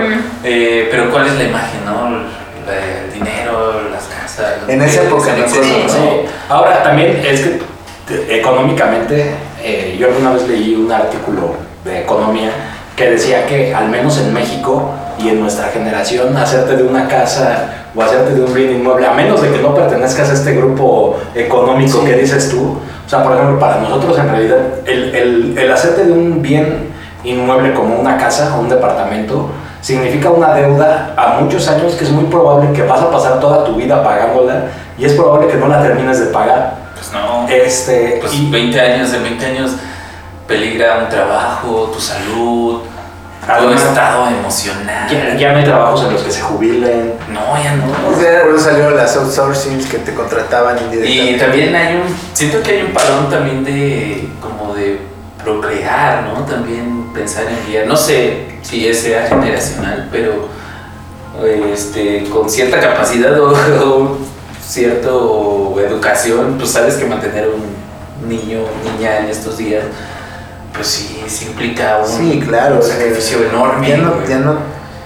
eh, 0.44 0.88
pero 0.90 1.10
¿cuál 1.10 1.26
es 1.28 1.34
la 1.34 1.44
imagen, 1.44 1.84
no? 1.84 2.38
El 2.68 3.12
dinero, 3.14 3.80
las 3.90 4.04
casas. 4.04 4.60
los 4.60 4.68
En 4.68 4.82
esa 4.82 5.02
época, 5.04 5.32
acuerdo, 5.32 5.44
exceso, 5.44 5.88
Sí. 5.88 5.98
¿no? 5.98 6.54
Ahora 6.54 6.82
también 6.82 7.22
es 7.24 7.40
que 7.40 7.62
te- 8.06 8.38
económicamente, 8.40 9.34
eh, 9.62 9.96
yo 9.98 10.08
alguna 10.08 10.32
vez 10.32 10.46
leí 10.48 10.74
un 10.74 10.90
artículo 10.92 11.54
de 11.84 12.00
economía 12.00 12.50
que 12.96 13.10
decía 13.10 13.46
que 13.46 13.72
al 13.74 13.88
menos 13.88 14.18
en 14.18 14.34
México 14.34 14.90
y 15.18 15.28
en 15.30 15.40
nuestra 15.40 15.68
generación, 15.68 16.36
hacerte 16.36 16.76
de 16.76 16.82
una 16.82 17.08
casa 17.08 17.77
o 17.94 18.02
hacerte 18.02 18.34
de 18.34 18.44
un 18.44 18.54
bien 18.54 18.72
inmueble, 18.76 19.06
a 19.06 19.12
menos 19.12 19.40
de 19.42 19.50
que 19.50 19.58
no 19.58 19.74
pertenezcas 19.74 20.30
a 20.30 20.32
este 20.34 20.54
grupo 20.54 21.16
económico 21.34 22.04
que 22.04 22.14
dices 22.14 22.50
tú, 22.50 22.78
o 23.06 23.08
sea, 23.08 23.22
por 23.22 23.32
ejemplo, 23.32 23.58
para 23.58 23.80
nosotros 23.80 24.18
en 24.18 24.28
realidad, 24.28 24.58
el, 24.84 25.14
el, 25.14 25.58
el 25.58 25.72
hacerte 25.72 26.04
de 26.04 26.12
un 26.12 26.42
bien 26.42 26.88
inmueble 27.24 27.72
como 27.72 27.98
una 27.98 28.16
casa 28.16 28.54
o 28.56 28.60
un 28.60 28.68
departamento, 28.68 29.50
significa 29.80 30.30
una 30.30 30.54
deuda 30.54 31.14
a 31.16 31.40
muchos 31.40 31.68
años 31.68 31.94
que 31.94 32.04
es 32.04 32.10
muy 32.10 32.24
probable 32.24 32.72
que 32.72 32.82
vas 32.82 33.00
a 33.00 33.10
pasar 33.10 33.40
toda 33.40 33.64
tu 33.64 33.76
vida 33.76 34.02
pagándola 34.02 34.66
y 34.98 35.04
es 35.04 35.14
probable 35.14 35.48
que 35.48 35.56
no 35.56 35.68
la 35.68 35.82
termines 35.82 36.20
de 36.20 36.26
pagar. 36.26 36.76
Pues 36.94 37.12
no. 37.12 37.48
Este, 37.48 38.18
Pues 38.20 38.34
y 38.34 38.50
20 38.50 38.80
años, 38.80 39.14
en 39.14 39.22
20 39.22 39.46
años 39.46 39.72
peligra 40.46 40.98
un 41.04 41.08
trabajo, 41.08 41.90
tu 41.92 42.00
salud, 42.00 42.80
Además- 43.48 43.82
estado 43.82 44.28
emocional. 44.28 45.08
ya, 45.10 45.36
ya 45.36 45.52
no 45.52 45.58
hay 45.58 45.64
trabajos 45.64 46.04
en 46.04 46.12
los 46.12 46.22
que 46.22 46.30
se 46.30 46.40
jubilen. 46.42 47.14
No, 47.32 47.62
ya 47.62 47.74
no. 47.76 47.84
O 47.86 48.20
sea, 48.20 48.42
Por 48.42 48.54
eso 48.54 48.64
salieron 48.64 48.96
las 48.96 49.16
outsourcings 49.16 49.86
que 49.86 49.98
te 49.98 50.14
contrataban 50.14 50.76
y 50.78 50.84
indirectamente. 50.84 51.38
también 51.44 51.74
hay 51.76 51.94
un, 51.96 52.02
siento 52.34 52.62
que 52.62 52.70
hay 52.72 52.82
un 52.82 52.92
parón 52.92 53.30
también 53.30 53.64
de, 53.64 54.28
como 54.40 54.74
de 54.74 55.00
procrear, 55.42 56.24
¿no? 56.24 56.44
También 56.44 57.10
pensar 57.14 57.44
en 57.46 57.70
guiar, 57.70 57.86
no 57.86 57.96
sé 57.96 58.58
si 58.62 58.86
ese 58.86 59.10
sea 59.10 59.26
generacional, 59.28 60.08
pero 60.12 60.48
este, 61.72 62.24
con 62.30 62.50
cierta 62.50 62.80
capacidad 62.80 63.38
o, 63.40 63.52
o 63.84 64.18
cierta 64.62 65.08
educación, 65.08 66.56
pues 66.58 66.70
sabes 66.70 66.96
que 66.96 67.06
mantener 67.06 67.48
un 67.48 68.28
niño 68.28 68.58
niña 68.84 69.18
en 69.20 69.26
estos 69.26 69.56
días, 69.56 69.84
pues 70.74 70.86
sí, 70.86 71.22
sí 71.26 71.46
implica 71.46 71.98
un, 71.98 72.06
Sí, 72.08 72.40
claro. 72.46 72.80
sacrificio 72.82 73.44
enorme. 73.48 73.88
Ya 73.88 73.96
no, 73.98 74.26
ya 74.28 74.38
no 74.38 74.56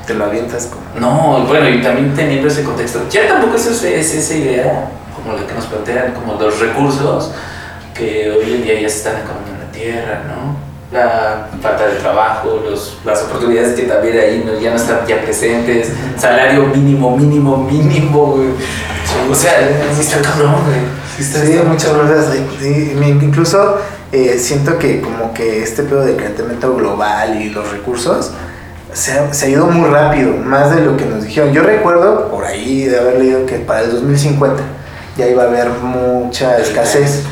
te 0.06 0.14
lo 0.14 0.24
avientas 0.24 0.66
como. 0.66 0.82
No, 1.00 1.46
bueno, 1.46 1.68
y 1.68 1.80
también 1.82 2.14
teniendo 2.14 2.48
ese 2.48 2.62
contexto, 2.64 3.00
ya 3.10 3.26
tampoco 3.28 3.56
es, 3.56 3.66
ese- 3.66 3.98
es 3.98 4.14
esa 4.14 4.34
idea, 4.34 4.90
como 5.14 5.36
la 5.38 5.46
que 5.46 5.54
nos 5.54 5.66
plantean, 5.66 6.12
como 6.12 6.34
los 6.40 6.58
recursos 6.60 7.32
que 7.94 8.30
hoy 8.30 8.54
en 8.54 8.62
día 8.64 8.80
ya 8.80 8.88
se 8.88 8.96
están 8.98 9.16
acabando 9.16 9.50
en 9.52 9.58
la 9.66 9.72
tierra, 9.72 10.22
¿no? 10.26 10.72
La 10.92 11.46
falta 11.62 11.86
de 11.86 11.94
trabajo, 11.96 12.62
los, 12.68 12.98
las 13.04 13.22
oportunidades 13.22 13.74
que 13.74 13.84
también 13.84 14.18
ahí 14.18 14.42
no, 14.44 14.58
ya 14.60 14.70
no 14.70 14.76
están 14.76 15.06
ya 15.06 15.22
presentes, 15.22 15.88
salario 16.18 16.66
mínimo, 16.66 17.16
mínimo, 17.16 17.56
mínimo, 17.56 18.26
güey. 18.26 18.48
O 19.30 19.34
sea, 19.34 19.52
sí 19.94 20.00
está 20.02 20.20
cabrón, 20.20 20.56
güey. 20.66 20.80
Sí, 21.16 21.22
está, 21.22 21.40
Sí, 21.46 21.52
está 21.52 21.64
muchas 21.64 21.92
me- 22.96 23.08
incluso 23.08 23.78
eh, 24.12 24.38
siento 24.38 24.78
que 24.78 25.00
como 25.00 25.32
que 25.34 25.62
este 25.62 25.82
pedo 25.82 26.04
de 26.04 26.16
calentamiento 26.16 26.74
global 26.76 27.40
y 27.40 27.50
los 27.50 27.70
recursos 27.72 28.30
se 28.92 29.12
ha, 29.12 29.32
se 29.32 29.46
ha 29.46 29.48
ido 29.48 29.66
muy 29.66 29.88
rápido, 29.88 30.34
más 30.36 30.74
de 30.74 30.82
lo 30.82 30.96
que 30.96 31.04
nos 31.06 31.24
dijeron. 31.24 31.52
Yo 31.52 31.62
recuerdo 31.62 32.28
por 32.28 32.44
ahí 32.44 32.84
de 32.84 32.98
haber 32.98 33.18
leído 33.18 33.46
que 33.46 33.56
para 33.56 33.80
el 33.82 33.90
2050 33.90 34.62
ya 35.16 35.26
iba 35.28 35.44
a 35.44 35.46
haber 35.46 35.70
mucha 35.70 36.58
escasez. 36.58 37.22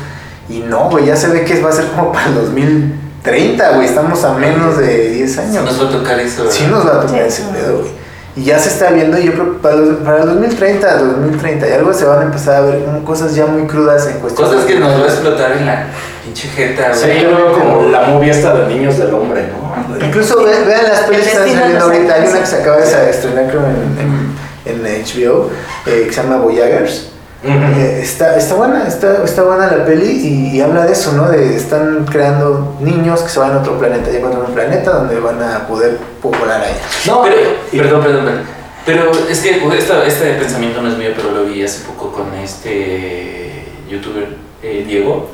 Y 0.49 0.59
no, 0.59 0.89
güey, 0.89 1.05
ya 1.05 1.15
se 1.15 1.27
ve 1.27 1.45
que 1.45 1.61
va 1.61 1.69
a 1.69 1.73
ser 1.73 1.85
como 1.87 2.11
para 2.11 2.25
el 2.27 2.35
2030, 2.35 3.71
güey. 3.75 3.85
Estamos 3.87 4.23
a 4.23 4.33
menos 4.33 4.77
de 4.77 5.09
10 5.11 5.31
Sí 5.31 5.39
años. 5.39 5.65
nos 5.65 5.85
va 5.85 5.89
a 5.89 5.91
tocar 5.91 6.19
eso. 6.19 6.49
Sí 6.51 6.65
nos 6.69 6.85
va 6.85 6.95
a 6.97 7.01
tocar 7.01 7.09
Sí. 7.31 7.41
ese 7.41 7.43
pedo, 7.53 7.77
güey. 7.79 7.91
Y 8.35 8.43
ya 8.45 8.57
se 8.59 8.69
está 8.69 8.91
viendo, 8.91 9.17
y 9.19 9.25
yo 9.25 9.33
creo 9.33 9.51
que 9.53 9.59
para, 9.59 9.75
los- 9.75 9.97
para 9.97 10.19
el 10.21 10.25
2030, 10.25 10.97
2030 10.97 11.67
y 11.67 11.71
algo 11.73 11.93
se 11.93 12.05
van 12.05 12.19
a 12.19 12.23
empezar 12.23 12.55
a 12.55 12.61
ver 12.61 12.79
cosas 13.03 13.35
ya 13.35 13.45
muy 13.45 13.67
crudas 13.67 14.07
en 14.07 14.19
cuestión. 14.19 14.47
Cosas 14.47 14.63
que 14.65 14.79
nos 14.79 14.89
va 14.99 15.03
a 15.03 15.07
explotar 15.07 15.51
en 15.51 15.65
la 15.65 15.87
pinche 16.23 16.47
jeta, 16.47 16.93
Sí, 16.93 17.07
yo 17.21 17.35
veo 17.35 17.51
como 17.53 17.89
la 17.89 18.03
movie 18.03 18.31
esta 18.31 18.53
de 18.53 18.73
niños 18.73 18.97
del 18.97 19.13
hombre, 19.13 19.47
¿no? 19.51 20.05
Incluso 20.05 20.41
ve- 20.43 20.63
vean 20.65 20.83
las 20.87 21.01
pelis 21.01 21.23
que 21.25 21.31
están 21.31 21.49
saliendo 21.49 21.83
ahorita. 21.85 22.13
Hay 22.13 22.27
una 22.29 22.39
que 22.39 22.45
se 22.45 22.55
acaba 22.55 22.77
de 22.77 23.09
estrenar 23.09 23.47
creo 23.49 23.61
en, 23.65 24.35
en, 24.65 24.85
en 24.85 25.03
HBO, 25.03 25.49
eh, 25.85 26.05
que 26.07 26.13
se 26.13 26.23
llama 26.23 26.37
Voyagers. 26.37 27.10
Eh, 27.43 27.99
está, 28.03 28.37
está 28.37 28.53
buena, 28.53 28.87
está, 28.87 29.23
está 29.23 29.41
buena 29.41 29.65
la 29.65 29.83
peli 29.83 30.05
y, 30.05 30.57
y 30.57 30.61
habla 30.61 30.85
de 30.85 30.91
eso, 30.93 31.13
¿no? 31.13 31.27
De 31.27 31.55
están 31.55 32.05
creando 32.05 32.77
niños 32.81 33.21
que 33.23 33.29
se 33.29 33.39
van 33.39 33.53
a 33.53 33.57
otro 33.59 33.79
planeta, 33.79 34.11
llegan 34.11 34.33
a 34.33 34.39
un 34.39 34.53
planeta 34.53 34.91
donde 34.91 35.19
van 35.19 35.41
a 35.41 35.67
poder 35.67 35.97
volar 36.21 36.61
allá. 36.61 36.75
No, 37.07 37.23
Pero, 37.23 37.35
y- 37.71 37.77
perdón, 37.77 38.01
perdón, 38.03 38.25
perdón. 38.25 38.41
Pero 38.85 39.11
es 39.29 39.39
que 39.39 39.63
esto- 39.77 40.03
este 40.03 40.33
pensamiento 40.35 40.81
no 40.83 40.89
es 40.89 40.97
mío, 40.97 41.09
pero 41.15 41.31
lo 41.31 41.43
vi 41.45 41.63
hace 41.63 41.81
poco 41.85 42.11
con 42.11 42.33
este 42.35 43.65
youtuber 43.89 44.27
eh, 44.63 44.83
Diego 44.87 45.29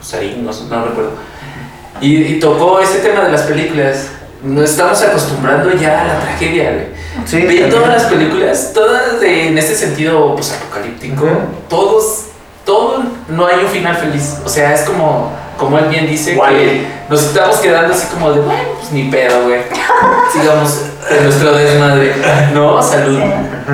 Sarín, 0.00 0.44
no, 0.44 0.52
no 0.52 0.84
recuerdo. 0.86 1.10
Y, 2.00 2.16
y 2.34 2.38
tocó 2.40 2.78
este 2.80 2.98
tema 2.98 3.24
de 3.24 3.32
las 3.32 3.42
películas. 3.42 4.06
Nos 4.42 4.70
estamos 4.70 5.02
acostumbrando 5.02 5.70
ya 5.76 6.00
a 6.00 6.04
la 6.06 6.20
tragedia, 6.20 6.70
güey. 6.72 6.86
Sí, 7.26 7.36
Ven 7.36 7.46
también. 7.46 7.70
todas 7.70 7.88
las 7.88 8.02
películas, 8.04 8.70
todas 8.72 9.20
de- 9.20 9.48
en 9.48 9.58
este 9.58 9.74
sentido 9.74 10.34
pues, 10.34 10.52
apocalíptico, 10.52 11.26
todos, 11.68 12.26
todo 12.64 13.02
no 13.28 13.46
hay 13.46 13.58
un 13.64 13.68
final 13.68 13.96
feliz. 13.96 14.36
O 14.44 14.48
sea, 14.48 14.72
es 14.74 14.82
como, 14.82 15.30
como 15.58 15.78
él 15.78 15.86
bien 15.86 16.06
dice, 16.06 16.32
que 16.34 16.86
nos 17.10 17.22
estamos 17.22 17.56
quedando 17.58 17.92
así 17.92 18.06
como 18.06 18.32
de, 18.32 18.40
bueno, 18.40 18.62
pues 18.78 18.92
ni 18.92 19.10
pedo, 19.10 19.42
güey. 19.42 19.60
Sigamos 20.32 20.80
en 21.10 21.24
nuestro 21.24 21.52
desmadre. 21.52 22.14
No, 22.54 22.82
salud. 22.82 23.20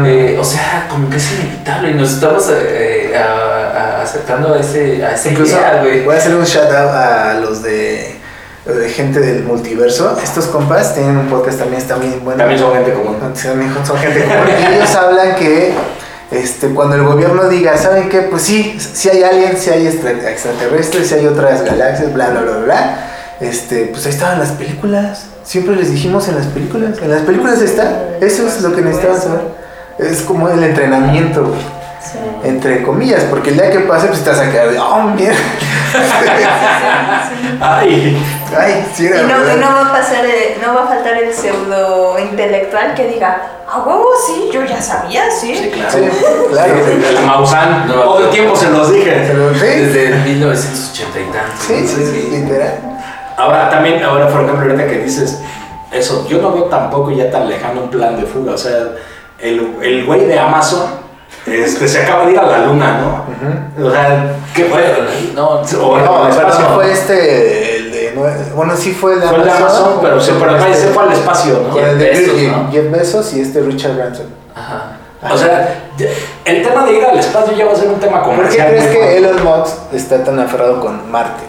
Eh, 0.04 0.36
o 0.40 0.44
sea, 0.44 0.86
como 0.90 1.08
que 1.08 1.16
es 1.18 1.32
inevitable 1.32 1.90
y 1.90 1.94
nos 1.94 2.12
estamos 2.14 2.50
eh, 2.50 3.14
a- 3.16 3.98
a- 3.98 4.02
acercando 4.02 4.54
a 4.54 4.58
ese, 4.58 5.04
a 5.04 5.12
ese 5.12 5.30
Incluso 5.30 5.56
idea, 5.58 5.80
güey. 5.82 6.04
voy 6.04 6.14
a 6.14 6.18
hacer 6.18 6.34
un 6.34 6.44
shout 6.44 6.66
out 6.72 6.90
a 6.90 7.34
los 7.34 7.62
de, 7.62 8.16
de 8.66 8.88
gente 8.88 9.20
del 9.20 9.44
multiverso. 9.44 10.16
Estos 10.22 10.46
compas 10.46 10.94
tienen 10.94 11.16
un 11.16 11.28
podcast 11.28 11.58
también, 11.58 11.80
está 11.80 11.96
bien 11.96 12.20
bueno. 12.24 12.38
También 12.38 12.60
son 12.60 12.72
gente 12.74 12.92
común. 12.92 13.16
También 13.18 13.84
son 13.84 13.96
gente 13.98 14.24
común. 14.24 14.46
Y 14.48 14.74
ellos 14.74 14.94
hablan 14.94 15.36
que 15.36 15.72
este, 16.30 16.68
cuando 16.70 16.96
el 16.96 17.04
gobierno 17.04 17.48
diga, 17.48 17.76
¿saben 17.78 18.08
qué? 18.08 18.22
Pues 18.22 18.42
sí, 18.42 18.76
sí 18.80 19.08
hay 19.08 19.22
aliens, 19.22 19.60
sí 19.60 19.70
hay 19.70 19.86
extra- 19.86 20.30
extraterrestres, 20.30 21.06
sí 21.08 21.14
hay 21.14 21.26
otras 21.26 21.64
galaxias, 21.64 22.12
bla, 22.12 22.30
bla, 22.30 22.40
bla, 22.40 22.56
bla. 22.58 23.10
Este, 23.40 23.86
pues 23.86 24.04
ahí 24.06 24.12
estaban 24.12 24.38
las 24.40 24.50
películas. 24.52 25.26
Siempre 25.44 25.76
les 25.76 25.90
dijimos 25.92 26.26
en 26.28 26.34
las 26.36 26.46
películas. 26.46 26.98
En 27.00 27.10
las 27.10 27.22
películas 27.22 27.60
está. 27.62 28.16
Eso 28.20 28.46
es 28.48 28.60
lo 28.62 28.74
que 28.74 28.80
necesitaban 28.82 29.20
saber. 29.20 29.40
Es 29.98 30.22
como 30.22 30.48
el 30.48 30.62
entrenamiento, 30.64 31.44
güey. 31.44 31.60
Sí. 32.02 32.18
Entre 32.44 32.82
comillas, 32.82 33.24
porque 33.24 33.50
el 33.50 33.56
día 33.56 33.70
que 33.70 33.80
pase, 33.80 34.06
pues 34.08 34.22
te 34.22 34.30
vas 34.30 34.38
a 34.38 34.50
quedar 34.50 34.70
de, 34.70 34.78
oh, 34.78 35.02
mierda. 35.10 35.36
Ay, 37.60 38.16
Ay, 38.56 38.86
sí, 38.94 39.04
Y 39.04 39.06
era 39.06 39.22
no, 39.22 39.52
y 39.52 39.56
no 39.56 39.66
va 39.66 39.86
a 39.88 39.92
pasar, 39.92 40.24
eh, 40.24 40.58
no 40.64 40.74
va 40.74 40.84
a 40.84 40.86
faltar 40.86 41.14
el 41.22 41.32
pseudo 41.34 42.18
intelectual 42.18 42.94
que 42.94 43.08
diga, 43.08 43.42
a 43.68 43.78
huevo, 43.80 44.08
sí, 44.26 44.48
yo 44.52 44.64
ya 44.64 44.80
sabía, 44.80 45.30
sí. 45.30 45.54
Sí, 45.56 45.70
claro. 45.70 45.90
Sí, 45.92 46.10
claro. 46.50 46.74
el 46.74 47.26
Maussan, 47.26 47.88
No, 47.88 47.94
todo 47.94 48.18
el 48.20 48.24
no. 48.26 48.30
tiempo 48.30 48.54
se 48.56 48.70
los 48.70 48.92
dije. 48.92 49.26
Sí, 49.54 49.66
Desde 49.66 50.10
1980 50.24 51.20
y 51.20 51.24
tantos. 51.24 51.64
sí, 51.66 51.86
sí, 51.88 52.06
sí, 52.06 52.28
literal. 52.30 52.78
Ahora 53.36 53.68
también, 53.68 54.02
ahora 54.04 54.28
por 54.28 54.42
ejemplo, 54.42 54.70
ahorita 54.70 54.86
que 54.88 54.98
dices 55.00 55.40
eso, 55.92 56.26
yo 56.28 56.38
no 56.38 56.52
veo 56.52 56.64
tampoco 56.64 57.10
ya 57.10 57.30
tan 57.30 57.48
lejano 57.48 57.82
un 57.82 57.90
plan 57.90 58.18
de 58.20 58.26
fuga, 58.26 58.52
o 58.52 58.58
sea, 58.58 58.78
el, 59.40 59.76
el 59.82 60.04
güey 60.06 60.24
de 60.26 60.38
Amazon 60.38 61.04
este, 61.46 61.86
se 61.86 62.02
acaba 62.02 62.24
de 62.26 62.32
ir 62.32 62.38
a 62.38 62.42
la 62.46 62.58
luna, 62.66 62.98
¿no? 63.00 63.86
O 63.86 63.90
sea, 63.90 64.32
¿qué 64.54 64.64
fue? 64.64 64.82
No, 65.34 65.48
O- 65.50 65.58
No, 65.98 66.32
sí 66.32 66.38
espacio. 66.38 66.66
fue 66.74 66.90
este, 66.92 67.75
nue- 68.16 68.52
bueno, 68.54 68.76
sí 68.76 68.92
fue 68.92 69.14
el 69.14 69.20
de 69.20 69.26
Fue 69.28 69.36
el 69.38 69.44
de 69.44 69.50
Amazon, 69.50 69.98
pero, 70.02 70.18
este- 70.18 70.32
se 70.74 70.88
fue 70.88 71.02
al 71.04 71.12
espacio, 71.12 71.62
¿no? 71.66 71.70
con 71.74 71.84
el 71.84 71.98
de 71.98 72.04
Bezos, 72.10 72.26
Virgin, 72.34 72.52
¿no? 72.52 72.70
Jeff 72.72 72.90
Bezos 72.90 73.34
y 73.34 73.40
este 73.40 73.60
Richard 73.60 73.94
Branson. 73.96 74.26
Ajá. 74.54 74.92
O 75.32 75.36
sea, 75.36 75.82
el 76.44 76.62
tema 76.62 76.84
de 76.84 76.92
ir 76.92 77.04
al 77.04 77.18
espacio 77.18 77.52
ya 77.56 77.64
va 77.66 77.72
a 77.72 77.76
ser 77.76 77.88
un 77.88 77.98
tema 77.98 78.22
¿Por 78.22 78.32
qué 78.32 78.36
comercial. 78.36 78.68
crees 78.68 78.86
que. 78.86 79.16
Elon 79.16 79.42
Musk 79.44 79.74
está 79.92 80.22
tan 80.22 80.38
aferrado 80.38 80.80
con 80.80 81.10
Marte? 81.10 81.42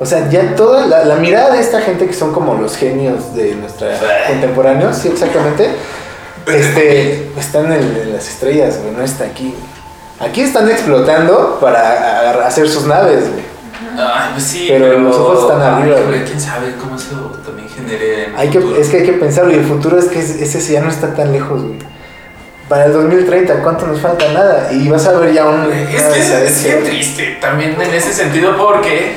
O 0.00 0.04
sea, 0.06 0.28
ya 0.28 0.54
toda 0.54 0.86
la, 0.86 1.04
la 1.04 1.14
mirada 1.16 1.54
de 1.54 1.60
esta 1.60 1.80
gente 1.80 2.06
que 2.06 2.12
son 2.12 2.32
como 2.32 2.54
los 2.54 2.76
genios 2.76 3.34
de 3.34 3.54
nuestra 3.54 3.88
contemporáneos, 4.28 4.96
sí, 4.96 5.08
exactamente, 5.08 5.70
este, 6.46 7.30
están 7.38 7.66
en, 7.72 7.82
en 8.02 8.12
las 8.12 8.28
estrellas, 8.28 8.78
güey, 8.82 8.94
no 8.94 9.02
está 9.02 9.24
aquí. 9.24 9.54
Aquí 10.20 10.40
están 10.42 10.68
explotando 10.68 11.58
para 11.60 12.46
hacer 12.46 12.68
sus 12.68 12.84
naves, 12.86 13.30
güey. 13.30 13.44
Ay, 13.98 14.30
pues 14.32 14.44
sí, 14.44 14.66
Pero 14.68 14.84
pero, 14.84 14.98
los 15.00 15.16
ojos 15.16 15.40
están 15.50 15.60
ay, 15.60 15.82
arriba, 15.82 16.00
güey. 16.06 16.24
quién 16.24 16.40
sabe 16.40 16.74
cómo 16.80 16.96
eso 16.96 17.40
también 17.44 17.68
genere. 17.68 18.24
en 18.26 18.30
el 18.34 18.36
Hay 18.38 18.48
que, 18.50 18.58
es 18.80 18.88
que 18.88 18.98
hay 18.98 19.04
que 19.04 19.12
pensarlo 19.14 19.50
y 19.50 19.54
el 19.56 19.64
futuro 19.64 19.98
es 19.98 20.04
que 20.06 20.20
es- 20.20 20.30
ese 20.40 20.72
ya 20.72 20.80
no 20.80 20.88
está 20.88 21.14
tan 21.14 21.32
lejos, 21.32 21.62
güey. 21.62 21.78
Para 22.68 22.84
el 22.84 22.92
2030, 22.92 23.62
¿cuánto 23.62 23.86
nos 23.86 23.98
falta? 24.00 24.30
Nada. 24.32 24.68
Y 24.72 24.88
vas 24.88 25.06
a 25.06 25.12
ver 25.12 25.32
ya 25.32 25.46
un... 25.46 25.72
Es 25.72 26.02
que 26.04 26.46
es, 26.46 26.64
bien 26.64 26.84
triste 26.84 27.38
también 27.40 27.80
en 27.80 27.94
ese 27.94 28.12
sentido 28.12 28.56
porque 28.58 29.16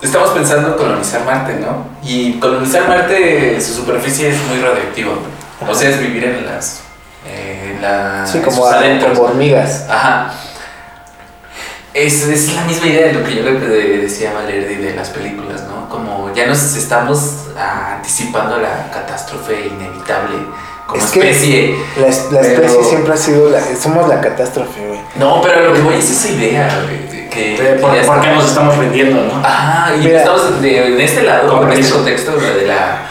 estamos 0.00 0.30
pensando 0.30 0.76
colonizar 0.76 1.24
Marte, 1.24 1.56
¿no? 1.56 1.88
Y 2.04 2.34
colonizar 2.38 2.86
Marte, 2.88 3.60
su 3.60 3.74
superficie 3.74 4.28
es 4.30 4.36
muy 4.48 4.60
radioactiva. 4.60 5.12
O 5.68 5.74
sea, 5.74 5.90
es 5.90 6.00
vivir 6.00 6.24
en 6.24 6.46
las. 6.46 6.80
eh, 7.26 7.72
en 7.76 7.82
la, 7.82 8.26
Sí, 8.26 8.38
en 8.38 8.44
como, 8.44 8.62
como 9.08 9.22
hormigas. 9.28 9.86
Ajá. 9.88 10.32
Es, 11.94 12.22
es 12.26 12.54
la 12.54 12.62
misma 12.64 12.86
idea 12.86 13.08
de 13.08 13.12
lo 13.12 13.24
que 13.24 13.34
yo 13.36 13.42
le 13.42 13.52
de- 13.60 13.98
decía 13.98 14.30
a 14.30 14.34
Valerdi 14.34 14.76
de 14.76 14.94
las 14.94 15.10
películas, 15.10 15.62
¿no? 15.68 15.88
Como 15.90 16.32
ya 16.34 16.46
nos 16.46 16.74
estamos 16.74 17.18
anticipando 17.56 18.56
la 18.58 18.90
catástrofe 18.90 19.66
inevitable 19.66 20.36
como 20.86 21.02
Es 21.02 21.10
que- 21.10 21.20
especie. 21.20 21.76
La, 22.00 22.06
es- 22.06 22.32
la 22.32 22.40
Pero- 22.40 22.62
especie 22.62 22.84
siempre 22.84 23.12
ha 23.12 23.16
sido... 23.16 23.50
La, 23.50 23.60
somos 23.76 24.08
la 24.08 24.20
catástrofe, 24.22 24.86
güey. 24.86 25.00
No, 25.16 25.42
pero 25.42 25.68
lo 25.68 25.74
que 25.74 25.80
voy 25.82 25.94
es 25.96 26.10
esa 26.10 26.28
idea, 26.30 26.82
güey, 26.86 27.28
que, 27.28 27.78
por, 27.80 27.92
que 27.94 28.00
por 28.02 28.20
qué 28.22 28.28
nos 28.30 28.46
estamos 28.48 28.76
rindiendo, 28.78 29.22
¿no? 29.24 29.46
Ajá, 29.46 29.94
y 29.96 30.00
Mira. 30.00 30.18
estamos 30.20 30.62
de, 30.62 30.94
en 30.94 31.00
este 31.00 31.22
lado, 31.24 31.58
Con 31.60 31.72
en 31.72 31.78
este 31.78 31.92
contexto 31.92 32.36
de 32.36 32.66
la. 32.66 33.02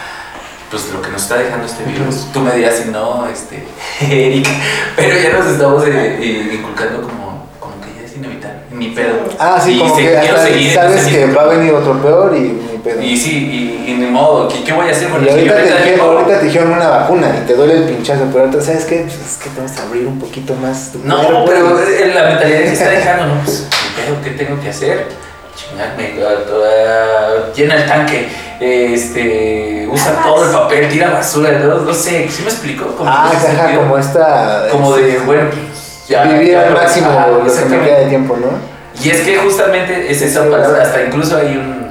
Pues 0.70 0.88
lo 0.92 1.02
que 1.02 1.10
nos 1.10 1.22
está 1.22 1.36
dejando 1.36 1.66
este 1.66 1.84
virus. 1.84 2.28
Tú 2.32 2.40
me 2.40 2.52
dirás 2.56 2.76
si 2.76 2.88
no, 2.90 3.26
este. 3.28 3.64
Eric. 4.00 4.48
Pero 4.96 5.18
ya 5.18 5.38
nos 5.38 5.46
estamos 5.52 5.84
eh, 5.86 6.18
eh, 6.20 6.54
inculcando 6.54 7.02
como 7.02 7.42
que 7.84 8.00
ya 8.00 8.06
es 8.06 8.16
inevitable. 8.16 8.61
Ni 8.72 8.88
pedo. 8.90 9.14
Ah, 9.38 9.60
sí, 9.62 9.74
Y 9.74 9.78
como 9.78 9.94
se- 9.96 10.02
que 10.02 10.08
quiero 10.20 10.34
hasta 10.36 10.46
seguir 10.48 10.68
en 10.68 10.74
sabes 10.74 11.04
que 11.06 11.18
mismo 11.26 11.34
va 11.36 11.42
a 11.42 11.46
venir 11.48 11.72
otro 11.74 11.92
peor 12.02 12.34
y 12.36 12.40
ni 12.40 12.78
pedo. 12.78 13.02
Y 13.02 13.16
sí, 13.16 13.84
y, 13.86 13.90
y 13.90 13.94
ni 13.94 14.06
modo. 14.06 14.48
¿Qué, 14.48 14.64
qué 14.64 14.72
voy 14.72 14.88
a 14.88 14.92
hacer? 14.92 15.08
Bueno, 15.08 15.26
Y 15.26 15.28
si 15.28 15.34
yo 15.34 15.52
ahorita 15.52 15.54
te, 15.54 15.60
ahorita 15.62 15.84
dijeron, 15.84 16.10
ahorita 16.16 16.38
te 16.40 16.44
dijeron 16.46 16.72
una 16.72 16.88
vacuna 16.88 17.36
y 17.42 17.46
te 17.46 17.54
duele 17.54 17.74
el 17.74 17.84
pinchazo, 17.84 18.24
pero 18.32 18.44
ahorita, 18.44 18.62
¿sabes 18.62 18.84
qué? 18.86 19.00
Pues 19.02 19.14
es 19.14 19.36
que 19.42 19.50
tenemos 19.50 19.72
que 19.72 19.80
abrir 19.82 20.06
un 20.06 20.18
poquito 20.18 20.54
más 20.54 20.90
tu 20.92 20.98
No, 21.04 21.16
cuerpo 21.22 21.44
pero 21.46 21.78
y- 21.90 22.02
eh, 22.02 22.12
la 22.14 22.24
mentalidad 22.24 22.58
que 22.60 22.72
está 22.72 22.88
dejando, 22.88 23.26
¿no? 23.26 23.40
Pues, 23.44 23.66
¿qué 23.70 24.02
pedo? 24.02 24.16
¿Qué 24.22 24.30
tengo 24.44 24.60
que 24.60 24.68
hacer? 24.70 25.06
Chingarme, 25.54 26.04
toda- 26.46 27.52
llena 27.54 27.74
el 27.76 27.86
tanque, 27.86 28.26
este, 28.58 29.86
usa 29.90 30.22
todo 30.22 30.46
el 30.46 30.50
papel, 30.52 30.88
tira 30.88 31.10
basura, 31.10 31.58
no, 31.58 31.76
no 31.80 31.92
sé, 31.94 32.26
¿sí 32.30 32.42
me 32.42 32.48
explico? 32.48 32.86
Como 32.96 33.10
Ah, 33.10 33.30
sentido. 33.38 33.82
como 33.82 33.98
esta... 33.98 34.68
Como 34.70 34.96
de, 34.96 35.10
este, 35.12 35.24
bueno, 35.26 35.50
pues, 35.50 35.81
ya. 36.08 36.24
vivir 36.24 36.56
al 36.56 36.72
máximo 36.72 37.08
ajá, 37.10 37.28
lo 37.28 37.44
que 37.44 37.64
me 37.66 37.80
queda 37.84 37.98
de 38.00 38.06
tiempo, 38.06 38.36
¿no? 38.36 38.72
Y 39.02 39.10
es 39.10 39.20
que 39.22 39.36
justamente 39.38 40.10
es 40.10 40.22
palabra, 40.50 40.82
hasta 40.82 41.02
incluso 41.04 41.36
hay 41.36 41.56
un 41.56 41.90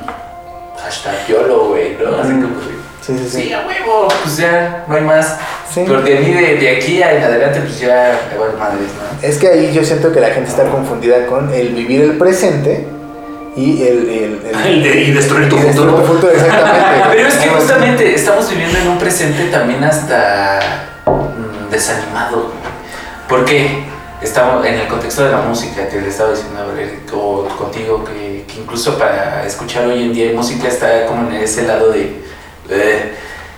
hashtag 0.81 1.27
YOLO, 1.27 1.69
güey, 1.69 1.97
¿no? 2.01 2.15
Así 2.21 2.31
como 2.33 2.59
de, 2.59 2.71
Sí, 3.01 3.17
sí, 3.17 3.27
sí. 3.29 3.41
Sí, 3.47 3.53
a 3.53 3.65
huevo, 3.65 4.07
pues 4.23 4.37
ya, 4.37 4.85
no 4.87 4.95
hay 4.95 5.01
más. 5.01 5.35
Sí. 5.73 5.83
Porque 5.87 6.17
a 6.17 6.21
mí 6.21 6.31
de, 6.33 6.57
de 6.57 6.69
aquí 6.77 7.01
en 7.01 7.23
adelante, 7.23 7.59
pues 7.61 7.79
ya, 7.79 8.29
igual 8.31 8.51
madres, 8.59 8.89
¿no? 8.95 9.27
Es 9.27 9.39
que 9.39 9.47
ahí 9.47 9.73
yo 9.73 9.83
siento 9.83 10.11
que 10.13 10.19
la 10.19 10.29
gente 10.29 10.51
está 10.51 10.65
confundida 10.65 11.25
con 11.25 11.51
el 11.51 11.69
vivir 11.69 12.01
el 12.01 12.17
presente 12.19 12.85
y 13.55 13.81
el... 13.81 14.07
el, 14.07 14.41
el- 14.45 14.61
El 14.67 14.83
de- 14.83 15.01
y 15.01 15.11
destruir 15.13 15.49
tu 15.49 15.57
y 15.57 15.61
destruir 15.61 15.89
futuro. 15.89 16.03
tu 16.07 16.13
futuro, 16.13 16.31
exactamente. 16.31 16.99
Pero 17.11 17.27
es 17.27 17.33
que 17.35 17.49
justamente 17.49 18.13
estamos 18.13 18.47
viviendo 18.51 18.77
en 18.77 18.87
un 18.89 18.97
presente 18.99 19.45
también 19.45 19.83
hasta 19.83 20.59
mm, 21.07 21.71
desanimado. 21.71 22.51
¿Por 23.27 23.45
qué? 23.45 23.83
Estamos 24.21 24.63
en 24.67 24.75
el 24.75 24.87
contexto 24.87 25.23
de 25.23 25.31
la 25.31 25.41
música, 25.41 25.89
te 25.89 25.99
le 25.99 26.09
estaba 26.09 26.29
diciendo 26.29 26.59
a 26.61 26.65
Valeria, 26.65 26.99
o 27.11 27.47
contigo, 27.57 28.05
que, 28.05 28.45
que 28.47 28.61
incluso 28.61 28.95
para 28.95 29.43
escuchar 29.47 29.87
hoy 29.87 30.03
en 30.03 30.13
día 30.13 30.31
música 30.35 30.67
está 30.67 31.07
como 31.07 31.27
en 31.27 31.37
ese 31.37 31.63
lado 31.63 31.91
de. 31.91 32.21
eh, 32.69 33.15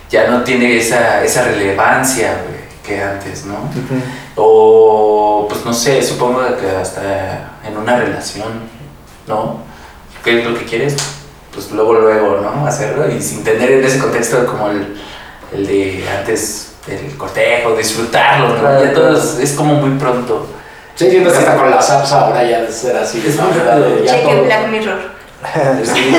ya 0.08 0.28
no 0.28 0.42
tiene 0.42 0.78
esa, 0.78 1.22
esa 1.22 1.44
relevancia 1.44 2.38
que 2.86 3.02
antes, 3.02 3.44
¿no? 3.44 3.56
O, 4.36 5.46
pues 5.50 5.64
no 5.66 5.72
sé, 5.74 6.02
supongo 6.02 6.40
que 6.58 6.68
hasta 6.70 7.58
en 7.66 7.76
una 7.76 7.96
relación, 7.98 8.60
¿no? 9.26 9.60
¿Qué 10.22 10.40
es 10.40 10.46
lo 10.46 10.58
que 10.58 10.64
quieres? 10.64 10.96
Pues 11.52 11.70
luego, 11.72 11.94
luego, 11.94 12.40
¿no? 12.40 12.66
Hacerlo 12.66 13.10
y 13.10 13.20
sin 13.20 13.44
tener 13.44 13.70
en 13.70 13.84
ese 13.84 13.98
contexto 13.98 14.46
como 14.46 14.70
el, 14.70 14.96
el 15.52 15.66
de 15.66 16.08
antes 16.08 16.72
del 16.86 17.16
cortejo, 17.16 17.76
disfrutarlo, 17.76 18.56
¿no? 18.56 18.84
Ya 18.84 18.92
todo 18.92 19.16
es, 19.16 19.38
es 19.38 19.52
como 19.52 19.74
muy 19.74 19.98
pronto. 19.98 20.46
Sí, 20.96 21.10
siento 21.10 21.32
que 21.32 21.38
hasta 21.38 21.56
con 21.56 21.70
las 21.70 21.90
apps 21.90 22.12
ahora 22.12 22.42
ya 22.44 22.60
de 22.62 22.70
ser 22.72 22.96
así. 22.96 23.22
Es 23.26 23.36
¿no? 23.36 23.44
muy 23.44 23.58
rápido. 23.58 24.04
Ya 24.04 24.12
Cheque 24.12 24.34
todo- 24.34 24.44
Black 24.44 24.68
Mirror. 24.68 24.98
Sí. 25.84 26.16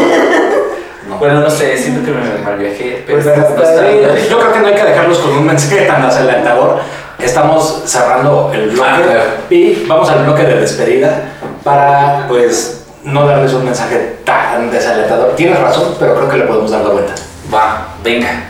no. 1.09 1.17
Bueno, 1.17 1.39
no 1.41 1.49
sé, 1.49 1.77
siento 1.77 2.03
que 2.05 2.11
me 2.11 2.43
malviajé, 2.43 3.03
pero 3.07 3.21
Pues 3.21 3.37
no 3.37 3.43
está- 3.43 3.81
ahí. 3.81 4.27
Yo 4.29 4.39
creo 4.39 4.53
que 4.53 4.59
no 4.59 4.67
hay 4.67 4.75
que 4.75 4.83
dejarlos 4.83 5.17
con 5.19 5.31
un 5.31 5.45
mensaje 5.45 5.81
tan 5.85 6.05
desalentador. 6.07 6.79
Estamos 7.19 7.83
cerrando 7.85 8.51
el 8.53 8.71
bloque 8.71 8.89
Ah, 8.89 8.99
claro. 9.01 9.21
y 9.49 9.85
vamos 9.87 10.09
al 10.09 10.23
bloque 10.25 10.43
de 10.43 10.59
despedida 10.59 11.31
para, 11.63 12.25
pues, 12.27 12.83
no 13.03 13.25
darles 13.25 13.53
un 13.53 13.63
mensaje 13.65 14.17
tan 14.25 14.69
desalentador. 14.69 15.35
Tienes 15.35 15.59
razón, 15.59 15.95
pero 15.97 16.15
creo 16.15 16.29
que 16.29 16.37
le 16.37 16.43
podemos 16.45 16.71
dar 16.71 16.81
la 16.81 16.89
vuelta. 16.89 17.13
Va, 17.53 17.87
venga, 18.03 18.43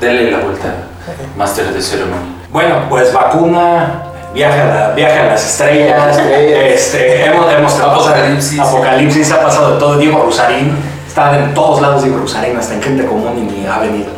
denle 0.00 0.30
la 0.30 0.38
vuelta, 0.38 0.74
Master 1.36 1.66
de 1.72 1.82
Ceremonia. 1.82 2.20
Bueno, 2.50 2.86
pues 2.88 3.12
vacuna, 3.12 4.03
viaje 4.34 4.60
a, 4.60 4.66
la- 4.66 4.90
viaje 4.94 5.18
a 5.20 5.26
las 5.26 5.44
estrellas, 5.46 6.16
Estrellas. 6.18 6.60
este, 6.74 7.24
hemos 7.26 7.48
demostrado 7.48 7.92
Apocalipsis. 7.92 8.58
Apocalipsis 8.60 9.32
ha 9.32 9.40
pasado 9.42 9.74
de 9.74 9.78
todo. 9.78 9.96
Diego 9.98 10.22
Rusarín, 10.24 10.76
está 11.06 11.38
en 11.38 11.54
todos 11.54 11.80
lados 11.80 12.02
Diego 12.02 12.18
Rusarín, 12.18 12.56
hasta 12.56 12.74
en 12.74 12.82
gente 12.82 13.06
común 13.06 13.32
y 13.38 13.52
ni 13.60 13.66
ha 13.66 13.78
venido. 13.78 14.08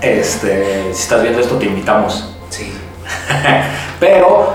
Este, 0.00 0.90
si 0.94 1.02
estás 1.02 1.22
viendo 1.22 1.40
esto, 1.40 1.56
te 1.56 1.66
invitamos. 1.66 2.34
Sí. 2.50 2.72
Pero, 4.00 4.52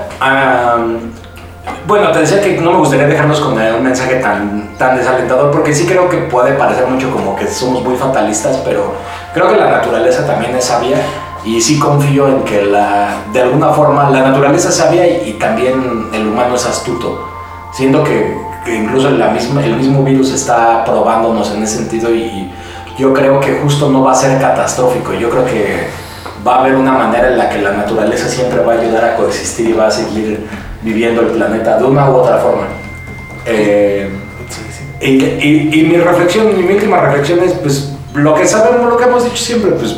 bueno, 1.85 2.11
te 2.11 2.19
decía 2.19 2.41
que 2.41 2.57
no 2.61 2.71
me 2.71 2.77
gustaría 2.79 3.07
dejarnos 3.07 3.39
con 3.39 3.53
un 3.59 3.83
mensaje 3.83 4.15
tan, 4.15 4.75
tan 4.77 4.97
desalentador, 4.97 5.51
porque 5.51 5.73
sí 5.73 5.85
creo 5.85 6.09
que 6.09 6.17
puede 6.17 6.53
parecer 6.53 6.87
mucho 6.87 7.11
como 7.11 7.35
que 7.35 7.45
somos 7.47 7.83
muy 7.83 7.95
fatalistas, 7.97 8.57
pero 8.63 8.93
creo 9.33 9.49
que 9.49 9.57
la 9.57 9.69
naturaleza 9.69 10.25
también 10.25 10.55
es 10.55 10.63
sabia 10.65 10.97
y 11.45 11.59
sí 11.61 11.77
confío 11.79 12.27
en 12.27 12.43
que 12.43 12.63
la, 12.63 13.23
de 13.33 13.41
alguna 13.41 13.69
forma 13.69 14.09
la 14.09 14.21
naturaleza 14.29 14.69
es 14.69 14.75
sabia 14.75 15.05
y, 15.07 15.29
y 15.29 15.33
también 15.33 16.07
el 16.13 16.27
humano 16.27 16.55
es 16.55 16.65
astuto, 16.65 17.27
siendo 17.73 18.03
que, 18.03 18.35
que 18.65 18.75
incluso 18.75 19.09
la 19.09 19.29
misma, 19.29 19.63
el 19.63 19.75
mismo 19.75 20.03
virus 20.03 20.31
está 20.31 20.83
probándonos 20.85 21.51
en 21.53 21.63
ese 21.63 21.77
sentido 21.77 22.13
y 22.13 22.49
yo 22.97 23.13
creo 23.13 23.39
que 23.39 23.59
justo 23.61 23.89
no 23.89 24.03
va 24.03 24.11
a 24.13 24.15
ser 24.15 24.39
catastrófico, 24.39 25.13
yo 25.13 25.29
creo 25.29 25.45
que 25.45 25.87
va 26.47 26.55
a 26.57 26.59
haber 26.61 26.75
una 26.75 26.91
manera 26.93 27.29
en 27.29 27.37
la 27.37 27.49
que 27.49 27.61
la 27.61 27.71
naturaleza 27.71 28.27
siempre 28.29 28.59
va 28.63 28.73
a 28.73 28.79
ayudar 28.79 29.03
a 29.05 29.15
coexistir 29.15 29.69
y 29.69 29.73
va 29.73 29.87
a 29.87 29.91
seguir 29.91 30.45
viviendo 30.81 31.21
el 31.21 31.27
planeta 31.27 31.77
de 31.77 31.83
una 31.85 32.09
u 32.09 32.15
otra 32.15 32.37
forma. 32.37 32.63
Eh, 33.45 34.09
y, 35.01 35.07
y- 35.23 35.69
y 35.73 35.83
mi 35.83 35.97
reflexión, 35.97 36.47
mi 36.57 36.71
última 36.73 36.97
reflexión 37.01 37.39
es, 37.39 37.53
pues, 37.53 37.93
lo 38.13 38.35
que 38.35 38.45
sabemos, 38.45 38.89
lo 38.89 38.95
que 38.97 39.03
hemos 39.05 39.23
dicho 39.25 39.37
siempre, 39.37 39.71
pues, 39.71 39.97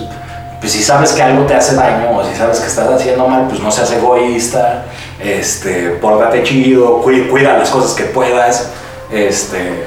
pues 0.65 0.73
si 0.73 0.81
sabes 0.81 1.11
que 1.11 1.21
algo 1.21 1.43
te 1.45 1.53
hace 1.53 1.75
daño 1.75 2.17
o 2.17 2.23
si 2.25 2.33
sabes 2.33 2.59
que 2.59 2.65
estás 2.65 2.89
haciendo 2.89 3.27
mal, 3.27 3.45
pues 3.47 3.59
no 3.59 3.69
seas 3.69 3.91
egoísta, 3.91 4.85
este, 5.23 5.89
pórtate 6.01 6.41
chido, 6.41 7.03
cuida, 7.03 7.55
las 7.55 7.69
cosas 7.69 7.93
que 7.93 8.05
puedas, 8.05 8.71
este, 9.11 9.85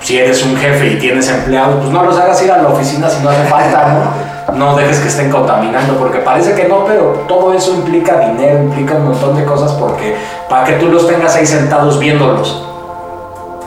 si 0.00 0.16
eres 0.18 0.42
un 0.42 0.56
jefe 0.56 0.86
y 0.86 0.98
tienes 0.98 1.28
empleados, 1.28 1.80
pues 1.82 1.90
no 1.90 2.02
los 2.02 2.18
hagas 2.18 2.42
ir 2.42 2.50
a 2.50 2.62
la 2.62 2.68
oficina 2.68 3.10
si 3.10 3.22
no 3.22 3.28
hace 3.28 3.44
falta, 3.44 4.14
¿no? 4.48 4.56
No 4.56 4.74
dejes 4.74 5.00
que 5.00 5.08
estén 5.08 5.30
contaminando, 5.30 5.98
porque 5.98 6.20
parece 6.20 6.54
que 6.54 6.66
no, 6.66 6.86
pero 6.86 7.26
todo 7.28 7.52
eso 7.52 7.74
implica 7.74 8.20
dinero, 8.20 8.62
implica 8.62 8.94
un 8.94 9.08
montón 9.08 9.36
de 9.36 9.44
cosas, 9.44 9.72
porque 9.72 10.16
para 10.48 10.64
que 10.64 10.72
tú 10.76 10.86
los 10.86 11.06
tengas 11.06 11.36
ahí 11.36 11.44
sentados 11.44 11.98
viéndolos. 11.98 12.64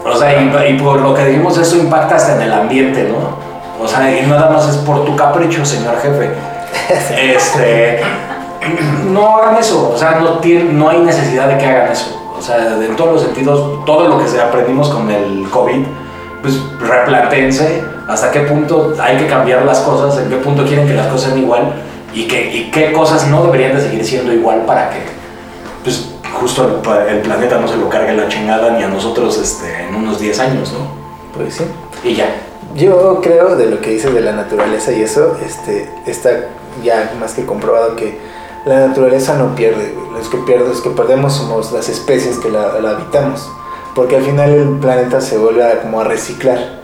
O 0.04 0.18
sea, 0.18 0.42
y, 0.42 0.74
y 0.74 0.80
por 0.80 1.00
lo 1.00 1.14
que 1.14 1.26
dijimos, 1.26 1.60
eso 1.60 1.78
impacta 1.78 2.16
hasta 2.16 2.38
en 2.38 2.42
el 2.42 2.54
ambiente, 2.54 3.04
¿no? 3.04 3.47
O 3.80 3.88
sea, 3.88 4.12
y 4.20 4.26
nada 4.26 4.50
más 4.50 4.68
es 4.70 4.78
por 4.78 5.06
tu 5.06 5.16
capricho, 5.16 5.64
señor 5.66 5.96
jefe. 6.02 6.32
Este, 7.16 8.02
no 9.06 9.38
hagan 9.38 9.58
eso. 9.58 9.92
O 9.94 9.98
sea, 9.98 10.12
no, 10.20 10.40
tiene- 10.40 10.72
no 10.74 10.90
hay 10.90 11.00
necesidad 11.00 11.48
de 11.48 11.58
que 11.58 11.66
hagan 11.66 11.92
eso. 11.92 12.34
O 12.38 12.42
sea, 12.42 12.58
en 12.58 12.96
todos 12.96 13.14
los 13.14 13.22
sentidos, 13.24 13.84
todo 13.86 14.08
lo 14.08 14.18
que 14.20 14.40
aprendimos 14.40 14.90
con 14.90 15.10
el 15.10 15.48
COVID, 15.50 15.86
pues 16.42 16.60
replantéense 16.80 17.84
hasta 18.08 18.32
qué 18.32 18.42
punto 18.42 18.94
hay 19.02 19.18
que 19.18 19.28
cambiar 19.28 19.64
las 19.66 19.80
cosas, 19.80 20.18
en 20.22 20.30
qué 20.30 20.38
punto 20.38 20.64
quieren 20.66 20.88
que 20.88 20.94
las 20.94 21.08
cosas 21.08 21.30
sean 21.32 21.40
igual 21.40 21.74
y, 22.14 22.28
que, 22.28 22.52
y 22.56 22.72
qué 22.72 22.94
cosas 22.94 23.28
no 23.28 23.44
deberían 23.44 23.76
de 23.76 23.82
seguir 23.82 24.06
siendo 24.06 24.32
igual 24.32 24.62
para 24.66 24.90
que, 24.92 24.98
pues, 25.84 26.10
justo 26.40 26.82
el 27.10 27.20
planeta 27.22 27.58
no 27.58 27.68
se 27.68 27.76
lo 27.78 27.90
cargue 27.90 28.14
la 28.14 28.28
chingada 28.28 28.72
ni 28.78 28.84
a 28.84 28.88
nosotros 28.88 29.38
este, 29.40 29.88
en 29.88 29.96
unos 29.96 30.20
10 30.20 30.40
años, 30.40 30.72
¿no? 30.74 30.80
Pues 31.36 31.56
sí. 31.56 31.64
Y 32.04 32.14
ya. 32.16 32.28
Yo 32.76 33.22
creo 33.22 33.56
de 33.56 33.68
lo 33.68 33.82
que 33.82 33.92
dices 33.92 34.14
de 34.14 34.22
la 34.22 34.34
naturaleza 34.34 34.92
y 34.92 35.02
eso, 35.02 35.36
este, 35.44 35.90
está 36.06 36.30
ya 36.84 37.14
más 37.20 37.34
que 37.34 37.46
comprobado 37.46 37.96
que 37.96 38.18
la 38.66 38.88
naturaleza 38.88 39.36
no 39.36 39.56
pierde. 39.56 39.94
Los 40.14 40.28
que 40.30 40.38
pierden, 40.38 40.70
los 40.70 40.82
que 40.82 40.90
perdemos 40.90 41.34
somos 41.34 41.72
las 41.72 41.90
especies 41.90 42.38
que 42.38 42.50
la, 42.50 42.80
la 42.80 42.92
habitamos. 42.92 43.50
Porque 43.96 44.18
al 44.18 44.24
final 44.24 44.52
el 44.52 44.70
planeta 44.80 45.22
se 45.22 45.38
vuelve 45.38 45.64
a, 45.64 45.82
como 45.82 46.02
a 46.02 46.04
reciclar. 46.04 46.78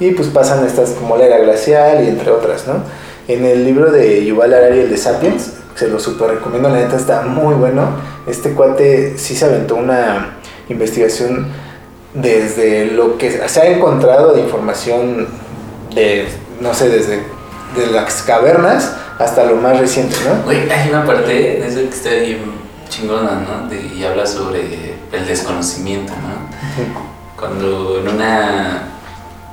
Y 0.00 0.10
pues 0.12 0.28
pasan 0.28 0.66
estas 0.66 0.90
como 0.90 1.16
la 1.16 1.26
era 1.26 1.38
glacial 1.38 2.04
y 2.04 2.08
entre 2.08 2.30
otras, 2.30 2.66
¿no? 2.66 2.82
En 3.28 3.44
el 3.44 3.64
libro 3.64 3.90
de 3.90 4.24
Yuval 4.24 4.52
Harari, 4.52 4.80
el 4.80 4.90
de 4.90 4.96
Sapiens, 4.96 5.52
se 5.74 5.88
lo 5.88 5.98
super 5.98 6.30
recomiendo, 6.30 6.68
la 6.68 6.76
neta 6.76 6.96
está 6.96 7.22
muy 7.22 7.54
bueno. 7.54 7.88
Este 8.26 8.52
cuate 8.52 9.16
sí 9.18 9.36
se 9.36 9.44
aventó 9.44 9.76
una 9.76 10.36
investigación 10.68 11.46
desde 12.20 12.86
lo 12.86 13.18
que 13.18 13.30
se 13.48 13.60
ha 13.60 13.66
encontrado 13.66 14.32
de 14.32 14.40
información 14.42 15.28
de, 15.94 16.26
no 16.60 16.74
sé, 16.74 16.88
desde 16.88 17.22
de 17.76 17.86
las 17.92 18.22
cavernas 18.22 18.94
hasta 19.18 19.44
lo 19.44 19.56
más 19.56 19.78
reciente, 19.78 20.16
¿no? 20.26 20.42
Güey, 20.44 20.70
hay 20.70 20.88
una 20.90 21.04
parte 21.04 21.32
de 21.32 21.66
eso 21.66 21.80
que 21.80 21.88
está 21.94 22.10
bien 22.10 22.38
chingona, 22.88 23.32
¿no? 23.46 23.68
De- 23.68 23.80
y 23.94 24.04
habla 24.04 24.26
sobre 24.26 24.94
el 25.12 25.26
desconocimiento, 25.26 26.12
¿no? 26.14 26.46
Cuando 27.38 27.98
en 28.00 28.08
una. 28.08 28.82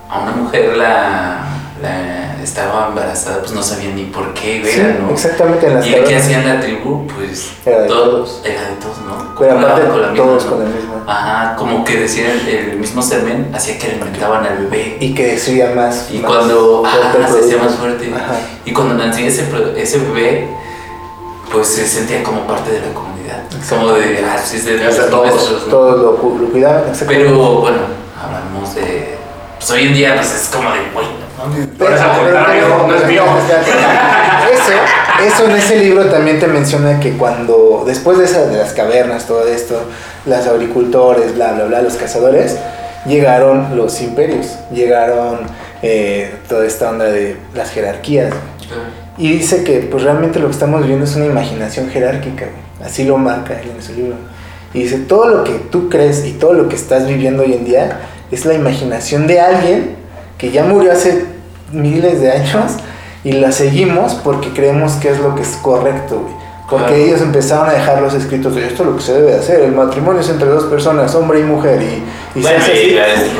a 0.09 0.19
una 0.21 0.31
mujer 0.31 0.77
la. 0.77 1.45
La 1.83 2.41
estaba 2.41 2.87
embarazada, 2.87 3.39
pues 3.39 3.51
no 3.51 3.61
sabía 3.61 3.89
ni 3.93 4.05
por 4.05 4.33
qué 4.33 4.63
Sí, 4.65 4.79
era, 4.79 4.95
¿no? 4.99 5.11
exactamente 5.11 5.67
en 5.67 5.75
las 5.75 5.85
Y 5.85 5.89
el 5.89 5.95
que 5.95 6.01
cavernas. 6.01 6.23
hacía 6.23 6.39
en 6.41 6.47
la 6.47 6.59
tribu, 6.61 7.07
pues. 7.07 7.51
Era 7.65 7.81
de 7.81 7.87
todo- 7.87 8.09
todos. 8.09 8.41
Era 8.43 8.61
de 8.69 8.75
todos, 8.77 8.97
¿no? 9.05 9.35
Pero 9.37 9.59
aparte 9.59 9.87
con 9.89 10.01
la 10.01 10.07
misma, 10.09 10.25
todos 10.25 10.45
¿no? 10.45 10.51
con 10.51 10.61
el 10.67 10.73
mismo. 10.73 10.93
Ajá, 11.05 11.55
como 11.57 11.83
que 11.83 11.99
decían 11.99 12.31
el, 12.31 12.47
el 12.49 12.77
mismo 12.79 13.01
semen 13.01 13.51
hacía 13.53 13.77
que 13.77 13.87
alimentaban 13.87 14.45
al 14.45 14.57
bebé. 14.59 14.97
Y 15.01 15.13
que 15.13 15.37
sería 15.37 15.71
más. 15.75 16.07
Y 16.11 16.19
más 16.19 16.31
cuando 16.31 16.83
ah, 16.85 17.13
se 17.31 17.39
hacía 17.39 17.57
más 17.57 17.75
fuerte. 17.75 18.11
Ajá. 18.15 18.35
Y 18.65 18.71
cuando 18.73 18.95
nacía 18.95 19.27
ese, 19.27 19.45
ese 19.77 19.99
bebé, 19.99 20.47
pues 21.51 21.67
se 21.67 21.85
sentía 21.85 22.23
como 22.23 22.47
parte 22.47 22.71
de 22.71 22.79
la 22.79 22.93
comunidad. 22.93 23.43
Como 23.69 23.91
de, 23.93 24.23
ah, 24.25 24.37
sí, 24.43 24.57
es 24.57 24.65
de, 24.65 24.77
de 24.77 24.89
todos, 25.09 25.27
nuestros, 25.33 25.63
¿no? 25.67 25.69
Todos 25.71 25.97
lo, 26.01 26.11
lo 26.39 26.49
cuidaban, 26.51 26.83
exactamente. 26.89 27.25
Pero 27.29 27.37
bueno, 27.61 27.77
hablamos 28.21 28.75
de. 28.75 29.17
Pues 29.57 29.71
hoy 29.71 29.87
en 29.87 29.93
día, 29.93 30.15
pues 30.15 30.33
es 30.33 30.49
como 30.53 30.69
de, 30.71 30.79
güey, 30.93 31.05
Pero 31.77 31.95
es 31.95 32.01
al 32.01 32.19
contrario, 32.19 32.67
no 32.87 32.95
es 32.95 33.07
mío. 33.07 33.23
Eso, 34.51 34.73
eso 35.25 35.49
en 35.49 35.55
ese 35.55 35.79
libro 35.79 36.05
también 36.05 36.39
te 36.39 36.47
menciona 36.47 36.99
que 36.99 37.13
cuando, 37.13 37.83
después 37.85 38.17
de, 38.17 38.25
esa, 38.25 38.45
de 38.45 38.57
las 38.57 38.73
cavernas, 38.73 39.25
todo 39.25 39.47
esto, 39.47 39.79
los 40.25 40.47
agricultores, 40.47 41.35
bla, 41.35 41.53
bla, 41.53 41.65
bla, 41.65 41.81
los 41.81 41.95
cazadores, 41.95 42.57
llegaron 43.05 43.75
los 43.75 44.01
imperios, 44.01 44.57
llegaron 44.71 45.39
eh, 45.81 46.33
toda 46.47 46.65
esta 46.65 46.89
onda 46.89 47.05
de 47.05 47.37
las 47.53 47.71
jerarquías. 47.71 48.33
Y 49.17 49.33
dice 49.33 49.63
que 49.63 49.79
pues 49.79 50.03
realmente 50.03 50.39
lo 50.39 50.47
que 50.47 50.53
estamos 50.53 50.81
viviendo 50.81 51.05
es 51.05 51.15
una 51.15 51.25
imaginación 51.25 51.89
jerárquica, 51.89 52.45
así 52.83 53.03
lo 53.03 53.17
marca 53.17 53.59
él 53.59 53.71
en 53.75 53.83
su 53.83 53.93
libro. 53.93 54.15
Y 54.73 54.83
dice, 54.83 54.97
todo 54.97 55.27
lo 55.27 55.43
que 55.43 55.53
tú 55.53 55.89
crees 55.89 56.25
y 56.25 56.31
todo 56.31 56.53
lo 56.53 56.67
que 56.67 56.75
estás 56.75 57.07
viviendo 57.07 57.43
hoy 57.43 57.53
en 57.53 57.65
día 57.65 57.99
es 58.31 58.45
la 58.45 58.55
imaginación 58.55 59.27
de 59.27 59.39
alguien 59.39 59.95
que 60.39 60.51
ya 60.51 60.63
murió 60.63 60.91
hace 60.91 61.32
miles 61.73 62.21
de 62.21 62.31
años 62.31 62.71
y 63.23 63.33
la 63.33 63.51
seguimos 63.51 64.13
porque 64.15 64.49
creemos 64.53 64.93
que 64.93 65.09
es 65.09 65.19
lo 65.19 65.35
que 65.35 65.41
es 65.41 65.49
correcto, 65.61 66.19
güey. 66.21 66.33
Porque 66.69 66.85
Claro. 66.87 67.03
ellos 67.03 67.21
empezaron 67.21 67.69
a 67.69 67.73
dejar 67.73 68.01
los 68.01 68.13
escritos 68.13 68.55
de 68.55 68.65
esto 68.65 68.83
es 68.83 68.89
lo 68.89 68.95
que 68.95 69.01
se 69.03 69.13
debe 69.13 69.31
de 69.33 69.39
hacer, 69.39 69.59
el 69.61 69.73
matrimonio 69.73 70.21
es 70.21 70.29
entre 70.29 70.47
dos 70.47 70.63
personas, 70.65 71.13
hombre 71.13 71.39
y 71.41 71.43
mujer, 71.43 71.81
y, 71.81 72.39
y 72.39 72.43
se 72.43 72.55
hace 72.55 72.83
y 72.87 72.91
la 72.95 73.03
religión. 73.05 73.33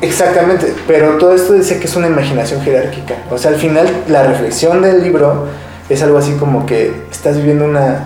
y- 0.00 0.06
Exactamente, 0.06 0.74
pero 0.86 1.16
todo 1.18 1.32
esto 1.34 1.54
dice 1.54 1.78
que 1.78 1.86
es 1.86 1.96
una 1.96 2.08
imaginación 2.08 2.60
jerárquica. 2.62 3.14
O 3.30 3.38
sea, 3.38 3.50
al 3.50 3.56
final 3.56 3.88
la 4.08 4.24
reflexión 4.24 4.82
del 4.82 5.02
libro 5.02 5.46
es 5.88 6.02
algo 6.02 6.18
así 6.18 6.32
como 6.38 6.66
que 6.66 6.92
estás 7.10 7.36
viviendo 7.36 7.64
una 7.64 8.04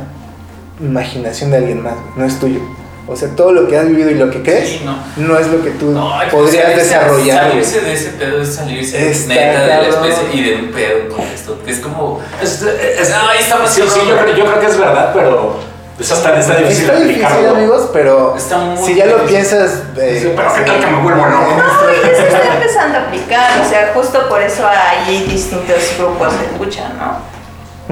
imaginación 0.80 1.50
de 1.50 1.56
alguien 1.58 1.82
más, 1.82 1.94
no 2.16 2.24
es 2.24 2.38
tuyo. 2.38 2.60
O 3.08 3.14
sea, 3.14 3.28
todo 3.36 3.52
lo 3.52 3.68
que 3.68 3.78
has 3.78 3.86
vivido 3.86 4.10
y 4.10 4.14
lo 4.14 4.28
que 4.30 4.42
crees 4.42 4.68
Sí, 4.68 4.82
no. 4.84 4.96
no 5.16 5.38
es 5.38 5.46
lo 5.46 5.62
que 5.62 5.70
tú 5.70 5.90
No, 5.92 6.10
podrías 6.30 6.64
salirse- 6.66 6.76
desarrollar. 6.76 7.48
Salirse 7.50 7.80
de 7.82 7.92
ese 7.92 8.10
pedo 8.10 8.42
es 8.42 8.54
salirse 8.54 9.10
Está 9.10 9.34
neta 9.34 9.60
de 9.60 9.66
la 9.68 9.88
especie 9.88 10.24
y 10.32 10.42
de 10.42 10.56
un 10.56 10.72
pedo 10.72 11.08
con 11.14 11.20
esto. 11.24 11.62
Que 11.64 11.70
es 11.70 11.78
como. 11.78 12.20
Es, 12.42 12.62
es- 12.62 13.10
No, 13.10 13.28
ahí 13.28 13.38
está 13.40 13.66
sí, 13.66 13.82
sí, 13.88 14.00
yo, 14.08 14.16
creo, 14.18 14.36
yo 14.36 14.44
creo 14.44 14.60
que 14.60 14.66
es 14.66 14.76
verdad, 14.78 15.10
pero 15.14 15.56
pues 15.96 16.10
está, 16.10 16.38
está 16.38 16.56
difícil 16.56 16.84
Está 16.84 16.96
difícil, 17.00 17.24
aplicarlo. 17.24 17.50
amigos, 17.56 17.90
pero 17.92 18.36
Está 18.36 18.58
muy 18.58 18.84
si 18.86 18.94
ya 18.96 19.06
lo 19.06 19.12
difícil. 19.18 19.36
piensas... 19.36 19.70
eh, 19.98 20.18
Sí, 20.22 20.32
pero 20.36 20.54
qué 20.54 20.60
tal 20.62 20.80
que 20.80 20.86
me 20.88 21.02
vuelvo 21.02 21.24
loco. 21.26 21.56
No, 21.56 21.90
y 21.92 22.02
ya 22.02 22.16
se 22.16 22.26
está 22.26 22.54
empezando 22.54 22.98
a 22.98 23.02
aplicar, 23.02 23.60
o 23.64 23.68
sea, 23.68 23.92
justo 23.94 24.28
por 24.28 24.42
eso 24.42 24.66
hay 24.66 25.24
distintos 25.28 25.76
grupos 25.96 26.32
de 26.40 26.58
lucha, 26.64 26.88
¿no? 26.98 27.36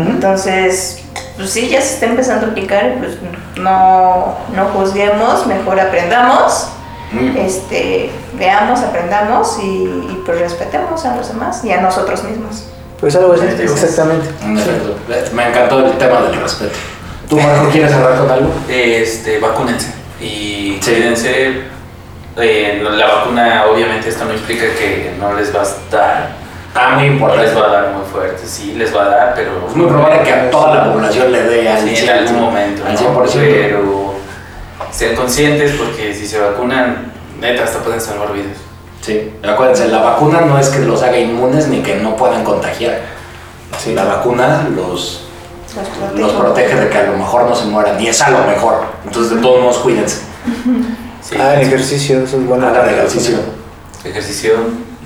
Entonces, 0.02 1.02
pues 1.36 1.50
sí, 1.50 1.68
ya 1.68 1.80
se 1.80 1.94
está 1.94 2.06
empezando 2.06 2.46
a 2.46 2.50
aplicar, 2.50 2.94
y 2.96 2.98
pues 3.00 3.12
no, 3.56 4.36
no 4.54 4.64
juzguemos, 4.74 5.46
mejor 5.46 5.80
aprendamos, 5.80 6.68
Mm. 7.12 7.36
este, 7.36 8.10
veamos, 8.38 8.80
aprendamos 8.80 9.58
y, 9.62 9.66
y, 9.84 10.22
pues 10.26 10.40
respetemos 10.40 11.04
a 11.04 11.14
los 11.14 11.28
demás 11.28 11.64
y 11.64 11.70
a 11.70 11.80
nosotros 11.80 12.24
mismos. 12.24 12.64
Pues 12.98 13.14
algo 13.14 13.34
así, 13.34 13.44
exactamente. 13.62 14.26
Me 15.32 15.48
encantó 15.48 15.78
el 15.86 15.92
tema 15.98 16.22
del 16.22 16.34
respeto. 16.40 16.72
¿Tú, 17.28 17.36
Marco, 17.38 17.68
quieres 17.70 17.92
cerrar 17.92 18.18
con 18.18 18.30
algo? 18.30 18.50
Este, 18.68 19.38
vacúnense. 19.38 19.92
Y 20.20 20.78
Sí. 20.82 20.90
cuídense. 20.92 21.60
Eh, 22.36 22.82
la 22.82 23.06
vacuna, 23.06 23.66
obviamente, 23.70 24.08
esto 24.08 24.24
no 24.24 24.32
implica 24.32 24.64
que 24.76 25.14
no 25.20 25.34
les 25.34 25.54
va 25.54 25.62
a 25.62 25.66
dar. 25.94 26.30
Ah, 26.74 26.96
muy 26.96 27.06
importante. 27.06 27.46
les 27.46 27.56
va 27.56 27.66
a 27.66 27.70
dar 27.72 27.90
muy 27.92 28.04
fuerte. 28.04 28.46
Sí, 28.46 28.74
les 28.74 28.94
va 28.94 29.02
a 29.04 29.08
dar, 29.08 29.32
pero. 29.34 29.66
Es 29.68 29.76
muy 29.76 29.86
probable 29.86 30.22
que 30.22 30.32
a 30.32 30.50
toda 30.50 30.74
la 30.74 30.92
población 30.92 31.30
le 31.32 31.42
dé 31.44 31.68
al 31.68 31.88
Sí, 31.88 31.96
en 32.04 32.10
algún 32.10 32.40
momento. 32.40 32.82
Al 32.84 32.94
¿no? 32.94 33.00
100%. 33.00 33.32
Pero 33.34 34.14
sean 34.90 35.14
conscientes 35.14 35.72
porque 35.78 36.12
si 36.14 36.26
se 36.26 36.38
vacunan, 36.40 37.12
neta, 37.40 37.64
hasta 37.64 37.78
pueden 37.78 38.00
salvar 38.00 38.32
vidas. 38.32 38.56
Sí, 39.02 39.32
acuérdense, 39.46 39.88
la 39.88 39.98
vacuna 40.00 40.40
no 40.40 40.58
es 40.58 40.68
que 40.70 40.80
los 40.80 41.02
haga 41.02 41.18
inmunes 41.18 41.68
ni 41.68 41.80
que 41.82 41.96
no 41.96 42.16
puedan 42.16 42.42
contagiar. 42.42 43.00
Sí. 43.78 43.92
La 43.94 44.04
vacuna 44.04 44.66
los, 44.74 45.26
Los 45.76 45.88
protege. 45.88 46.20
los 46.20 46.32
protege 46.32 46.74
de 46.76 46.88
que 46.88 46.98
a 46.98 47.02
lo 47.04 47.16
mejor 47.18 47.44
no 47.48 47.54
se 47.54 47.66
mueran, 47.66 48.00
y 48.00 48.06
es 48.08 48.20
a 48.22 48.30
lo 48.30 48.44
mejor. 48.44 48.84
Entonces, 49.04 49.36
de 49.36 49.42
todos 49.42 49.60
modos, 49.60 49.78
cuídense. 49.78 50.22
Sí, 51.20 51.36
Ah, 51.38 51.54
el 51.54 51.62
ejercicio, 51.66 52.20
eso 52.24 52.36
es 52.38 52.46
bueno. 52.46 52.66
Hagan 52.66 52.88
ejercicio. 52.88 53.36
ejercicio 54.04 54.52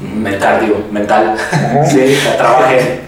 Mental, 0.00 0.60
digo, 0.60 0.86
mental. 0.90 1.36
Sí, 1.86 2.18
que 2.22 2.36
trabajen. 2.36 3.00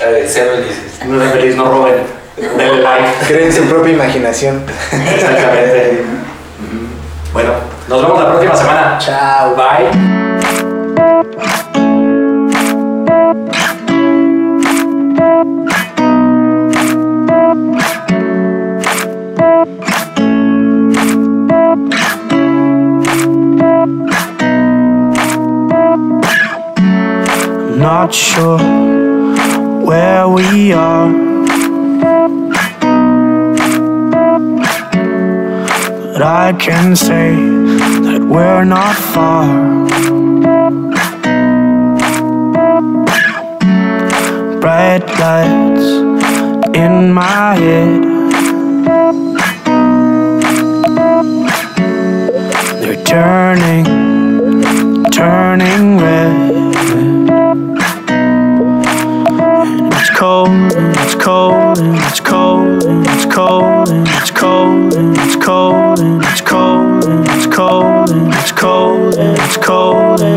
Eh, 0.00 0.26
sean 0.28 0.46
felices. 0.48 1.00
No 1.06 1.18
sean 1.18 1.32
felices, 1.32 1.56
no 1.56 1.64
roben. 1.64 1.94
Denle 2.36 2.82
like. 2.82 3.08
Creen 3.26 3.52
su 3.52 3.62
propia 3.64 3.92
imaginación. 3.92 4.62
Exactamente. 4.92 6.04
Bueno, 7.34 7.50
nos 7.88 8.00
vemos 8.00 8.22
la 8.22 8.28
próxima 8.30 8.54
semana. 8.54 8.96
Chao. 9.00 9.56
Bye. 9.56 10.33
Not 27.84 28.14
sure 28.14 28.56
where 29.84 30.26
we 30.26 30.72
are. 30.72 31.12
But 36.12 36.22
I 36.22 36.56
can 36.58 36.96
say 36.96 37.34
that 38.06 38.22
we're 38.26 38.64
not 38.64 38.96
far. 38.96 39.44
Bright 44.62 45.04
lights 45.20 45.86
in 46.74 47.12
my 47.12 47.54
head. 47.56 48.02
They're 52.80 53.04
turning 53.04 53.84
cold, 60.24 60.72
it's 60.72 61.14
cold, 61.16 61.78
it's 61.78 62.20
cold, 62.20 62.82
it's 62.82 63.26
cold, 63.26 63.88
it's 63.90 64.30
cold, 64.30 64.94
it's 65.18 65.36
cold, 65.36 66.00
it's 66.00 66.40
cold, 66.40 67.04
it's 67.28 67.46
cold, 67.46 68.08
it's 68.08 68.52
cold, 68.52 68.52
it's 68.52 68.52
cold, 68.52 69.18
it's 69.18 69.56
cold. 69.58 70.33